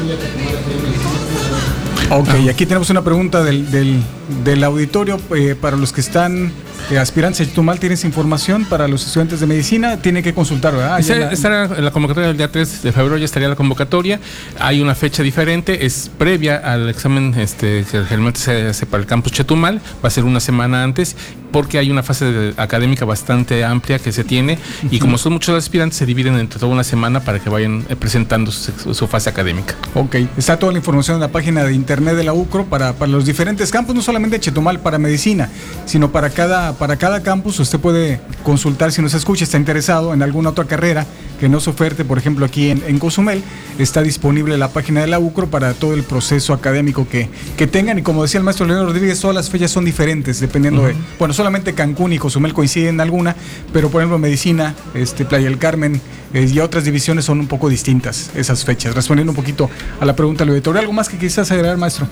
Ok, 2.12 2.30
aquí 2.50 2.66
tenemos 2.66 2.90
una 2.92 3.04
pregunta 3.04 3.44
del, 3.44 3.70
del- 3.72 4.02
del 4.44 4.64
auditorio 4.64 5.20
eh, 5.36 5.56
para 5.60 5.76
los 5.76 5.92
que 5.92 6.02
están 6.02 6.52
eh, 6.92 6.98
aspirantes 7.00 7.42
a 7.42 7.46
Chetumal. 7.46 7.80
¿Tienes 7.80 8.04
información 8.04 8.66
para 8.66 8.88
los 8.88 9.06
estudiantes 9.06 9.40
de 9.40 9.48
medicina? 9.48 9.98
Tienen 9.98 10.24
que 10.24 10.34
consultar, 10.34 10.74
¿verdad? 10.76 11.00
Esa- 11.00 11.16
la- 11.16 11.32
estará 11.32 11.68
la 11.68 11.92
convocatoria 11.92 12.28
del 12.30 12.38
día 12.38 12.52
3 12.52 12.84
de 12.84 12.92
febrero, 12.92 13.18
ya 13.18 13.26
estaría 13.26 13.50
la 13.50 13.56
convocatoria. 13.56 14.20
Hay 14.60 14.82
una 14.82 14.96
fecha 14.96 15.24
diferente, 15.24 15.86
es 15.86 16.12
previa 16.18 16.58
al 16.58 16.90
examen 16.90 17.34
este, 17.38 17.84
que 17.90 18.04
generalmente 18.04 18.40
se 18.40 18.68
hace 18.68 18.86
para 18.86 19.02
el 19.02 19.08
campus 19.08 19.32
Chetumal, 19.34 19.82
va 20.04 20.08
a 20.08 20.12
ser 20.12 20.24
una 20.24 20.40
semana 20.40 20.84
antes, 20.84 21.16
porque 21.52 21.78
hay 21.78 21.90
una 21.90 22.04
fase 22.04 22.26
de- 22.26 22.54
académica 22.58 23.06
bastante 23.06 23.64
amplia 23.64 23.98
que 24.00 24.12
se 24.12 24.24
tiene, 24.24 24.60
y 24.92 25.00
como 25.00 25.18
son 25.18 25.34
muchos 25.34 25.58
aspirantes, 25.58 25.98
se 25.98 26.06
dividen 26.06 26.36
entre 26.38 26.60
toda 26.60 26.72
una 26.72 26.84
semana 26.84 27.22
para 27.22 27.40
que 27.40 27.50
vayan 27.50 27.86
eh, 27.90 27.96
presentando 27.96 28.52
su, 28.52 28.94
su 28.94 29.08
fase 29.08 29.30
académica. 29.30 29.74
Ok, 29.94 30.16
está 30.38 30.60
toda 30.60 30.72
la 30.74 30.78
información 30.80 31.16
en 31.16 31.22
la 31.22 31.30
página 31.30 31.64
de 31.64 31.74
internet 31.74 32.16
de 32.16 32.24
la 32.24 32.34
UCRO 32.34 32.66
para, 32.66 32.94
para 32.94 33.12
los 33.12 33.26
diferentes 33.26 33.72
campus, 33.72 33.96
no 33.96 34.02
solamente 34.02 34.40
Chetumal 34.40 34.80
para 34.80 34.98
medicina, 34.98 35.50
sino 35.86 36.12
para 36.12 36.30
cada, 36.30 36.74
para 36.76 36.98
cada 36.98 37.22
campus. 37.22 37.60
Usted 37.60 37.80
puede 37.80 38.20
consultar 38.44 38.92
si 38.92 39.02
nos 39.02 39.14
escucha, 39.14 39.44
está 39.44 39.58
interesado 39.58 40.14
en 40.14 40.22
alguna 40.22 40.50
otra 40.50 40.66
carrera 40.66 41.06
que 41.40 41.50
nos 41.50 41.68
oferte, 41.68 42.06
por 42.06 42.18
ejemplo, 42.18 42.46
aquí 42.46 42.70
en, 42.70 42.82
en 42.88 43.00
Cozumel, 43.00 43.44
está 43.78 44.02
disponible 44.02 44.58
la 44.58 44.70
página 44.70 45.02
de 45.02 45.08
la 45.08 45.20
UCRO 45.20 45.48
para 45.48 45.74
todo 45.74 45.94
el 45.94 46.04
proceso 46.04 46.54
académico 46.54 47.08
que, 47.08 47.30
que 47.58 47.68
tengan. 47.68 48.00
Y 48.00 48.04
como 48.04 48.24
decía 48.24 48.38
el 48.38 48.44
maestro 48.44 48.66
Leonardo 48.66 48.92
Rodríguez, 48.92 49.20
todas 49.20 49.36
las 49.36 49.50
fechas 49.50 49.72
son 49.72 49.86
diferentes, 49.86 50.40
dependiendo 50.40 50.86
de. 50.86 50.96
Bueno, 51.20 51.34
solamente 51.34 51.74
Cancún 51.74 52.14
y 52.14 52.20
Cozumel 52.20 52.54
coinciden 52.54 52.96
en 52.96 53.02
alguna, 53.02 53.36
pero 53.74 53.90
por 53.90 54.02
ejemplo, 54.02 54.18
medicina, 54.18 54.76
este, 54.94 55.26
Playa 55.26 55.46
del 55.46 55.58
Carmen 55.58 56.00
eh, 56.34 56.50
y 56.52 56.60
otras 56.60 56.84
divisiones 56.84 57.26
son 57.26 57.40
un 57.40 57.48
poco 57.48 57.70
distintas 57.70 58.32
esas 58.36 58.64
fechas. 58.64 58.96
Respondiendo 58.96 59.32
un 59.32 59.36
poquito 59.36 59.70
a 60.00 60.06
la 60.06 60.16
pregunta 60.16 60.44
del 60.44 60.50
auditorio, 60.50 60.80
¿algo 60.80 60.94
más 60.94 61.10
que 61.10 61.18
quizás 61.18 61.52
agregar, 61.52 61.78
maestro? 61.78 62.08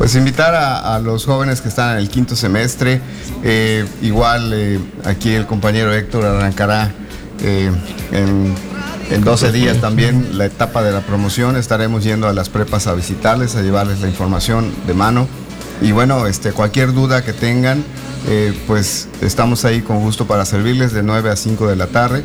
Pues 0.00 0.14
invitar 0.14 0.54
a, 0.54 0.98
los 0.98 1.26
jóvenes 1.26 1.60
que 1.60 1.68
están 1.68 1.92
en 1.92 1.98
el 1.98 2.08
quinto 2.08 2.34
semestre, 2.34 3.02
eh, 3.44 3.86
igual 4.00 4.50
eh, 4.54 4.80
aquí 5.04 5.34
el 5.34 5.44
compañero 5.44 5.92
Héctor 5.92 6.24
arrancará 6.24 6.90
eh, 7.42 7.70
en, 8.10 8.54
en 9.10 9.20
12 9.22 9.52
días 9.52 9.78
también 9.82 10.38
la 10.38 10.46
etapa 10.46 10.82
de 10.82 10.92
la 10.92 11.02
promoción, 11.02 11.54
estaremos 11.54 12.02
yendo 12.02 12.28
a 12.28 12.32
las 12.32 12.48
prepas 12.48 12.86
a 12.86 12.94
visitarles, 12.94 13.56
a 13.56 13.60
llevarles 13.60 14.00
la 14.00 14.08
información 14.08 14.72
de 14.86 14.94
mano. 14.94 15.28
Y 15.82 15.92
bueno, 15.92 16.26
este, 16.26 16.52
cualquier 16.52 16.94
duda 16.94 17.22
que 17.22 17.34
tengan, 17.34 17.84
pues 18.66 19.06
estamos 19.20 19.66
ahí 19.66 19.82
con 19.82 20.00
gusto 20.00 20.26
para 20.26 20.46
servirles 20.46 20.94
de 20.94 21.02
9 21.02 21.28
a 21.28 21.36
5 21.36 21.66
de 21.66 21.76
la 21.76 21.88
tarde 21.88 22.24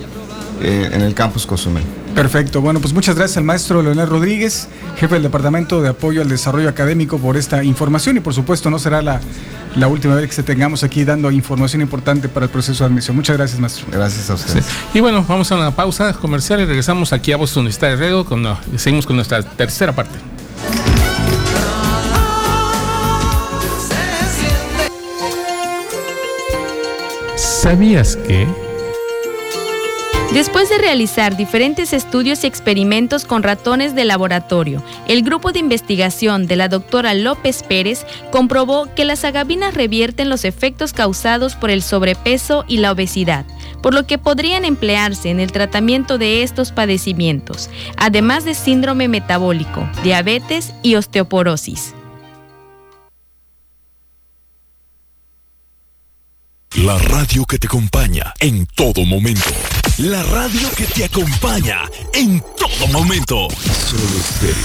eh, 0.62 0.90
en 0.92 1.02
el 1.02 1.14
campus 1.14 1.46
Cozumel. 1.46 1.84
Perfecto. 2.14 2.62
Bueno, 2.62 2.80
pues 2.80 2.94
muchas 2.94 3.16
gracias 3.16 3.38
al 3.38 3.44
maestro 3.44 3.82
Leonel 3.82 4.08
Rodríguez, 4.08 4.70
jefe 4.98 5.16
del 5.16 5.24
Departamento 5.24 5.82
de 5.82 5.90
Apoyo 5.90 6.22
al 6.22 6.30
Desarrollo 6.30 6.70
Académico, 6.70 7.18
por 7.18 7.36
esta 7.36 7.64
información 7.64 8.18
y 8.18 8.22
por 8.22 8.34
supuesto 8.34 8.70
no 8.70 8.80
será 8.80 9.02
la, 9.02 9.20
la 9.76 9.88
última 9.88 10.16
vez 10.16 10.28
que 10.30 10.36
se 10.36 10.44
tengamos 10.44 10.84
aquí 10.84 11.04
dando 11.04 11.30
información 11.30 11.82
importante 11.82 12.30
para 12.30 12.46
el 12.46 12.52
proceso 12.52 12.84
de 12.86 12.90
admisión. 12.90 13.16
Muchas 13.16 13.36
gracias, 13.38 13.60
maestro. 13.60 13.86
Gracias 13.92 14.30
a 14.30 14.36
ustedes. 14.36 14.66
Y 14.94 15.02
bueno, 15.02 15.26
vamos 15.28 15.52
a 15.52 15.56
una 15.56 15.72
pausa 15.72 16.14
comercial 16.14 16.62
y 16.62 16.66
regresamos 16.66 17.12
aquí 17.12 17.34
a 17.34 17.38
Voz 17.38 17.56
Universitaria 17.58 17.98
de 17.98 18.02
Radio 18.02 18.26
con, 18.26 18.42
no, 18.42 18.58
seguimos 18.78 19.06
con 19.06 19.18
nuestra 19.18 19.44
tercera 19.44 19.94
parte. 19.94 20.18
¿Sabías 27.36 28.16
que? 28.16 28.65
Después 30.36 30.68
de 30.68 30.78
realizar 30.78 31.38
diferentes 31.38 31.94
estudios 31.94 32.44
y 32.44 32.48
experimentos 32.48 33.24
con 33.24 33.42
ratones 33.42 33.96
de 33.96 34.04
laboratorio, 34.04 34.84
el 35.08 35.22
grupo 35.24 35.54
de 35.54 35.60
investigación 35.60 36.46
de 36.46 36.58
la 36.58 36.68
doctora 36.68 37.14
López 37.14 37.64
Pérez 37.64 38.06
comprobó 38.34 38.94
que 38.96 39.06
las 39.06 39.24
agavinas 39.24 39.76
revierten 39.76 40.28
los 40.28 40.44
efectos 40.44 40.92
causados 40.92 41.56
por 41.56 41.70
el 41.70 41.82
sobrepeso 41.82 42.66
y 42.68 42.80
la 42.80 42.92
obesidad, 42.92 43.46
por 43.82 43.94
lo 43.94 44.08
que 44.08 44.18
podrían 44.18 44.66
emplearse 44.66 45.30
en 45.30 45.40
el 45.40 45.54
tratamiento 45.54 46.18
de 46.18 46.44
estos 46.44 46.74
padecimientos, 46.74 47.70
además 47.96 48.44
de 48.44 48.56
síndrome 48.56 49.08
metabólico, 49.08 49.90
diabetes 50.04 50.74
y 50.84 50.96
osteoporosis. 50.96 51.94
La 56.76 56.98
radio 56.98 57.46
que 57.46 57.58
te 57.58 57.68
acompaña 57.68 58.34
en 58.42 58.66
todo 58.76 59.06
momento. 59.06 59.54
La 60.00 60.22
radio 60.24 60.68
que 60.76 60.84
te 60.88 61.06
acompaña 61.06 61.84
en 62.14 62.42
todo 62.42 62.86
momento. 62.92 63.48
Solo 63.50 64.20
estéreo. 64.20 64.56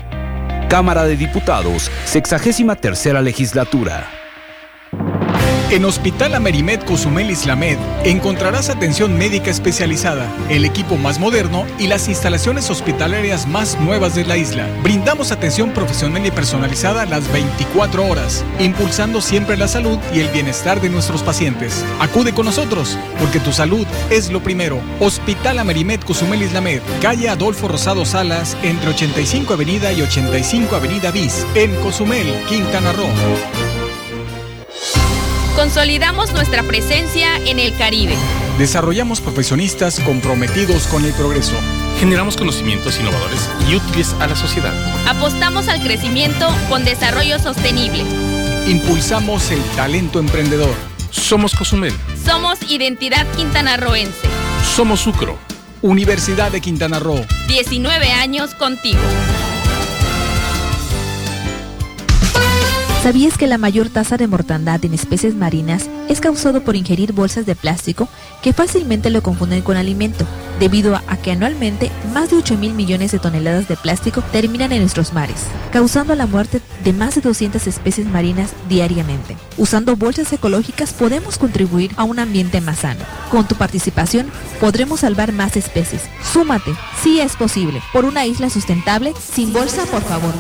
Cámara 0.70 1.04
de 1.04 1.18
Diputados, 1.18 1.92
63 2.06 2.80
tercera 2.80 3.22
legislatura. 3.22 4.21
En 5.72 5.86
Hospital 5.86 6.36
Amerimed 6.36 6.82
Cozumel 6.82 7.32
Islamed 7.32 7.78
encontrarás 8.04 8.70
atención 8.70 9.18
médica 9.18 9.50
especializada, 9.50 10.30
el 10.50 10.66
equipo 10.66 10.98
más 10.98 11.18
moderno 11.18 11.66
y 11.80 11.88
las 11.88 12.10
instalaciones 12.10 12.70
hospitalarias 12.70 13.48
más 13.48 13.80
nuevas 13.80 14.14
de 14.14 14.26
la 14.26 14.36
isla. 14.36 14.68
Brindamos 14.84 15.32
atención 15.32 15.72
profesional 15.72 16.26
y 16.26 16.32
personalizada 16.32 17.06
las 17.06 17.32
24 17.32 18.06
horas, 18.06 18.44
impulsando 18.60 19.22
siempre 19.22 19.56
la 19.56 19.70
salud 19.70 19.98
y 20.14 20.20
el 20.20 20.28
bienestar 20.28 20.82
de 20.82 20.90
nuestros 20.90 21.24
pacientes. 21.24 21.86
Acude 22.02 22.34
con 22.34 22.48
nosotros, 22.48 22.98
porque 23.18 23.40
tu 23.40 23.54
salud 23.54 23.88
es 24.10 24.30
lo 24.30 24.44
primero. 24.44 24.82
Hospital 25.00 25.58
Amerimed 25.58 26.02
Cozumel 26.02 26.44
Islamed, 26.44 26.82
calle 27.02 27.30
Adolfo 27.30 27.70
Rosado 27.70 28.04
Salas, 28.04 28.58
entre 28.62 28.90
85 28.90 29.54
Avenida 29.54 29.94
y 29.94 30.02
85 30.02 30.76
Avenida 30.76 31.12
Bis, 31.12 31.46
en 31.56 31.74
Cozumel, 31.76 32.28
Quintana 32.50 32.92
Roo. 32.92 33.71
Consolidamos 35.62 36.34
nuestra 36.34 36.64
presencia 36.64 37.38
en 37.46 37.60
el 37.60 37.78
Caribe. 37.78 38.16
Desarrollamos 38.58 39.22
profesionistas 39.22 40.00
comprometidos 40.00 40.88
con 40.88 41.06
el 41.06 41.14
progreso. 41.14 41.54
Generamos 42.00 42.36
conocimientos 42.36 43.00
innovadores 43.00 43.48
y 43.70 43.76
útiles 43.76 44.16
a 44.20 44.26
la 44.26 44.36
sociedad. 44.36 44.74
Apostamos 45.08 45.68
al 45.68 45.80
crecimiento 45.84 46.48
con 46.68 46.84
desarrollo 46.84 47.38
sostenible. 47.38 48.04
Impulsamos 48.66 49.52
el 49.52 49.62
talento 49.76 50.18
emprendedor. 50.18 50.74
Somos 51.12 51.54
Cozumel. 51.54 51.94
Somos 52.26 52.58
Identidad 52.68 53.28
Quintanarroense. 53.36 54.28
Somos 54.76 55.02
Sucro. 55.02 55.38
Universidad 55.84 56.52
de 56.52 56.60
Quintana 56.60 56.98
Roo. 56.98 57.24
19 57.48 58.12
años 58.12 58.56
contigo. 58.56 59.00
¿Sabías 63.02 63.36
que 63.36 63.48
la 63.48 63.58
mayor 63.58 63.90
tasa 63.90 64.16
de 64.16 64.28
mortandad 64.28 64.86
en 64.86 64.94
especies 64.94 65.34
marinas 65.34 65.90
es 66.08 66.22
causado 66.22 66.62
por 66.62 66.76
ingerir 66.76 67.14
bolsas 67.14 67.48
de 67.48 67.56
plástico 67.56 68.08
que 68.44 68.54
fácilmente 68.54 69.10
lo 69.10 69.24
confunden 69.24 69.64
con 69.64 69.76
alimento, 69.76 70.24
debido 70.60 70.96
a 70.96 71.18
que 71.18 71.32
anualmente 71.32 71.90
más 72.14 72.30
de 72.30 72.36
8 72.36 72.58
mil 72.60 72.76
millones 72.76 73.12
de 73.12 73.18
toneladas 73.18 73.68
de 73.68 73.76
plástico 73.76 74.22
terminan 74.32 74.72
en 74.72 74.82
nuestros 74.82 75.14
mares, 75.14 75.48
causando 75.72 76.14
la 76.14 76.28
muerte 76.28 76.62
de 76.84 76.94
más 76.94 77.16
de 77.16 77.22
200 77.22 77.66
especies 77.66 78.06
marinas 78.06 78.52
diariamente? 78.70 79.36
Usando 79.58 79.96
bolsas 79.96 80.32
ecológicas 80.32 80.94
podemos 80.94 81.40
contribuir 81.40 81.92
a 81.98 82.04
un 82.04 82.20
ambiente 82.20 82.62
más 82.62 82.80
sano. 82.80 83.04
Con 83.32 83.48
tu 83.48 83.56
participación 83.56 84.28
podremos 84.60 85.00
salvar 85.00 85.32
más 85.32 85.58
especies. 85.58 86.04
Súmate, 86.32 86.76
si 87.02 87.20
es 87.20 87.36
posible, 87.36 87.82
por 87.94 88.06
una 88.06 88.28
isla 88.28 88.52
sustentable 88.52 89.14
sin 89.20 89.54
bolsa, 89.54 89.86
por 89.88 90.04
favor. 90.04 90.36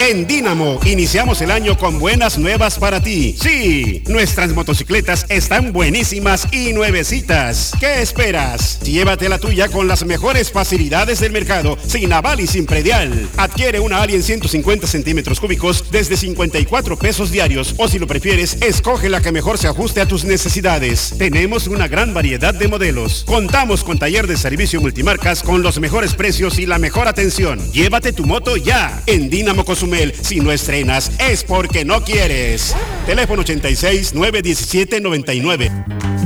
En 0.00 0.26
Dínamo 0.26 0.80
iniciamos 0.84 1.40
el 1.42 1.50
año 1.50 1.76
con 1.78 1.98
buenas 1.98 2.38
nuevas 2.38 2.78
para 2.78 3.00
ti. 3.00 3.36
Sí, 3.40 4.02
nuestras 4.08 4.52
motocicletas 4.52 5.26
están 5.28 5.72
buenísimas 5.72 6.48
y 6.52 6.72
nuevecitas. 6.72 7.72
¿Qué 7.78 8.02
esperas? 8.02 8.80
Llévate 8.80 9.28
la 9.28 9.38
tuya 9.38 9.68
con 9.68 9.88
las 9.88 10.04
mejores 10.04 10.50
facilidades 10.50 11.20
del 11.20 11.32
mercado, 11.32 11.78
sin 11.86 12.12
aval 12.12 12.40
y 12.40 12.46
sin 12.46 12.66
predial. 12.66 13.28
Adquiere 13.36 13.80
una 13.80 14.02
Alien 14.02 14.22
150 14.22 14.86
centímetros 14.86 15.40
cúbicos 15.40 15.90
desde 15.90 16.16
54 16.16 16.98
pesos 16.98 17.30
diarios 17.30 17.74
o 17.78 17.88
si 17.88 17.98
lo 17.98 18.06
prefieres, 18.06 18.58
escoge 18.60 19.08
la 19.08 19.20
que 19.20 19.32
mejor 19.32 19.58
se 19.58 19.68
ajuste 19.68 20.00
a 20.00 20.06
tus 20.06 20.24
necesidades. 20.24 21.14
Tenemos 21.18 21.66
una 21.66 21.88
gran 21.88 22.12
variedad 22.12 22.54
de 22.54 22.68
modelos. 22.68 23.24
Contamos 23.26 23.84
con 23.84 23.98
taller 23.98 24.26
de 24.26 24.36
servicio 24.36 24.80
multimarcas 24.80 25.42
con 25.42 25.62
los 25.62 25.78
mejores 25.80 26.14
precios 26.14 26.58
y 26.58 26.66
la 26.66 26.78
mejor 26.78 27.08
atención. 27.08 27.60
Llévate 27.72 28.12
tu 28.12 28.26
moto 28.26 28.56
ya 28.56 29.02
en 29.06 29.30
Dínamo 29.30 29.64
Si 29.82 30.38
no 30.38 30.52
estrenas 30.52 31.10
es 31.18 31.42
porque 31.42 31.84
no 31.84 32.04
quieres. 32.04 32.72
Teléfono 33.04 33.40
86 33.40 34.14
917 34.14 35.00
99. 35.00 35.72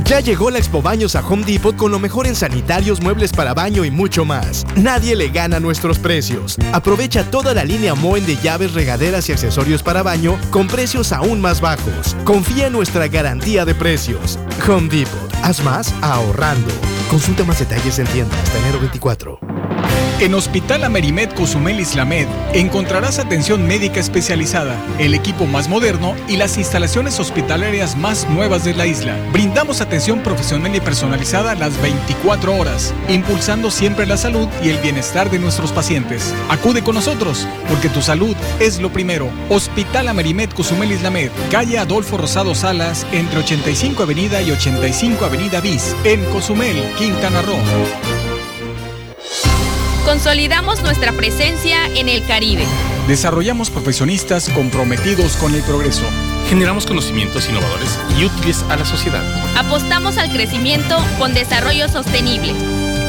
Ya 0.03 0.19
llegó 0.19 0.51
la 0.51 0.59
Expo 0.59 0.83
Baños 0.83 1.15
a 1.15 1.27
Home 1.27 1.43
Depot 1.43 1.75
con 1.75 1.91
lo 1.91 1.97
mejor 1.97 2.27
en 2.27 2.35
sanitarios, 2.35 3.01
muebles 3.01 3.31
para 3.31 3.55
baño 3.55 3.83
y 3.83 3.89
mucho 3.89 4.25
más. 4.25 4.63
Nadie 4.75 5.15
le 5.15 5.29
gana 5.29 5.59
nuestros 5.59 5.97
precios. 5.97 6.55
Aprovecha 6.71 7.23
toda 7.31 7.55
la 7.55 7.63
línea 7.63 7.95
Moen 7.95 8.27
de 8.27 8.37
llaves, 8.37 8.75
regaderas 8.75 9.27
y 9.27 9.31
accesorios 9.31 9.81
para 9.81 10.03
baño 10.03 10.39
con 10.51 10.67
precios 10.67 11.11
aún 11.11 11.41
más 11.41 11.59
bajos. 11.59 12.15
Confía 12.25 12.67
en 12.67 12.73
nuestra 12.73 13.07
garantía 13.07 13.65
de 13.65 13.73
precios. 13.73 14.37
Home 14.67 14.87
Depot. 14.87 15.33
Haz 15.41 15.63
más 15.63 15.95
ahorrando. 16.03 16.71
Consulta 17.09 17.43
más 17.43 17.57
detalles 17.57 17.97
en 17.97 18.05
tienda 18.05 18.39
hasta 18.39 18.59
enero 18.59 18.79
24. 18.79 19.56
En 20.19 20.33
Hospital 20.33 20.83
Amerimed 20.83 21.29
Cozumel 21.33 21.79
Islamed 21.79 22.25
encontrarás 22.53 23.19
atención 23.19 23.67
médica 23.67 23.99
especializada, 23.99 24.75
el 24.97 25.13
equipo 25.13 25.45
más 25.45 25.69
moderno 25.69 26.15
y 26.27 26.37
las 26.37 26.57
instalaciones 26.57 27.19
hospitalarias 27.19 27.95
más 27.95 28.27
nuevas 28.27 28.63
de 28.63 28.73
la 28.73 28.87
isla. 28.87 29.15
Brindamos 29.31 29.79
atención 29.79 30.23
profesional 30.23 30.75
y 30.75 30.79
personalizada 30.79 31.53
las 31.53 31.79
24 31.83 32.55
horas, 32.55 32.95
impulsando 33.09 33.69
siempre 33.69 34.07
la 34.07 34.17
salud 34.17 34.47
y 34.63 34.69
el 34.69 34.79
bienestar 34.79 35.29
de 35.29 35.37
nuestros 35.37 35.71
pacientes. 35.71 36.33
Acude 36.49 36.83
con 36.83 36.95
nosotros, 36.95 37.47
porque 37.69 37.87
tu 37.87 38.01
salud 38.01 38.35
es 38.59 38.81
lo 38.81 38.91
primero. 38.91 39.29
Hospital 39.49 40.07
Amerimed 40.07 40.49
Cozumel 40.49 40.93
Islamed, 40.93 41.29
calle 41.51 41.77
Adolfo 41.77 42.17
Rosado 42.17 42.55
Salas, 42.55 43.05
entre 43.11 43.37
85 43.37 44.01
Avenida 44.01 44.41
y 44.41 44.49
85 44.49 45.25
Avenida 45.25 45.61
Bis, 45.61 45.95
en 46.05 46.25
Cozumel, 46.31 46.75
Quintana 46.97 47.43
Roo. 47.43 47.59
Consolidamos 50.07 50.81
nuestra 50.83 51.11
presencia 51.11 51.85
en 51.87 52.07
el 52.07 52.23
Caribe. 52.23 52.63
Desarrollamos 53.09 53.69
profesionistas 53.69 54.47
comprometidos 54.47 55.35
con 55.35 55.53
el 55.53 55.61
progreso. 55.63 56.05
Generamos 56.47 56.85
conocimientos 56.85 57.49
innovadores 57.49 57.99
y 58.17 58.23
útiles 58.23 58.63
a 58.69 58.77
la 58.77 58.85
sociedad. 58.85 59.21
Apostamos 59.57 60.17
al 60.17 60.31
crecimiento 60.31 60.95
con 61.19 61.33
desarrollo 61.33 61.89
sostenible. 61.89 62.53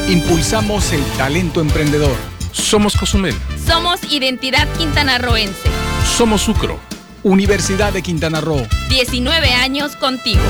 Impulsamos 0.09 0.91
el 0.91 1.01
talento 1.17 1.61
emprendedor. 1.61 2.17
Somos 2.51 2.97
Cozumel. 2.97 3.35
Somos 3.65 4.03
Identidad 4.11 4.67
Quintanarroense. 4.77 5.69
Somos 6.17 6.41
Sucro. 6.41 6.81
Universidad 7.23 7.93
de 7.93 8.01
Quintana 8.01 8.41
Roo. 8.41 8.67
19 8.89 9.53
años 9.53 9.95
contigo. 9.95 10.41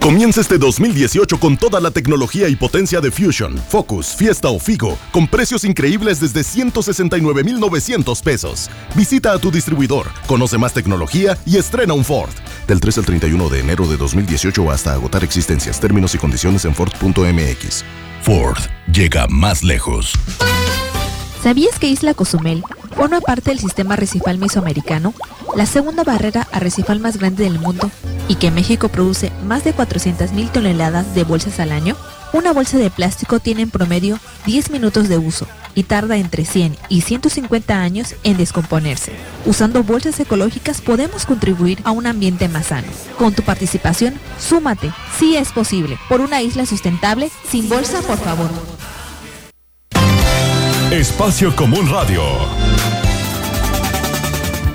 Comienza 0.00 0.40
este 0.40 0.58
2018 0.58 1.38
con 1.40 1.56
toda 1.56 1.80
la 1.80 1.90
tecnología 1.90 2.48
y 2.48 2.56
potencia 2.56 3.00
de 3.00 3.10
Fusion, 3.10 3.58
Focus, 3.58 4.14
Fiesta 4.14 4.48
o 4.48 4.58
Figo, 4.58 4.96
con 5.12 5.26
precios 5.26 5.64
increíbles 5.64 6.20
desde 6.20 6.44
169,900 6.44 8.22
pesos. 8.22 8.70
Visita 8.94 9.32
a 9.32 9.38
tu 9.38 9.50
distribuidor, 9.50 10.06
conoce 10.26 10.56
más 10.56 10.72
tecnología 10.72 11.36
y 11.44 11.56
estrena 11.56 11.94
un 11.94 12.04
Ford. 12.04 12.30
Del 12.66 12.80
3 12.80 12.98
al 12.98 13.04
31 13.06 13.48
de 13.50 13.60
enero 13.60 13.86
de 13.86 13.96
2018 13.96 14.70
hasta 14.70 14.94
agotar 14.94 15.24
existencias, 15.24 15.80
términos 15.80 16.14
y 16.14 16.18
condiciones 16.18 16.64
en 16.64 16.74
Ford.mx. 16.74 17.84
Ford 18.22 18.58
llega 18.92 19.26
más 19.26 19.62
lejos. 19.62 20.12
¿Sabías 21.42 21.78
que 21.78 21.88
Isla 21.88 22.14
Cozumel 22.14 22.62
forma 22.98 23.20
parte 23.20 23.50
del 23.50 23.60
sistema 23.60 23.94
arrecifal 23.94 24.38
mesoamericano, 24.38 25.14
la 25.54 25.66
segunda 25.66 26.02
barrera 26.02 26.48
arrecifal 26.50 26.98
más 26.98 27.16
grande 27.16 27.44
del 27.44 27.60
mundo, 27.60 27.92
y 28.26 28.34
que 28.34 28.50
México 28.50 28.88
produce 28.88 29.30
más 29.44 29.62
de 29.62 29.72
400.000 29.72 30.50
toneladas 30.50 31.14
de 31.14 31.22
bolsas 31.22 31.60
al 31.60 31.70
año? 31.70 31.94
Una 32.32 32.52
bolsa 32.52 32.76
de 32.76 32.90
plástico 32.90 33.38
tiene 33.38 33.62
en 33.62 33.70
promedio 33.70 34.18
10 34.46 34.72
minutos 34.72 35.08
de 35.08 35.16
uso 35.16 35.46
y 35.76 35.84
tarda 35.84 36.16
entre 36.16 36.44
100 36.44 36.76
y 36.88 37.02
150 37.02 37.80
años 37.80 38.16
en 38.24 38.36
descomponerse. 38.36 39.12
Usando 39.46 39.84
bolsas 39.84 40.18
ecológicas 40.18 40.80
podemos 40.80 41.24
contribuir 41.24 41.78
a 41.84 41.92
un 41.92 42.08
ambiente 42.08 42.48
más 42.48 42.66
sano. 42.66 42.88
Con 43.16 43.32
tu 43.32 43.44
participación, 43.44 44.14
súmate, 44.40 44.90
si 45.16 45.36
es 45.36 45.52
posible, 45.52 46.00
por 46.08 46.20
una 46.20 46.42
isla 46.42 46.66
sustentable 46.66 47.30
sin 47.48 47.68
bolsa, 47.68 48.00
por 48.02 48.18
favor. 48.18 48.50
Espacio 50.90 51.54
Común 51.54 51.86
Radio. 51.90 52.22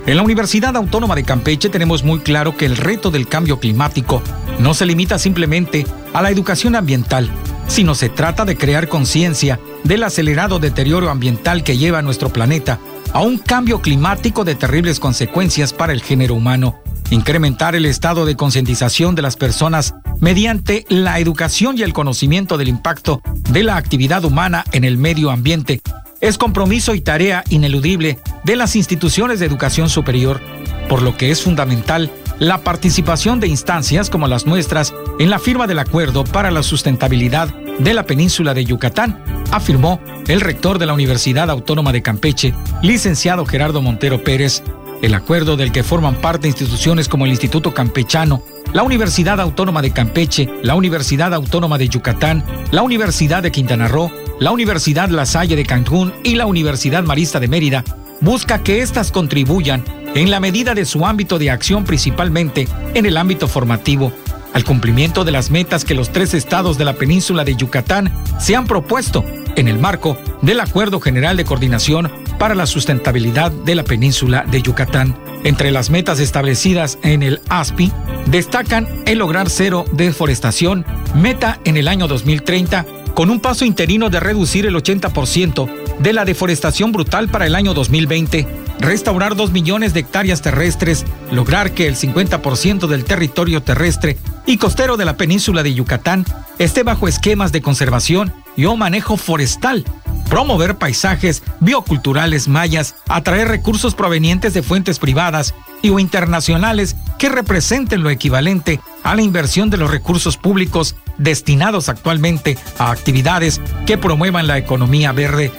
En 0.05 0.15
la 0.15 0.21
Universidad 0.21 0.77
Autónoma 0.77 1.15
de 1.15 1.23
Campeche 1.23 1.69
tenemos 1.69 2.03
muy 2.03 2.19
claro 2.19 2.55
que 2.55 2.67
el 2.67 2.77
reto 2.77 3.09
del 3.09 3.27
cambio 3.27 3.59
climático 3.59 4.21
no 4.59 4.75
se 4.75 4.85
limita 4.85 5.17
simplemente 5.17 5.87
a 6.13 6.21
la 6.21 6.29
educación 6.29 6.75
ambiental, 6.75 7.31
sino 7.67 7.95
se 7.95 8.09
trata 8.09 8.45
de 8.45 8.55
crear 8.55 8.89
conciencia 8.89 9.59
del 9.83 10.03
acelerado 10.03 10.59
deterioro 10.59 11.09
ambiental 11.09 11.63
que 11.63 11.79
lleva 11.79 11.97
a 11.97 12.03
nuestro 12.03 12.29
planeta 12.29 12.77
a 13.11 13.21
un 13.21 13.39
cambio 13.39 13.81
climático 13.81 14.43
de 14.43 14.53
terribles 14.53 14.99
consecuencias 14.99 15.73
para 15.73 15.93
el 15.93 16.03
género 16.03 16.35
humano, 16.35 16.79
incrementar 17.09 17.73
el 17.73 17.87
estado 17.87 18.27
de 18.27 18.35
concientización 18.35 19.15
de 19.15 19.23
las 19.23 19.35
personas 19.35 19.95
mediante 20.19 20.85
la 20.89 21.17
educación 21.17 21.75
y 21.75 21.81
el 21.81 21.91
conocimiento 21.91 22.59
del 22.59 22.67
impacto 22.67 23.19
de 23.49 23.63
la 23.63 23.77
actividad 23.77 24.23
humana 24.23 24.63
en 24.73 24.83
el 24.83 24.99
medio 24.99 25.31
ambiente 25.31 25.81
es 26.23 26.37
compromiso 26.37 26.95
y 26.95 27.01
tarea 27.01 27.43
ineludible 27.49 28.17
de 28.45 28.55
las 28.55 28.77
instituciones 28.77 29.41
de 29.41 29.45
educación 29.45 29.89
superior, 29.89 30.39
por 30.87 31.01
lo 31.01 31.17
que 31.17 31.31
es 31.31 31.41
fundamental 31.41 32.09
la 32.39 32.59
participación 32.59 33.41
de 33.41 33.47
instancias 33.47 34.09
como 34.09 34.29
las 34.29 34.45
nuestras 34.45 34.93
en 35.19 35.29
la 35.29 35.37
firma 35.37 35.67
del 35.67 35.79
Acuerdo 35.79 36.23
para 36.23 36.49
la 36.49 36.63
Sustentabilidad 36.63 37.53
de 37.77 37.93
la 37.93 38.03
Península 38.03 38.53
de 38.53 38.63
Yucatán, 38.63 39.21
afirmó 39.51 39.99
el 40.27 40.39
rector 40.39 40.79
de 40.79 40.85
la 40.85 40.93
Universidad 40.93 41.49
Autónoma 41.49 41.91
de 41.91 42.01
Campeche, 42.01 42.53
licenciado 42.81 43.45
Gerardo 43.45 43.81
Montero 43.81 44.23
Pérez, 44.23 44.63
El 45.01 45.15
acuerdo 45.15 45.57
del 45.57 45.73
que 45.73 45.83
forman 45.83 46.15
parte 46.15 46.47
instituciones 46.47 47.09
como 47.09 47.25
el 47.25 47.31
Instituto 47.31 47.73
Campechano, 47.73 48.41
la 48.71 48.83
Universidad 48.83 49.41
Autónoma 49.41 49.81
de 49.81 49.91
Campeche, 49.91 50.49
la 50.61 50.75
Universidad 50.75 51.33
Autónoma 51.33 51.77
de 51.77 51.89
Yucatán, 51.89 52.45
la 52.71 52.83
Universidad 52.83 53.43
de 53.43 53.51
Quintana 53.51 53.89
Roo, 53.89 54.09
la 54.39 54.51
Universidad 54.51 55.09
La 55.09 55.25
Salle 55.25 55.55
de 55.55 55.65
Cancún 55.65 56.13
y 56.23 56.35
la 56.35 56.45
Universidad 56.45 57.03
Marista 57.03 57.39
de 57.39 57.47
Mérida, 57.47 57.83
busca 58.21 58.63
que 58.63 58.81
éstas 58.81 59.11
contribuyan, 59.11 59.83
en 60.15 60.29
la 60.29 60.39
medida 60.39 60.75
de 60.75 60.85
su 60.85 61.05
ámbito 61.05 61.39
de 61.39 61.49
acción 61.49 61.85
principalmente 61.85 62.67
en 62.93 63.05
el 63.05 63.17
ámbito 63.17 63.47
formativo, 63.47 64.13
al 64.53 64.63
cumplimiento 64.63 65.25
de 65.25 65.31
las 65.31 65.49
metas 65.49 65.83
que 65.83 65.95
los 65.95 66.11
tres 66.11 66.33
estados 66.33 66.77
de 66.77 66.85
la 66.85 66.93
península 66.93 67.43
de 67.43 67.55
Yucatán 67.55 68.13
se 68.39 68.55
han 68.55 68.65
propuesto 68.65 69.25
en 69.55 69.67
el 69.67 69.79
marco 69.79 70.17
del 70.41 70.59
Acuerdo 70.59 70.99
General 70.99 71.35
de 71.35 71.45
Coordinación 71.45 72.11
para 72.37 72.55
la 72.55 72.65
Sustentabilidad 72.65 73.51
de 73.51 73.75
la 73.75 73.83
Península 73.83 74.45
de 74.49 74.61
Yucatán. 74.61 75.17
Entre 75.43 75.71
las 75.71 75.89
metas 75.89 76.19
establecidas 76.19 76.97
en 77.03 77.23
el 77.23 77.41
ASPI, 77.49 77.91
destacan 78.27 78.87
el 79.05 79.19
lograr 79.19 79.49
cero 79.49 79.85
deforestación, 79.91 80.85
meta 81.15 81.59
en 81.65 81.77
el 81.77 81.87
año 81.87 82.07
2030, 82.07 82.85
con 83.13 83.29
un 83.29 83.39
paso 83.39 83.65
interino 83.65 84.09
de 84.09 84.19
reducir 84.19 84.65
el 84.65 84.75
80% 84.75 85.69
de 85.99 86.13
la 86.13 86.25
deforestación 86.25 86.91
brutal 86.91 87.29
para 87.29 87.45
el 87.45 87.55
año 87.55 87.73
2020, 87.73 88.47
restaurar 88.79 89.35
2 89.35 89.51
millones 89.51 89.93
de 89.93 90.01
hectáreas 90.01 90.41
terrestres, 90.41 91.05
lograr 91.31 91.71
que 91.71 91.87
el 91.87 91.95
50% 91.95 92.87
del 92.87 93.05
territorio 93.05 93.61
terrestre 93.61 94.17
y 94.45 94.57
costero 94.57 94.97
de 94.97 95.05
la 95.05 95.17
península 95.17 95.63
de 95.63 95.73
Yucatán 95.73 96.25
esté 96.59 96.83
bajo 96.83 97.07
esquemas 97.07 97.51
de 97.51 97.61
conservación 97.61 98.33
y 98.55 98.65
o 98.65 98.75
manejo 98.75 99.17
forestal, 99.17 99.83
promover 100.29 100.77
paisajes 100.77 101.43
bioculturales 101.59 102.47
mayas, 102.47 102.95
atraer 103.07 103.47
recursos 103.47 103.95
provenientes 103.95 104.53
de 104.53 104.63
fuentes 104.63 104.99
privadas 104.99 105.53
y 105.81 105.89
o 105.89 105.99
internacionales 105.99 106.95
que 107.17 107.29
representen 107.29 108.03
lo 108.03 108.09
equivalente 108.09 108.79
a 109.03 109.15
la 109.15 109.21
inversión 109.21 109.69
de 109.69 109.77
los 109.77 109.91
recursos 109.91 110.37
públicos 110.37 110.95
destinados 111.17 111.89
actualmente 111.89 112.57
a 112.77 112.91
actividades 112.91 113.61
que 113.85 113.97
promuevan 113.97 114.47
la 114.47 114.57
economía 114.57 115.11
verde. 115.11 115.51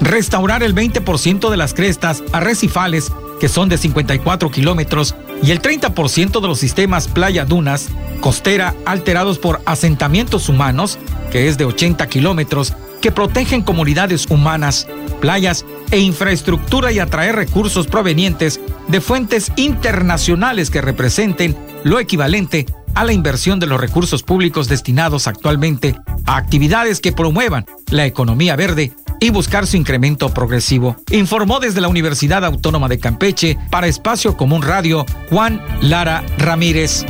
Restaurar 0.00 0.62
el 0.62 0.74
20% 0.74 1.50
de 1.50 1.56
las 1.56 1.74
crestas 1.74 2.22
arrecifales, 2.32 3.12
que 3.40 3.48
son 3.48 3.68
de 3.68 3.78
54 3.78 4.50
kilómetros, 4.50 5.14
y 5.42 5.50
el 5.50 5.60
30% 5.60 6.40
de 6.40 6.48
los 6.48 6.58
sistemas 6.58 7.08
playa-dunas, 7.08 7.88
costera, 8.20 8.74
alterados 8.86 9.38
por 9.38 9.60
asentamientos 9.66 10.48
humanos, 10.48 10.98
que 11.30 11.48
es 11.48 11.58
de 11.58 11.64
80 11.64 12.06
kilómetros, 12.08 12.74
que 13.00 13.12
protegen 13.12 13.62
comunidades 13.62 14.26
humanas, 14.30 14.86
playas 15.20 15.66
e 15.90 15.98
infraestructura 15.98 16.90
y 16.90 16.98
atraer 16.98 17.36
recursos 17.36 17.86
provenientes 17.86 18.60
de 18.88 19.00
fuentes 19.00 19.52
internacionales 19.56 20.70
que 20.70 20.80
representen 20.80 21.56
lo 21.84 22.00
equivalente 22.00 22.66
a 22.94 23.04
la 23.04 23.12
inversión 23.12 23.60
de 23.60 23.66
los 23.66 23.80
recursos 23.80 24.22
públicos 24.22 24.68
destinados 24.68 25.26
actualmente 25.26 25.94
a 26.26 26.36
actividades 26.36 27.00
que 27.00 27.12
promuevan 27.12 27.66
la 27.90 28.06
economía 28.06 28.56
verde 28.56 28.92
y 29.20 29.30
buscar 29.30 29.66
su 29.66 29.76
incremento 29.76 30.28
progresivo. 30.32 30.96
Informó 31.10 31.60
desde 31.60 31.80
la 31.80 31.88
Universidad 31.88 32.44
Autónoma 32.44 32.88
de 32.88 32.98
Campeche 32.98 33.58
para 33.70 33.86
Espacio 33.86 34.36
Común 34.36 34.62
Radio 34.62 35.06
Juan 35.30 35.62
Lara 35.80 36.24
Ramírez. 36.38 37.04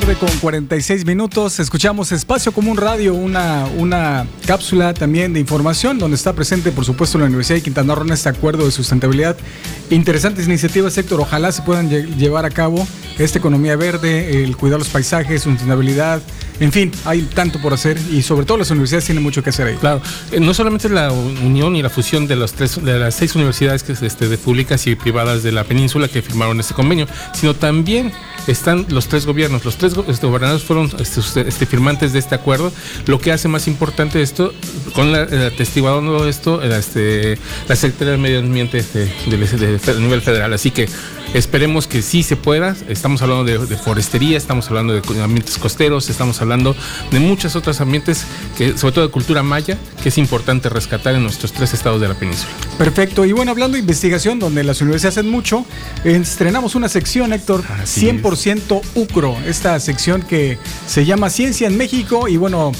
Tarde 0.00 0.14
con 0.16 0.28
46 0.40 1.06
minutos. 1.06 1.58
Escuchamos 1.58 2.12
Espacio 2.12 2.52
Común 2.52 2.76
Radio, 2.76 3.14
una, 3.14 3.64
una 3.78 4.26
cápsula 4.46 4.92
también 4.92 5.32
de 5.32 5.40
información 5.40 5.98
donde 5.98 6.16
está 6.16 6.34
presente, 6.34 6.70
por 6.70 6.84
supuesto, 6.84 7.16
la 7.16 7.24
Universidad 7.24 7.56
de 7.56 7.62
Quintana 7.62 7.94
Roo 7.94 8.04
en 8.04 8.12
este 8.12 8.28
acuerdo 8.28 8.66
de 8.66 8.72
sustentabilidad. 8.72 9.38
Interesantes 9.88 10.46
iniciativas, 10.48 10.98
Héctor. 10.98 11.20
Ojalá 11.22 11.50
se 11.50 11.62
puedan 11.62 11.88
lle- 11.88 12.14
llevar 12.16 12.44
a 12.44 12.50
cabo 12.50 12.86
esta 13.18 13.38
economía 13.38 13.74
verde, 13.76 14.44
el 14.44 14.54
cuidar 14.58 14.78
los 14.78 14.88
paisajes, 14.90 15.42
sustentabilidad. 15.44 16.20
En 16.60 16.72
fin, 16.72 16.92
hay 17.06 17.22
tanto 17.22 17.58
por 17.62 17.72
hacer 17.72 17.98
y 18.12 18.20
sobre 18.20 18.44
todo 18.44 18.58
las 18.58 18.70
universidades 18.70 19.06
tienen 19.06 19.22
mucho 19.22 19.42
que 19.42 19.48
hacer 19.50 19.66
ahí. 19.68 19.76
Claro, 19.76 20.02
Eh, 20.30 20.40
no 20.40 20.52
solamente 20.52 20.90
la 20.90 21.10
unión 21.10 21.74
y 21.74 21.80
la 21.82 21.88
fusión 21.90 22.26
de, 22.26 22.36
los 22.36 22.52
tres, 22.52 22.82
de 22.84 22.98
las 22.98 23.14
seis 23.14 23.34
universidades 23.34 23.82
que 23.82 23.92
es, 23.92 24.02
este, 24.02 24.28
de 24.28 24.36
públicas 24.36 24.86
y 24.86 24.94
privadas 24.94 25.42
de 25.42 25.52
la 25.52 25.64
península 25.64 26.08
que 26.08 26.20
firmaron 26.20 26.60
este 26.60 26.74
convenio, 26.74 27.06
sino 27.34 27.54
también 27.54 28.12
están 28.52 28.86
los 28.90 29.08
tres 29.08 29.26
gobiernos. 29.26 29.64
Los 29.64 29.76
tres 29.76 29.94
este, 30.08 30.26
gobernadores 30.26 30.64
fueron 30.64 30.90
este, 30.98 31.20
este, 31.48 31.66
firmantes 31.66 32.12
de 32.12 32.18
este 32.18 32.34
acuerdo. 32.34 32.72
Lo 33.06 33.18
que 33.18 33.32
hace 33.32 33.48
más 33.48 33.66
importante 33.68 34.22
esto, 34.22 34.52
con 34.94 35.12
la, 35.12 35.26
de 36.24 36.30
esto, 36.30 36.62
era, 36.62 36.78
este, 36.78 37.38
la 37.68 37.76
Secretaría 37.76 38.12
del 38.12 38.20
Medio 38.20 38.38
Ambiente 38.40 38.78
este, 38.78 39.12
del- 39.28 39.48
de, 39.58 39.78
de 39.78 40.00
nivel 40.00 40.22
federal. 40.22 40.52
Así 40.52 40.70
que 40.70 40.88
esperemos 41.34 41.86
que 41.86 42.02
sí 42.02 42.22
se 42.22 42.36
pueda. 42.36 42.76
Estamos 42.88 43.22
hablando 43.22 43.44
de, 43.44 43.58
de 43.58 43.76
forestería, 43.76 44.36
estamos 44.36 44.68
hablando 44.68 44.94
de 44.94 45.22
ambientes 45.22 45.58
costeros, 45.58 46.08
estamos 46.08 46.40
hablando 46.40 46.74
de 47.10 47.20
muchos 47.20 47.56
otros 47.56 47.80
ambientes, 47.80 48.24
que, 48.56 48.76
sobre 48.78 48.94
todo 48.94 49.06
de 49.06 49.12
cultura 49.12 49.42
maya, 49.42 49.76
que 50.02 50.08
es 50.10 50.18
importante 50.18 50.68
rescatar 50.68 51.14
en 51.14 51.22
nuestros 51.22 51.52
tres 51.52 51.74
estados 51.74 52.00
de 52.00 52.08
la 52.08 52.14
península. 52.14 52.50
Perfecto. 52.78 53.24
Y 53.24 53.32
bueno, 53.32 53.50
hablando 53.50 53.74
de 53.74 53.80
investigación, 53.80 54.38
donde 54.38 54.62
las 54.64 54.80
universidades 54.80 55.18
hacen 55.18 55.30
mucho, 55.30 55.64
estrenamos 56.04 56.74
una 56.74 56.88
sección, 56.88 57.32
Héctor, 57.32 57.62
100% 57.64 58.35
UCRO, 58.94 59.36
esta 59.46 59.80
sección 59.80 60.22
que 60.22 60.58
se 60.86 61.04
llama 61.04 61.30
Ciencia 61.30 61.66
en 61.66 61.76
México. 61.76 62.28
Y 62.28 62.36
bueno, 62.36 62.72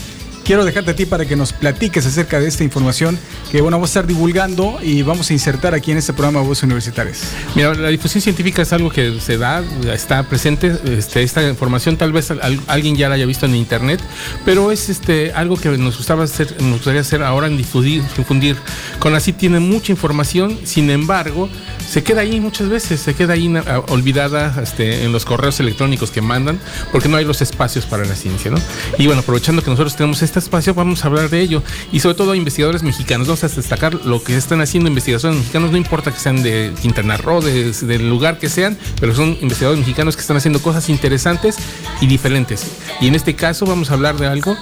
quiero 0.47 0.64
dejarte 0.64 0.92
a 0.92 0.97
ti 0.97 1.07
para 1.07 1.24
que 1.26 1.34
nos 1.34 1.53
platiques 1.53 2.07
acerca 2.07 2.38
de 2.38 2.47
esta 2.47 2.62
información 2.62 3.18
que 3.51 3.61
bueno, 3.61 3.76
vamos 3.78 3.90
a 3.90 3.92
estar 3.92 4.07
divulgando 4.07 4.78
y 4.82 5.03
vamos 5.03 5.28
a 5.30 5.32
insertar 5.32 5.74
aquí 5.74 5.90
en 5.92 5.99
este 5.99 6.12
programa 6.12 6.40
Voces 6.40 6.64
Universitarias. 6.64 7.22
Mira, 7.55 7.74
la 7.74 7.88
difusión 7.88 8.22
científica 8.22 8.62
es 8.62 8.72
algo 8.72 8.90
que 8.90 9.18
se 9.20 9.38
da, 9.38 9.62
está 9.92 10.22
presente. 10.24 10.76
Este, 10.86 11.22
esta 11.22 11.42
información 11.49 11.97
tal 11.97 12.12
vez 12.12 12.30
al- 12.30 12.61
alguien 12.66 12.97
ya 12.97 13.09
la 13.09 13.16
haya 13.16 13.26
visto 13.26 13.47
en 13.47 13.55
internet, 13.57 14.01
pero 14.44 14.70
es 14.70 14.88
este, 14.88 15.32
algo 15.32 15.57
que 15.57 15.68
nos 15.70 15.97
gustaba 15.97 16.24
hacer, 16.24 16.61
nos 16.62 16.74
gustaría 16.74 17.01
hacer 17.01 17.22
ahora 17.22 17.47
en 17.47 17.57
difundir. 17.57 18.03
difundir. 18.16 18.57
Con 18.99 19.14
así 19.14 19.32
tiene 19.32 19.59
mucha 19.61 19.92
información, 19.92 20.59
sin 20.64 20.90
embargo, 20.90 21.49
se 21.88 22.03
queda 22.03 22.20
ahí 22.22 22.40
muchas 22.40 22.68
veces, 22.68 23.01
se 23.01 23.14
queda 23.14 23.34
ahí 23.34 23.53
ah, 23.66 23.80
olvidada 23.88 24.61
este, 24.62 25.05
en 25.05 25.12
los 25.12 25.24
correos 25.24 25.59
electrónicos 25.61 26.11
que 26.11 26.20
mandan, 26.20 26.59
porque 26.92 27.09
no 27.09 27.16
hay 27.16 27.24
los 27.24 27.42
espacios 27.42 27.84
para 27.86 28.05
la 28.05 28.14
ciencia, 28.14 28.51
¿no? 28.51 28.59
Y 28.99 29.07
bueno, 29.07 29.20
aprovechando 29.22 29.62
que 29.62 29.70
nosotros 29.70 29.94
tenemos 29.97 30.22
este 30.22 30.36
espacio, 30.41 30.74
vamos 30.74 31.05
a 31.05 31.09
hablar 31.09 31.28
de 31.30 31.41
ello. 31.41 31.62
Y 31.93 32.01
sobre 32.01 32.14
todo 32.16 32.32
a 32.32 32.37
investigadores 32.37 32.82
mexicanos, 32.82 33.26
vamos 33.26 33.45
a 33.45 33.49
destacar 33.49 33.95
lo 34.07 34.22
que 34.22 34.37
están 34.37 34.61
haciendo 34.61 34.89
investigadores 34.89 35.39
mexicanos, 35.39 35.70
no 35.70 35.76
importa 35.76 36.12
que 36.12 36.18
sean 36.20 36.43
de 36.43 36.72
Quintana 36.80 37.16
Roo, 37.16 37.41
de- 37.41 37.72
del 37.72 38.09
lugar 38.09 38.39
que 38.39 38.49
sean, 38.49 38.76
pero 39.01 39.14
son 39.14 39.37
investigadores 39.41 39.80
mexicanos 39.80 40.16
que 40.16 40.20
están 40.22 40.37
haciendo 40.37 40.61
cosas 40.61 40.89
interesantes 40.89 41.57
y 42.01 42.07
diferentes. 42.07 42.66
Y 43.01 43.07
en 43.09 43.14
este 43.14 43.34
caso 43.34 43.66
vamos 43.66 43.91
a 43.91 43.95
hablar 43.95 44.16
de 44.16 44.26
algo 44.26 44.57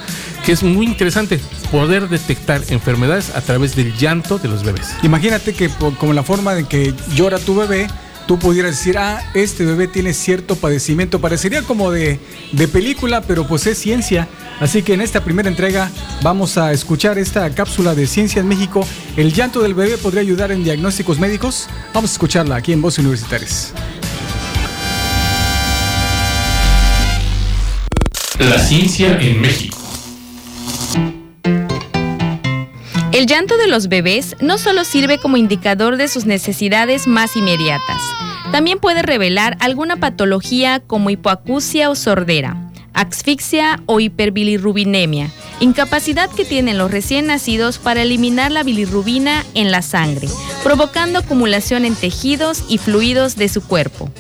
que 0.45 0.53
es 0.53 0.63
muy 0.63 0.87
interesante, 0.87 1.41
poder 1.71 2.09
detectar 2.09 2.63
enfermedades 2.69 3.31
a 3.35 3.41
través 3.41 3.75
del 3.77 3.97
llanto 3.97 4.39
de 4.39 4.49
los 4.49 4.63
bebés. 4.63 4.89
Imagínate 5.03 5.55
que 5.55 5.71
como 5.99 6.13
la 6.13 6.23
forma 6.23 6.55
de 6.55 6.65
que 6.65 6.93
llora 7.15 7.39
tu 7.39 7.55
bebé, 7.57 7.87
tú 8.27 8.39
pudieras 8.39 8.73
decir, 8.73 8.99
ah, 8.99 9.23
este 9.35 9.65
bebé 9.65 9.89
tiene 9.89 10.13
cierto 10.13 10.57
padecimiento. 10.57 11.21
Parecería 11.21 11.63
como 11.63 11.91
de, 11.91 12.19
de 12.53 12.69
película, 12.69 13.21
pero 13.23 13.47
pues 13.47 13.67
es 13.67 13.79
ciencia. 13.79 14.29
Así 14.61 14.83
que 14.83 14.95
en 14.95 15.01
esta 15.01 15.25
primera 15.25 15.49
entrega 15.49 15.91
vamos 16.23 16.57
a 16.59 16.73
escuchar 16.73 17.19
esta 17.19 17.49
cápsula 17.51 17.95
de 17.95 18.07
Ciencia 18.07 18.41
en 18.41 18.49
México. 18.49 18.87
¿El 19.17 19.33
llanto 19.33 19.61
del 19.61 19.75
bebé 19.75 19.99
podría 19.99 20.21
ayudar 20.21 20.53
en 20.53 20.63
diagnósticos 20.63 21.19
médicos? 21.19 21.69
Vamos 21.93 22.11
a 22.11 22.13
escucharla 22.15 22.57
aquí 22.57 22.73
en 22.73 22.81
Voz 22.81 22.99
Universitarias. 22.99 23.73
La 28.39 28.59
ciencia 28.59 29.19
en 29.21 29.41
México. 29.41 29.74
El 33.15 33.27
llanto 33.29 33.57
de 33.57 33.69
los 33.69 33.87
bebés 33.87 34.35
no 34.41 34.59
solo 34.59 34.83
sirve 34.83 35.19
como 35.19 35.37
indicador 35.37 35.97
de 35.97 36.09
sus 36.09 36.27
necesidades 36.27 37.07
más 37.07 37.37
inmediatas, 37.37 38.03
también 38.51 38.81
puede 38.81 39.03
revelar 39.03 39.57
alguna 39.61 39.95
patología 39.95 40.81
como 40.81 41.11
hipoacusia 41.11 41.91
o 41.91 41.95
sordera, 41.95 42.73
asfixia 42.93 43.81
o 43.87 44.01
hiperbilirrubinemia, 44.01 45.31
incapacidad 45.61 46.29
que 46.29 46.45
tienen 46.45 46.77
los 46.77 46.91
recién 46.91 47.29
nacidos 47.29 47.79
para 47.79 48.03
eliminar 48.03 48.51
la 48.51 48.65
bilirrubina 48.65 49.45
en 49.55 49.71
la 49.71 49.83
sangre, 49.83 50.27
provocando 50.65 51.21
acumulación 51.21 51.85
en 51.85 51.95
tejidos 51.95 52.65
y 52.69 52.79
fluidos 52.79 53.37
de 53.37 53.49
su 53.49 53.65
cuerpo. 53.65 54.11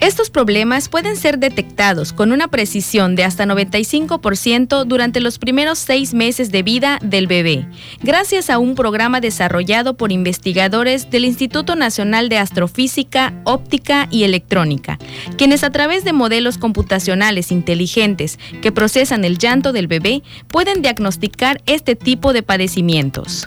Estos 0.00 0.30
problemas 0.30 0.88
pueden 0.88 1.14
ser 1.14 1.38
detectados 1.38 2.14
con 2.14 2.32
una 2.32 2.48
precisión 2.48 3.16
de 3.16 3.24
hasta 3.24 3.44
95% 3.44 4.86
durante 4.86 5.20
los 5.20 5.38
primeros 5.38 5.78
seis 5.78 6.14
meses 6.14 6.50
de 6.50 6.62
vida 6.62 6.98
del 7.02 7.26
bebé, 7.26 7.66
gracias 8.02 8.48
a 8.48 8.58
un 8.58 8.74
programa 8.74 9.20
desarrollado 9.20 9.98
por 9.98 10.10
investigadores 10.10 11.10
del 11.10 11.26
Instituto 11.26 11.76
Nacional 11.76 12.30
de 12.30 12.38
Astrofísica, 12.38 13.34
Óptica 13.44 14.08
y 14.10 14.24
Electrónica, 14.24 14.98
quienes 15.36 15.64
a 15.64 15.70
través 15.70 16.02
de 16.02 16.14
modelos 16.14 16.56
computacionales 16.56 17.52
inteligentes 17.52 18.38
que 18.62 18.72
procesan 18.72 19.26
el 19.26 19.36
llanto 19.36 19.72
del 19.72 19.86
bebé 19.86 20.22
pueden 20.48 20.80
diagnosticar 20.80 21.60
este 21.66 21.94
tipo 21.94 22.32
de 22.32 22.42
padecimientos. 22.42 23.46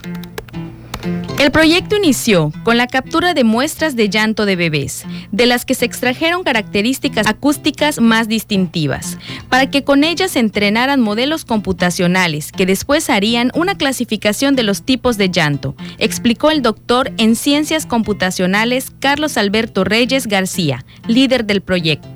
El 1.44 1.52
proyecto 1.52 1.98
inició 1.98 2.54
con 2.64 2.78
la 2.78 2.88
captura 2.88 3.34
de 3.34 3.44
muestras 3.44 3.98
de 3.98 4.08
llanto 4.08 4.46
de 4.46 4.56
bebés, 4.56 5.04
de 5.34 5.46
las 5.46 5.66
que 5.66 5.76
se 5.76 5.84
extrajeron 5.84 6.46
características 6.46 7.28
acústicas 7.28 8.00
más 8.00 8.30
distintivas, 8.30 9.18
para 9.50 9.70
que 9.70 9.84
con 9.84 10.06
ellas 10.06 10.32
se 10.32 10.40
entrenaran 10.40 11.02
modelos 11.02 11.44
computacionales 11.44 12.54
que 12.54 12.66
después 12.66 13.10
harían 13.10 13.52
una 13.56 13.76
clasificación 13.76 14.56
de 14.56 14.64
los 14.64 14.84
tipos 14.84 15.18
de 15.18 15.32
llanto, 15.32 15.76
explicó 15.98 16.50
el 16.50 16.62
doctor 16.62 17.12
en 17.18 17.36
ciencias 17.36 17.86
computacionales 17.86 18.94
Carlos 19.02 19.36
Alberto 19.36 19.84
Reyes 19.84 20.28
García, 20.28 20.86
líder 21.10 21.44
del 21.44 21.60
proyecto. 21.60 22.08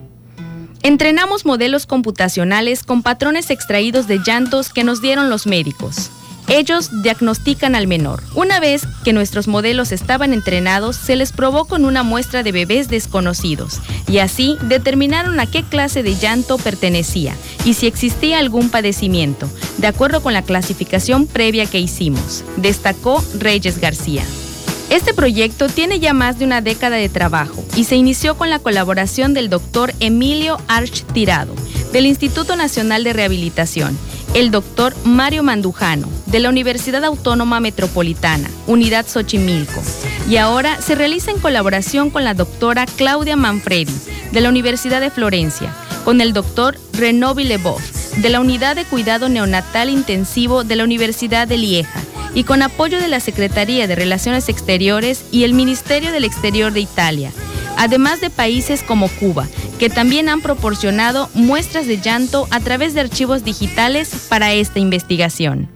Entrenamos 0.83 1.45
modelos 1.45 1.85
computacionales 1.85 2.81
con 2.81 3.03
patrones 3.03 3.49
extraídos 3.49 4.07
de 4.07 4.19
llantos 4.25 4.71
que 4.71 4.85
nos 4.85 5.01
dieron 5.01 5.29
los 5.29 5.47
médicos. 5.47 6.11
Ellos 6.47 6.89
diagnostican 7.03 7.75
al 7.75 7.87
menor. 7.87 8.23
Una 8.33 8.61
vez 8.61 8.83
que 9.03 9.11
nuestros 9.11 9.47
modelos 9.49 9.91
estaban 9.91 10.31
entrenados, 10.31 10.95
se 10.95 11.17
les 11.17 11.33
probó 11.33 11.65
con 11.65 11.83
una 11.83 12.03
muestra 12.03 12.41
de 12.41 12.53
bebés 12.53 12.87
desconocidos 12.87 13.81
y 14.07 14.19
así 14.19 14.57
determinaron 14.63 15.39
a 15.41 15.45
qué 15.45 15.63
clase 15.63 16.03
de 16.03 16.15
llanto 16.15 16.57
pertenecía 16.57 17.35
y 17.65 17.73
si 17.73 17.85
existía 17.85 18.39
algún 18.39 18.69
padecimiento, 18.69 19.49
de 19.77 19.87
acuerdo 19.87 20.23
con 20.23 20.33
la 20.33 20.41
clasificación 20.41 21.27
previa 21.27 21.65
que 21.65 21.79
hicimos, 21.79 22.45
destacó 22.55 23.21
Reyes 23.37 23.79
García. 23.79 24.23
Este 24.89 25.13
proyecto 25.13 25.67
tiene 25.67 25.99
ya 25.99 26.13
más 26.13 26.39
de 26.39 26.45
una 26.45 26.61
década 26.61 26.95
de 26.95 27.09
trabajo 27.09 27.61
y 27.75 27.83
se 27.83 27.97
inició 27.97 28.37
con 28.37 28.49
la 28.49 28.59
colaboración 28.59 29.33
del 29.33 29.49
doctor 29.49 29.93
Emilio 29.99 30.57
Arch 30.69 31.03
Tirado, 31.13 31.53
del 31.91 32.05
Instituto 32.05 32.55
Nacional 32.55 33.03
de 33.03 33.11
Rehabilitación, 33.11 33.97
el 34.37 34.51
doctor 34.51 34.95
Mario 35.03 35.41
Mandujano, 35.41 36.07
de 36.27 36.39
la 36.39 36.49
Universidad 36.49 37.03
Autónoma 37.03 37.59
Metropolitana, 37.59 38.47
Unidad 38.67 39.07
Xochimilco, 39.07 39.81
y 40.29 40.37
ahora 40.37 40.79
se 40.79 40.93
realiza 40.93 41.31
en 41.31 41.39
colaboración 41.39 42.11
con 42.11 42.23
la 42.23 42.35
doctora 42.35 42.85
Claudia 42.85 43.35
Manfredi, 43.35 43.95
de 44.31 44.41
la 44.41 44.49
Universidad 44.49 45.01
de 45.01 45.09
Florencia, 45.09 45.73
con 46.05 46.21
el 46.21 46.33
doctor 46.33 46.77
Renovi 46.93 47.45
Lebov, 47.45 47.81
de 48.17 48.29
la 48.29 48.39
Unidad 48.39 48.75
de 48.75 48.85
Cuidado 48.85 49.27
Neonatal 49.27 49.89
Intensivo 49.89 50.63
de 50.63 50.75
la 50.75 50.83
Universidad 50.83 51.47
de 51.47 51.57
Lieja, 51.57 51.99
y 52.35 52.43
con 52.43 52.61
apoyo 52.61 53.01
de 53.01 53.07
la 53.07 53.19
Secretaría 53.19 53.87
de 53.87 53.95
Relaciones 53.95 54.49
Exteriores 54.49 55.25
y 55.31 55.45
el 55.45 55.55
Ministerio 55.55 56.11
del 56.11 56.25
Exterior 56.25 56.71
de 56.73 56.81
Italia, 56.81 57.31
además 57.75 58.21
de 58.21 58.29
países 58.29 58.83
como 58.83 59.07
Cuba, 59.07 59.47
que 59.77 59.89
también 59.89 60.29
han 60.29 60.41
proporcionado 60.41 61.29
muestras 61.33 61.87
de 61.87 61.99
llanto 61.99 62.47
a 62.51 62.59
través 62.59 62.93
de 62.93 63.01
archivos 63.01 63.43
digitales 63.43 64.27
para 64.29 64.53
esta 64.53 64.79
investigación. 64.79 65.69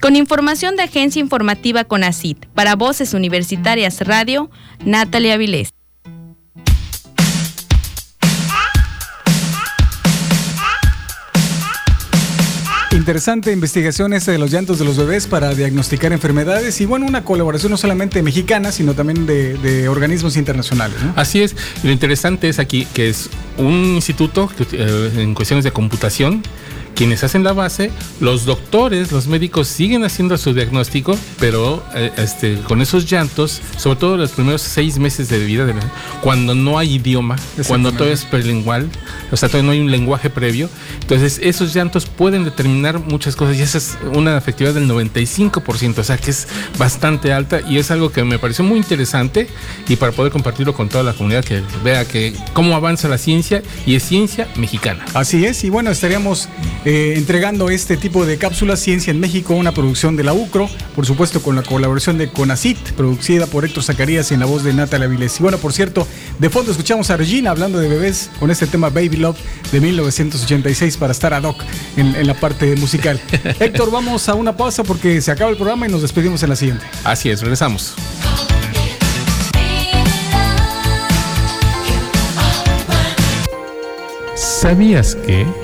Con 0.00 0.16
información 0.16 0.76
de 0.76 0.82
Agencia 0.82 1.20
Informativa 1.20 1.84
CONACIT, 1.84 2.46
para 2.54 2.76
Voces 2.76 3.14
Universitarias 3.14 4.00
Radio, 4.00 4.50
Natalia 4.84 5.34
Avilés. 5.34 5.73
Interesante 13.04 13.52
investigación 13.52 14.14
esta 14.14 14.32
de 14.32 14.38
los 14.38 14.50
llantos 14.50 14.78
de 14.78 14.86
los 14.86 14.96
bebés 14.96 15.26
para 15.26 15.54
diagnosticar 15.54 16.14
enfermedades 16.14 16.80
y 16.80 16.86
bueno, 16.86 17.04
una 17.04 17.22
colaboración 17.22 17.70
no 17.70 17.76
solamente 17.76 18.22
mexicana, 18.22 18.72
sino 18.72 18.94
también 18.94 19.26
de, 19.26 19.88
organismos 19.90 20.38
internacionales. 20.38 20.96
Así 21.14 21.42
es, 21.42 21.54
lo 21.82 21.90
interesante 21.90 22.48
es 22.48 22.58
aquí 22.58 22.86
que 22.94 23.10
es 23.10 23.28
un 23.58 23.92
instituto 23.94 24.50
eh, 24.72 25.10
en 25.18 25.34
cuestiones 25.34 25.64
de 25.64 25.70
computación 25.70 26.42
quienes 26.94 27.24
hacen 27.24 27.44
la 27.44 27.52
base, 27.52 27.90
los 28.20 28.44
doctores, 28.44 29.12
los 29.12 29.26
médicos 29.26 29.68
siguen 29.68 30.04
haciendo 30.04 30.36
su 30.38 30.54
diagnóstico, 30.54 31.16
pero 31.38 31.84
eh, 31.94 32.12
este, 32.16 32.58
con 32.60 32.80
esos 32.80 33.10
llantos, 33.10 33.60
sobre 33.76 33.98
todo 33.98 34.16
los 34.16 34.32
primeros 34.32 34.62
seis 34.62 34.98
meses 34.98 35.28
de 35.28 35.38
vida, 35.44 35.66
cuando 36.20 36.54
no 36.54 36.78
hay 36.78 36.94
idioma, 36.94 37.36
cuando 37.66 37.92
todo 37.92 38.10
es 38.10 38.24
perlingual, 38.24 38.88
o 39.30 39.36
sea, 39.36 39.48
todavía 39.48 39.66
no 39.66 39.72
hay 39.72 39.80
un 39.80 39.90
lenguaje 39.90 40.30
previo, 40.30 40.68
entonces 41.00 41.40
esos 41.42 41.74
llantos 41.74 42.06
pueden 42.06 42.44
determinar 42.44 42.98
muchas 42.98 43.36
cosas 43.36 43.56
y 43.56 43.62
esa 43.62 43.78
es 43.78 43.98
una 44.12 44.36
efectividad 44.36 44.74
del 44.74 44.88
95%, 44.88 45.98
o 45.98 46.04
sea, 46.04 46.16
que 46.16 46.30
es 46.30 46.46
bastante 46.78 47.32
alta 47.32 47.60
y 47.68 47.78
es 47.78 47.90
algo 47.90 48.10
que 48.10 48.24
me 48.24 48.38
pareció 48.38 48.64
muy 48.64 48.78
interesante 48.78 49.48
y 49.88 49.96
para 49.96 50.12
poder 50.12 50.32
compartirlo 50.32 50.74
con 50.74 50.88
toda 50.88 51.04
la 51.04 51.12
comunidad 51.12 51.44
que 51.44 51.62
vea 51.82 52.04
que 52.04 52.34
cómo 52.52 52.74
avanza 52.74 53.08
la 53.08 53.18
ciencia 53.18 53.62
y 53.86 53.96
es 53.96 54.02
ciencia 54.02 54.48
mexicana. 54.56 55.04
Así 55.14 55.44
es, 55.44 55.64
y 55.64 55.70
bueno, 55.70 55.90
estaríamos 55.90 56.48
eh, 56.84 57.14
entregando 57.16 57.70
este 57.70 57.96
tipo 57.96 58.26
de 58.26 58.36
cápsulas 58.36 58.80
Ciencia 58.80 59.10
en 59.10 59.20
México, 59.20 59.54
una 59.54 59.72
producción 59.72 60.16
de 60.16 60.24
la 60.24 60.32
UCRO, 60.32 60.68
por 60.94 61.06
supuesto 61.06 61.42
con 61.42 61.56
la 61.56 61.62
colaboración 61.62 62.18
de 62.18 62.28
CONACIT, 62.28 62.92
producida 62.92 63.46
por 63.46 63.64
Héctor 63.64 63.84
Zacarías 63.84 64.30
y 64.30 64.34
en 64.34 64.40
la 64.40 64.46
voz 64.46 64.64
de 64.64 64.72
Natalia 64.72 65.06
Viles. 65.06 65.38
Y 65.40 65.42
bueno, 65.42 65.58
por 65.58 65.72
cierto, 65.72 66.06
de 66.38 66.50
fondo 66.50 66.70
escuchamos 66.70 67.10
a 67.10 67.16
Regina 67.16 67.50
hablando 67.50 67.78
de 67.78 67.88
bebés 67.88 68.30
con 68.38 68.50
este 68.50 68.66
tema 68.66 68.90
Baby 68.90 69.16
Love 69.16 69.38
de 69.72 69.80
1986 69.80 70.96
para 70.96 71.12
estar 71.12 71.32
ad 71.32 71.44
hoc 71.44 71.62
en, 71.96 72.14
en 72.14 72.26
la 72.26 72.34
parte 72.34 72.76
musical. 72.76 73.20
Héctor, 73.60 73.90
vamos 73.90 74.28
a 74.28 74.34
una 74.34 74.56
pausa 74.56 74.84
porque 74.84 75.20
se 75.20 75.30
acaba 75.30 75.50
el 75.50 75.56
programa 75.56 75.86
y 75.86 75.90
nos 75.90 76.02
despedimos 76.02 76.42
en 76.42 76.50
la 76.50 76.56
siguiente. 76.56 76.84
Así 77.04 77.30
es, 77.30 77.40
regresamos. 77.40 77.94
¿Sabías 84.34 85.14
que... 85.14 85.63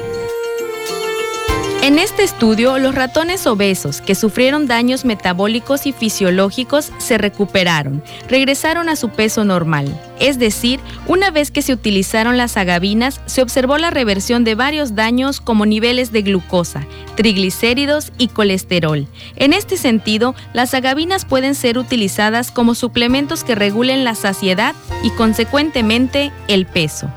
En 1.83 1.99
este 1.99 2.25
estudio, 2.25 2.79
los 2.79 2.95
ratones 2.95 3.47
obesos 3.47 4.03
que 4.03 4.15
sufrieron 4.15 4.67
daños 4.67 5.07
metabólicos 5.07 5.87
y 5.87 5.93
fisiológicos 5.93 6.93
se 6.99 7.17
recuperaron, 7.17 8.05
regresaron 8.29 8.91
a 8.91 8.97
su 8.97 9.09
peso 9.09 9.47
normal. 9.47 9.99
Es 10.21 10.39
decir, 10.39 10.79
una 11.07 11.31
vez 11.31 11.51
que 11.51 11.63
se 11.63 11.73
utilizaron 11.73 12.37
las 12.37 12.59
agavinas, 12.59 13.23
se 13.25 13.41
observó 13.41 13.79
la 13.79 13.89
reversión 13.89 14.45
de 14.45 14.55
varios 14.55 14.95
daños 14.95 15.41
como 15.41 15.65
niveles 15.65 16.13
de 16.13 16.21
glucosa, 16.21 16.87
triglicéridos 17.17 18.13
y 18.19 18.29
colesterol. 18.29 19.07
En 19.37 19.55
este 19.55 19.79
sentido, 19.79 20.35
las 20.53 20.75
agavinas 20.75 21.25
pueden 21.25 21.55
ser 21.55 21.79
utilizadas 21.79 22.51
como 22.51 22.75
suplementos 22.75 23.43
que 23.43 23.55
regulen 23.55 24.05
la 24.05 24.15
saciedad 24.15 24.75
y 25.03 25.09
consecuentemente 25.13 26.31
el 26.47 26.67
peso. 26.67 27.11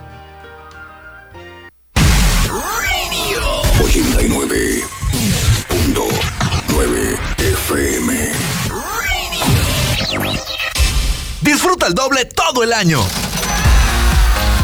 89.9 4.30 7.20
FM. 7.40 8.32
Disfruta 11.42 11.88
el 11.88 11.94
doble 11.94 12.24
todo 12.26 12.64
el 12.64 12.72
año. 12.72 13.04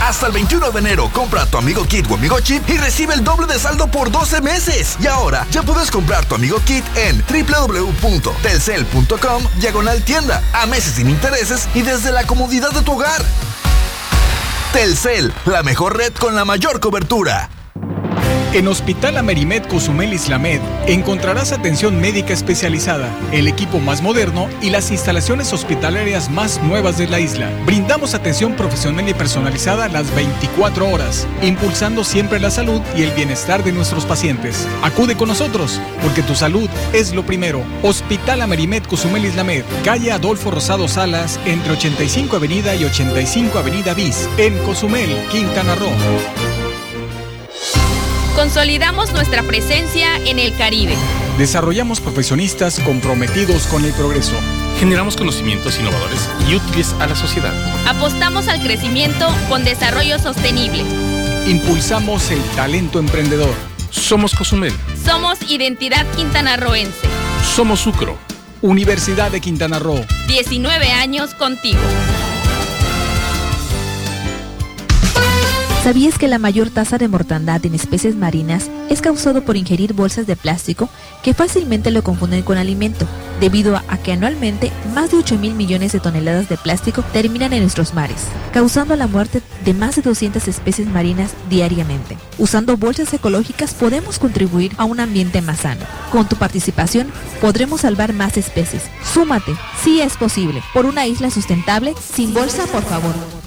Hasta 0.02 0.28
el 0.28 0.34
21 0.34 0.72
de 0.72 0.80
enero, 0.80 1.10
compra 1.12 1.46
tu 1.46 1.58
amigo 1.58 1.86
Kit 1.86 2.10
o 2.10 2.16
amigo 2.16 2.40
Chip 2.40 2.64
y 2.70 2.78
recibe 2.78 3.14
el 3.14 3.26
doble 3.26 3.48
de 3.48 3.60
saldo 3.60 3.88
por 3.88 4.10
12 4.10 4.40
meses. 4.40 4.96
Y 5.02 5.08
ahora 5.08 5.46
ya 5.52 5.62
puedes 5.62 5.92
comprar 5.92 6.24
tu 6.26 6.36
amigo 6.36 6.62
Kit 6.66 6.86
en 6.96 7.22
www.telcel.com 7.28 9.44
diagonal 9.60 10.02
tienda 10.04 10.42
a 10.54 10.68
meses 10.68 10.94
sin 10.94 11.10
intereses 11.10 11.68
y 11.76 11.82
desde 11.82 12.14
la 12.14 12.26
comodidad 12.26 12.72
de 12.72 12.82
tu 12.82 12.94
hogar. 12.94 13.22
Telcel, 14.72 15.34
la 15.46 15.64
mejor 15.64 15.98
red 15.98 16.14
con 16.14 16.34
la 16.36 16.46
mayor 16.46 16.80
cobertura. 16.80 17.50
En 18.52 18.68
Hospital 18.68 19.18
Amerimed 19.18 19.64
Cozumel 19.68 20.12
Islamed 20.12 20.60
encontrarás 20.88 21.52
atención 21.52 22.02
médica 22.02 22.34
especializada, 22.34 23.08
el 23.32 23.48
equipo 23.48 23.80
más 23.80 24.02
moderno 24.02 24.50
y 24.60 24.72
las 24.72 24.90
instalaciones 24.90 25.54
hospitalarias 25.54 26.32
más 26.32 26.60
nuevas 26.64 26.98
de 26.98 27.08
la 27.08 27.20
isla. 27.20 27.52
Brindamos 27.68 28.16
atención 28.16 28.56
profesional 28.56 29.08
y 29.08 29.14
personalizada 29.14 29.88
las 29.88 30.14
24 30.16 30.90
horas, 30.90 31.28
impulsando 31.44 32.04
siempre 32.04 32.40
la 32.40 32.50
salud 32.50 32.82
y 32.98 33.04
el 33.04 33.12
bienestar 33.12 33.64
de 33.64 33.72
nuestros 33.72 34.08
pacientes. 34.08 34.68
Acude 34.82 35.16
con 35.16 35.28
nosotros, 35.28 35.80
porque 36.02 36.24
tu 36.24 36.34
salud 36.34 36.68
es 36.92 37.14
lo 37.14 37.24
primero. 37.24 37.64
Hospital 37.84 38.42
Amerimed 38.42 38.82
Cozumel 38.86 39.26
Islamed, 39.26 39.64
calle 39.86 40.12
Adolfo 40.12 40.50
Rosado 40.50 40.88
Salas, 40.88 41.40
entre 41.46 41.74
85 41.74 42.38
Avenida 42.38 42.74
y 42.76 42.86
85 42.86 43.60
Avenida 43.60 43.94
Bis, 43.94 44.28
en 44.40 44.58
Cozumel, 44.64 45.16
Quintana 45.30 45.76
Roo. 45.76 45.94
Consolidamos 48.40 49.12
nuestra 49.12 49.44
presencia 49.44 50.16
en 50.26 50.40
el 50.40 50.56
Caribe. 50.56 50.96
Desarrollamos 51.38 52.00
profesionistas 52.00 52.80
comprometidos 52.80 53.68
con 53.68 53.84
el 53.84 53.92
progreso. 53.92 54.34
Generamos 54.80 55.18
conocimientos 55.18 55.78
innovadores 55.78 56.30
y 56.48 56.56
útiles 56.56 56.96
a 57.02 57.08
la 57.08 57.18
sociedad. 57.18 57.54
Apostamos 57.86 58.48
al 58.48 58.62
crecimiento 58.62 59.28
con 59.50 59.66
desarrollo 59.66 60.20
sostenible. 60.20 60.86
Impulsamos 61.48 62.32
el 62.32 62.42
talento 62.56 63.00
emprendedor. 63.00 63.54
Somos 63.90 64.34
Cozumel. 64.34 64.74
Somos 65.04 65.38
Identidad 65.52 66.06
Quintanarroense. 66.16 67.10
Somos 67.44 67.82
Sucro. 67.82 68.18
Universidad 68.62 69.32
de 69.32 69.42
Quintana 69.42 69.80
Roo. 69.80 70.06
19 70.30 70.94
años 70.94 71.34
contigo. 71.34 71.82
¿Sabías 75.84 76.18
que 76.20 76.28
la 76.28 76.40
mayor 76.40 76.70
tasa 76.70 76.98
de 76.98 77.08
mortandad 77.08 77.66
en 77.66 77.74
especies 77.74 78.14
marinas 78.14 78.70
es 78.90 79.02
causado 79.02 79.46
por 79.46 79.56
ingerir 79.56 79.94
bolsas 79.94 80.28
de 80.28 80.36
plástico 80.36 80.90
que 81.24 81.34
fácilmente 81.34 81.90
lo 81.90 82.04
confunden 82.04 82.44
con 82.44 82.58
alimento, 82.58 83.08
debido 83.40 83.78
a 83.78 83.98
que 83.98 84.12
anualmente 84.12 84.74
más 84.94 85.10
de 85.10 85.18
8 85.18 85.38
mil 85.38 85.56
millones 85.56 85.94
de 85.94 86.02
toneladas 86.02 86.50
de 86.50 86.58
plástico 86.58 87.02
terminan 87.14 87.54
en 87.54 87.62
nuestros 87.62 87.94
mares, 87.94 88.26
causando 88.52 88.98
la 88.98 89.08
muerte 89.08 89.42
de 89.64 89.74
más 89.74 89.96
de 89.96 90.02
200 90.02 90.50
especies 90.50 90.88
marinas 90.88 91.32
diariamente? 91.50 92.18
Usando 92.38 92.76
bolsas 92.76 93.14
ecológicas 93.14 93.74
podemos 93.74 94.20
contribuir 94.20 94.74
a 94.78 94.84
un 94.84 95.00
ambiente 95.00 95.42
más 95.42 95.62
sano. 95.62 95.86
Con 96.12 96.28
tu 96.28 96.36
participación 96.36 97.08
podremos 97.40 97.82
salvar 97.82 98.12
más 98.12 98.36
especies. 98.36 98.84
Súmate, 99.14 99.56
si 99.82 100.02
es 100.02 100.18
posible, 100.18 100.62
por 100.74 100.86
una 100.86 101.08
isla 101.08 101.32
sustentable 101.32 101.96
sin 102.14 102.34
bolsa, 102.34 102.66
por 102.66 102.84
favor. 102.84 103.39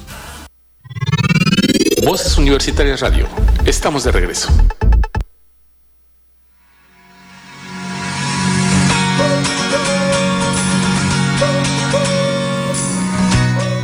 Voces 2.05 2.37
Universitarias 2.37 3.01
Radio. 3.01 3.29
Estamos 3.65 4.03
de 4.03 4.11
regreso. 4.11 4.49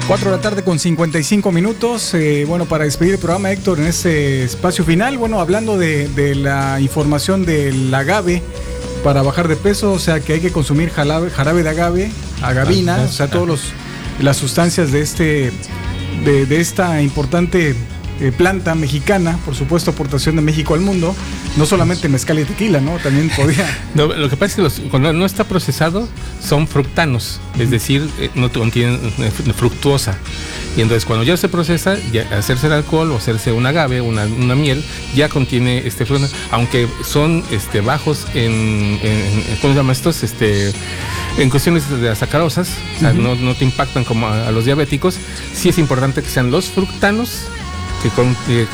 Cuatro 0.08 0.30
de 0.32 0.36
la 0.36 0.42
tarde 0.42 0.64
con 0.64 0.80
55 0.80 1.52
minutos. 1.52 2.12
Eh, 2.14 2.44
bueno, 2.48 2.64
para 2.64 2.82
despedir 2.84 3.14
el 3.14 3.20
programa, 3.20 3.52
Héctor, 3.52 3.78
en 3.78 3.86
este 3.86 4.42
espacio 4.42 4.84
final, 4.84 5.16
bueno, 5.16 5.40
hablando 5.40 5.78
de, 5.78 6.08
de 6.08 6.34
la 6.34 6.80
información 6.80 7.46
del 7.46 7.94
agave 7.94 8.42
para 9.04 9.22
bajar 9.22 9.46
de 9.46 9.54
peso, 9.54 9.92
o 9.92 9.98
sea 10.00 10.18
que 10.18 10.32
hay 10.32 10.40
que 10.40 10.50
consumir 10.50 10.90
jarabe, 10.90 11.30
jarabe 11.30 11.62
de 11.62 11.68
agave, 11.68 12.10
agavina, 12.42 12.96
o 12.96 13.08
sea, 13.12 13.28
todas 13.30 13.60
las 14.20 14.36
sustancias 14.36 14.90
de 14.90 15.02
este 15.02 15.52
de, 16.24 16.46
de 16.46 16.60
esta 16.60 17.00
importante 17.00 17.76
eh, 18.20 18.32
planta 18.32 18.74
mexicana, 18.74 19.38
por 19.44 19.54
supuesto, 19.54 19.90
aportación 19.90 20.36
de 20.36 20.42
México 20.42 20.74
al 20.74 20.80
mundo. 20.80 21.14
No 21.56 21.66
solamente 21.66 22.08
mezcal 22.08 22.38
y 22.38 22.44
tequila, 22.44 22.80
¿no? 22.80 22.98
También 22.98 23.30
podía. 23.30 23.66
No, 23.94 24.06
lo 24.06 24.28
que 24.30 24.36
pasa 24.36 24.46
es 24.50 24.54
que 24.56 24.62
los- 24.62 24.80
cuando 24.90 25.12
no 25.12 25.24
está 25.26 25.44
procesado 25.44 26.08
son 26.42 26.68
fructanos, 26.68 27.40
es 27.58 27.70
decir, 27.70 28.08
eh, 28.20 28.30
no 28.34 28.52
contienen 28.52 29.00
eh, 29.18 29.30
fructuosa. 29.56 30.16
Y 30.76 30.82
entonces 30.82 31.04
cuando 31.04 31.24
ya 31.24 31.36
se 31.36 31.48
procesa, 31.48 31.96
ya 32.12 32.22
hacerse 32.36 32.66
el 32.68 32.72
alcohol 32.74 33.10
o 33.10 33.16
hacerse 33.16 33.50
un 33.52 33.66
agave, 33.66 34.00
una, 34.00 34.24
una 34.26 34.54
miel, 34.54 34.84
ya 35.16 35.28
contiene 35.28 35.78
este 35.86 36.06
fructano, 36.06 36.30
aunque 36.52 36.86
son 37.04 37.42
este, 37.50 37.80
bajos 37.80 38.26
en, 38.34 38.52
en- 39.02 39.56
¿cómo 39.60 39.72
se 39.72 39.78
llama 39.78 39.92
estos? 39.92 40.22
Este, 40.22 40.72
en 41.38 41.50
cuestiones 41.50 41.88
de 41.90 42.08
las 42.08 42.18
sacarosas, 42.18 42.70
o 42.96 43.00
sea, 43.00 43.12
Ujú. 43.12 43.22
no, 43.22 43.34
no 43.34 43.54
te 43.54 43.64
impactan 43.64 44.04
como 44.04 44.26
a, 44.28 44.46
a 44.48 44.50
los 44.52 44.64
diabéticos, 44.66 45.16
sí 45.54 45.68
es 45.70 45.78
importante 45.78 46.22
que 46.22 46.28
sean 46.28 46.50
los 46.50 46.66
fructanos 46.66 47.42
que, 48.02 48.10
con, 48.10 48.36
eh, 48.48 48.66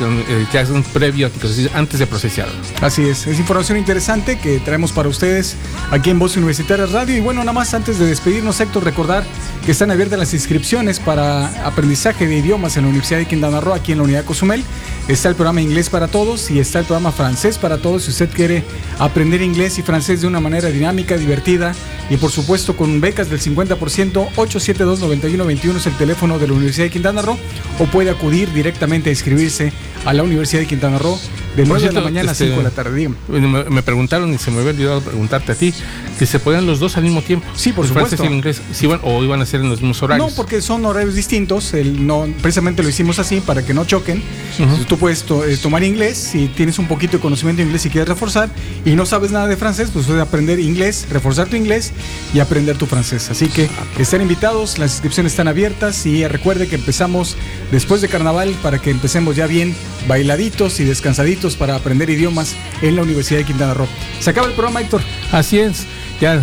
es 0.53 1.41
decir, 1.41 1.71
antes 1.73 1.99
de 1.99 2.07
procesarlo. 2.07 2.53
Así 2.81 3.03
es, 3.03 3.27
es 3.27 3.39
información 3.39 3.77
interesante 3.77 4.37
que 4.37 4.59
traemos 4.59 4.91
para 4.91 5.09
ustedes 5.09 5.55
aquí 5.91 6.09
en 6.09 6.19
Voz 6.19 6.37
Universitaria 6.37 6.85
Radio. 6.85 7.15
Y 7.17 7.19
bueno, 7.19 7.41
nada 7.41 7.53
más 7.53 7.73
antes 7.73 7.99
de 7.99 8.05
despedirnos, 8.05 8.59
Héctor, 8.59 8.83
recordar 8.83 9.23
que 9.65 9.71
están 9.71 9.91
abiertas 9.91 10.19
las 10.19 10.33
inscripciones 10.33 10.99
para 10.99 11.65
aprendizaje 11.65 12.27
de 12.27 12.37
idiomas 12.37 12.77
en 12.77 12.83
la 12.83 12.89
Universidad 12.89 13.19
de 13.19 13.25
Quintana 13.25 13.61
Roo, 13.61 13.73
aquí 13.73 13.91
en 13.91 13.97
la 13.99 14.03
Unidad 14.03 14.25
Cozumel. 14.25 14.63
Está 15.07 15.29
el 15.29 15.35
programa 15.35 15.61
Inglés 15.61 15.89
para 15.89 16.07
Todos 16.07 16.49
y 16.51 16.59
está 16.59 16.79
el 16.79 16.85
programa 16.85 17.11
Francés 17.11 17.57
para 17.57 17.77
Todos. 17.77 18.03
Si 18.03 18.11
usted 18.11 18.29
quiere 18.29 18.63
aprender 18.99 19.41
inglés 19.41 19.77
y 19.77 19.81
francés 19.81 20.21
de 20.21 20.27
una 20.27 20.39
manera 20.39 20.69
dinámica, 20.69 21.17
divertida 21.17 21.73
y 22.09 22.17
por 22.17 22.31
supuesto 22.31 22.75
con 22.75 23.01
becas 23.01 23.29
del 23.29 23.39
50%, 23.39 24.29
872-9121 24.35 25.77
es 25.77 25.87
el 25.87 25.97
teléfono 25.97 26.37
de 26.37 26.47
la 26.47 26.53
Universidad 26.53 26.85
de 26.85 26.91
Quintana 26.91 27.21
Roo 27.21 27.37
o 27.79 27.85
puede 27.85 28.09
acudir 28.09 28.51
directamente 28.53 29.09
a 29.09 29.13
inscribirse 29.15 29.71
a 30.05 30.13
la 30.13 30.23
Universidad 30.23 30.61
de 30.61 30.67
Quintana 30.67 30.97
Roo 30.99 31.19
de 31.55 31.63
Por 31.63 31.79
9 31.79 31.87
de 31.87 31.93
la 31.93 32.01
mañana 32.01 32.29
a 32.29 32.31
este, 32.33 32.45
5 32.45 32.57
de 32.57 32.63
la 32.63 32.69
tarde. 32.69 33.09
Me, 33.27 33.39
me 33.65 33.81
preguntaron 33.83 34.33
y 34.33 34.37
se 34.37 34.51
me 34.51 34.59
había 34.59 34.71
olvidado 34.71 35.01
preguntarte 35.01 35.51
a 35.53 35.55
ti 35.55 35.73
que 36.19 36.25
se 36.25 36.39
podían 36.39 36.65
los 36.65 36.79
dos 36.79 36.95
al 36.97 37.03
mismo 37.03 37.21
tiempo. 37.21 37.45
Sí, 37.55 37.71
por 37.71 37.85
el 37.85 37.89
supuesto. 37.89 38.09
francés 38.17 38.23
y 38.23 38.27
el 38.27 38.33
inglés. 38.33 38.61
Sí, 38.73 38.85
iban- 38.87 38.99
o 39.03 39.23
iban 39.23 39.41
a 39.41 39.45
ser 39.45 39.61
en 39.61 39.69
los 39.69 39.79
mismos 39.81 40.01
horarios. 40.03 40.29
No, 40.29 40.35
porque 40.35 40.61
son 40.61 40.85
horarios 40.85 41.15
distintos. 41.15 41.73
El, 41.73 42.05
no, 42.05 42.27
precisamente 42.41 42.83
lo 42.83 42.89
hicimos 42.89 43.19
así 43.19 43.39
para 43.41 43.65
que 43.65 43.73
no 43.73 43.85
choquen. 43.85 44.21
Entonces, 44.59 44.85
Tú 44.85 44.97
puedes 44.97 45.23
to- 45.23 45.45
eh, 45.45 45.57
tomar 45.57 45.83
inglés 45.83 46.17
si 46.17 46.47
tienes 46.47 46.77
un 46.79 46.87
poquito 46.87 47.17
de 47.17 47.21
conocimiento 47.21 47.61
de 47.61 47.65
inglés 47.67 47.85
y 47.85 47.89
quieres 47.89 48.07
reforzar 48.09 48.49
y 48.85 48.91
no 48.95 49.05
sabes 49.05 49.31
nada 49.31 49.47
de 49.47 49.57
francés, 49.57 49.89
pues 49.91 50.05
puedes 50.05 50.21
aprender 50.21 50.59
inglés, 50.59 51.07
reforzar 51.09 51.47
tu 51.47 51.55
inglés 51.55 51.91
y 52.33 52.39
aprender 52.39 52.77
tu 52.77 52.85
francés. 52.85 53.29
Así 53.29 53.47
que 53.47 53.69
están 53.97 54.21
invitados, 54.21 54.77
las 54.77 54.91
inscripciones 54.91 55.33
están 55.33 55.47
abiertas 55.47 56.05
y 56.05 56.27
recuerde 56.27 56.67
que 56.67 56.75
empezamos 56.75 57.35
después 57.71 58.01
de 58.01 58.07
carnaval 58.09 58.53
para 58.61 58.79
que 58.79 58.91
empecemos 58.91 59.35
ya 59.35 59.47
bien 59.47 59.73
bailaditos 60.07 60.79
y 60.79 60.83
descansaditos 60.83 61.55
para 61.55 61.75
aprender 61.75 62.09
idiomas 62.09 62.55
en 62.81 62.95
la 62.95 63.03
Universidad 63.03 63.39
de 63.39 63.45
Quintana 63.45 63.73
Roo. 63.73 63.87
Se 64.19 64.29
acaba 64.29 64.47
el 64.47 64.53
programa, 64.53 64.81
Héctor. 64.81 65.01
Así 65.31 65.59
es. 65.59 65.85
Ya 66.21 66.41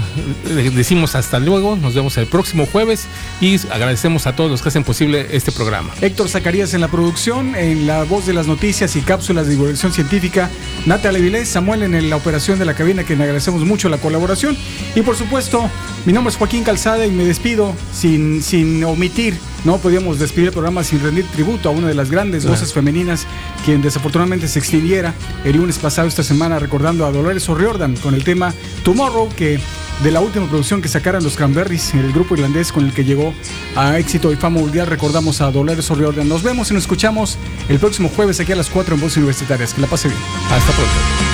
decimos 0.74 1.14
hasta 1.14 1.38
luego, 1.38 1.76
nos 1.76 1.94
vemos 1.94 2.18
el 2.18 2.26
próximo 2.26 2.66
jueves 2.66 3.06
y 3.40 3.56
agradecemos 3.68 4.26
a 4.26 4.36
todos 4.36 4.50
los 4.50 4.60
que 4.60 4.68
hacen 4.68 4.84
posible 4.84 5.28
este 5.32 5.50
programa. 5.50 5.90
Héctor 6.02 6.28
Zacarías 6.28 6.74
en 6.74 6.82
la 6.82 6.88
producción, 6.88 7.54
en 7.56 7.86
la 7.86 8.04
voz 8.04 8.26
de 8.26 8.34
las 8.34 8.46
noticias 8.46 8.94
y 8.96 9.00
cápsulas 9.00 9.46
de 9.46 9.52
divulgación 9.52 9.92
científica, 9.92 10.50
Natalia 10.84 11.20
Vilés, 11.20 11.48
Samuel 11.48 11.82
en 11.82 12.10
la 12.10 12.16
operación 12.16 12.58
de 12.58 12.66
la 12.66 12.74
cabina, 12.74 13.04
que 13.04 13.16
le 13.16 13.22
agradecemos 13.22 13.64
mucho 13.64 13.88
la 13.88 13.96
colaboración. 13.96 14.58
Y 14.94 15.00
por 15.00 15.16
supuesto, 15.16 15.70
mi 16.04 16.12
nombre 16.12 16.30
es 16.30 16.36
Joaquín 16.36 16.64
Calzada 16.64 17.06
y 17.06 17.10
me 17.10 17.24
despido 17.24 17.74
sin, 17.94 18.42
sin 18.42 18.84
omitir, 18.84 19.38
no 19.64 19.78
podíamos 19.78 20.18
despedir 20.18 20.48
el 20.48 20.52
programa 20.52 20.82
sin 20.84 21.00
rendir 21.00 21.24
tributo 21.26 21.68
a 21.68 21.72
una 21.72 21.88
de 21.88 21.94
las 21.94 22.10
grandes 22.10 22.42
Claro. 22.42 22.56
voces 22.56 22.72
femeninas, 22.72 23.26
quien 23.64 23.80
desafortunadamente 23.82 24.48
se 24.48 24.58
extinguiera 24.58 25.14
el 25.44 25.56
lunes 25.56 25.78
pasado 25.78 26.08
esta 26.08 26.22
semana, 26.22 26.58
recordando 26.58 27.06
a 27.06 27.12
Dolores 27.12 27.48
O'Riordan 27.48 27.96
con 27.96 28.14
el 28.14 28.24
tema 28.24 28.52
Tomorrow, 28.84 29.28
que 29.36 29.60
de 30.02 30.10
la 30.10 30.20
última 30.20 30.48
producción 30.48 30.82
que 30.82 30.88
sacaron 30.88 31.22
los 31.22 31.36
Cranberries, 31.36 31.94
el 31.94 32.12
grupo 32.12 32.34
irlandés 32.34 32.72
con 32.72 32.84
el 32.84 32.92
que 32.92 33.04
llegó 33.04 33.32
a 33.76 33.98
éxito 33.98 34.32
y 34.32 34.36
fama 34.36 34.58
mundial, 34.58 34.86
recordamos 34.88 35.40
a 35.40 35.50
Dolores 35.52 35.88
O'Riordan. 35.90 36.28
Nos 36.28 36.42
vemos 36.42 36.70
y 36.70 36.74
nos 36.74 36.82
escuchamos 36.84 37.38
el 37.68 37.78
próximo 37.78 38.08
jueves 38.08 38.40
aquí 38.40 38.50
a 38.52 38.56
las 38.56 38.68
4 38.68 38.94
en 38.96 39.00
Voces 39.00 39.18
Universitarias. 39.18 39.74
Que 39.74 39.80
la 39.80 39.86
pase 39.86 40.08
bien. 40.08 40.20
Hasta 40.50 40.72
pronto. 40.72 41.31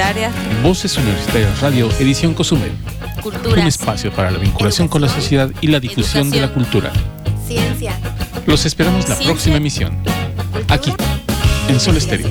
Universitarias. 0.00 0.62
Voces 0.62 0.96
Universitarias 0.96 1.60
Radio, 1.60 1.88
edición 1.98 2.34
Cozumel. 2.34 2.72
Culturas. 3.22 3.58
Un 3.58 3.66
espacio 3.66 4.10
para 4.12 4.30
la 4.30 4.38
vinculación 4.38 4.88
con 4.88 5.02
la 5.02 5.08
sociedad 5.08 5.50
y 5.60 5.66
la 5.66 5.78
difusión 5.78 6.30
de 6.30 6.40
la 6.40 6.48
cultura. 6.52 6.90
Ciencia. 7.46 7.98
Los 8.46 8.64
esperamos 8.64 9.00
la 9.00 9.16
Ciencia. 9.16 9.26
próxima 9.26 9.56
emisión. 9.56 9.98
Aquí, 10.68 10.92
en 11.68 11.78
Sol 11.78 11.96
Estéreo. 11.96 12.30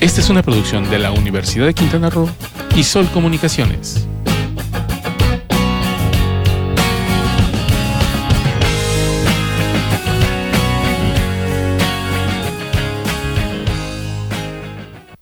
Esta 0.00 0.20
es 0.20 0.28
una 0.28 0.42
producción 0.42 0.90
de 0.90 0.98
la 0.98 1.12
Universidad 1.12 1.66
de 1.66 1.74
Quintana 1.74 2.10
Roo 2.10 2.28
y 2.74 2.82
Sol 2.82 3.08
Comunicaciones. 3.12 4.03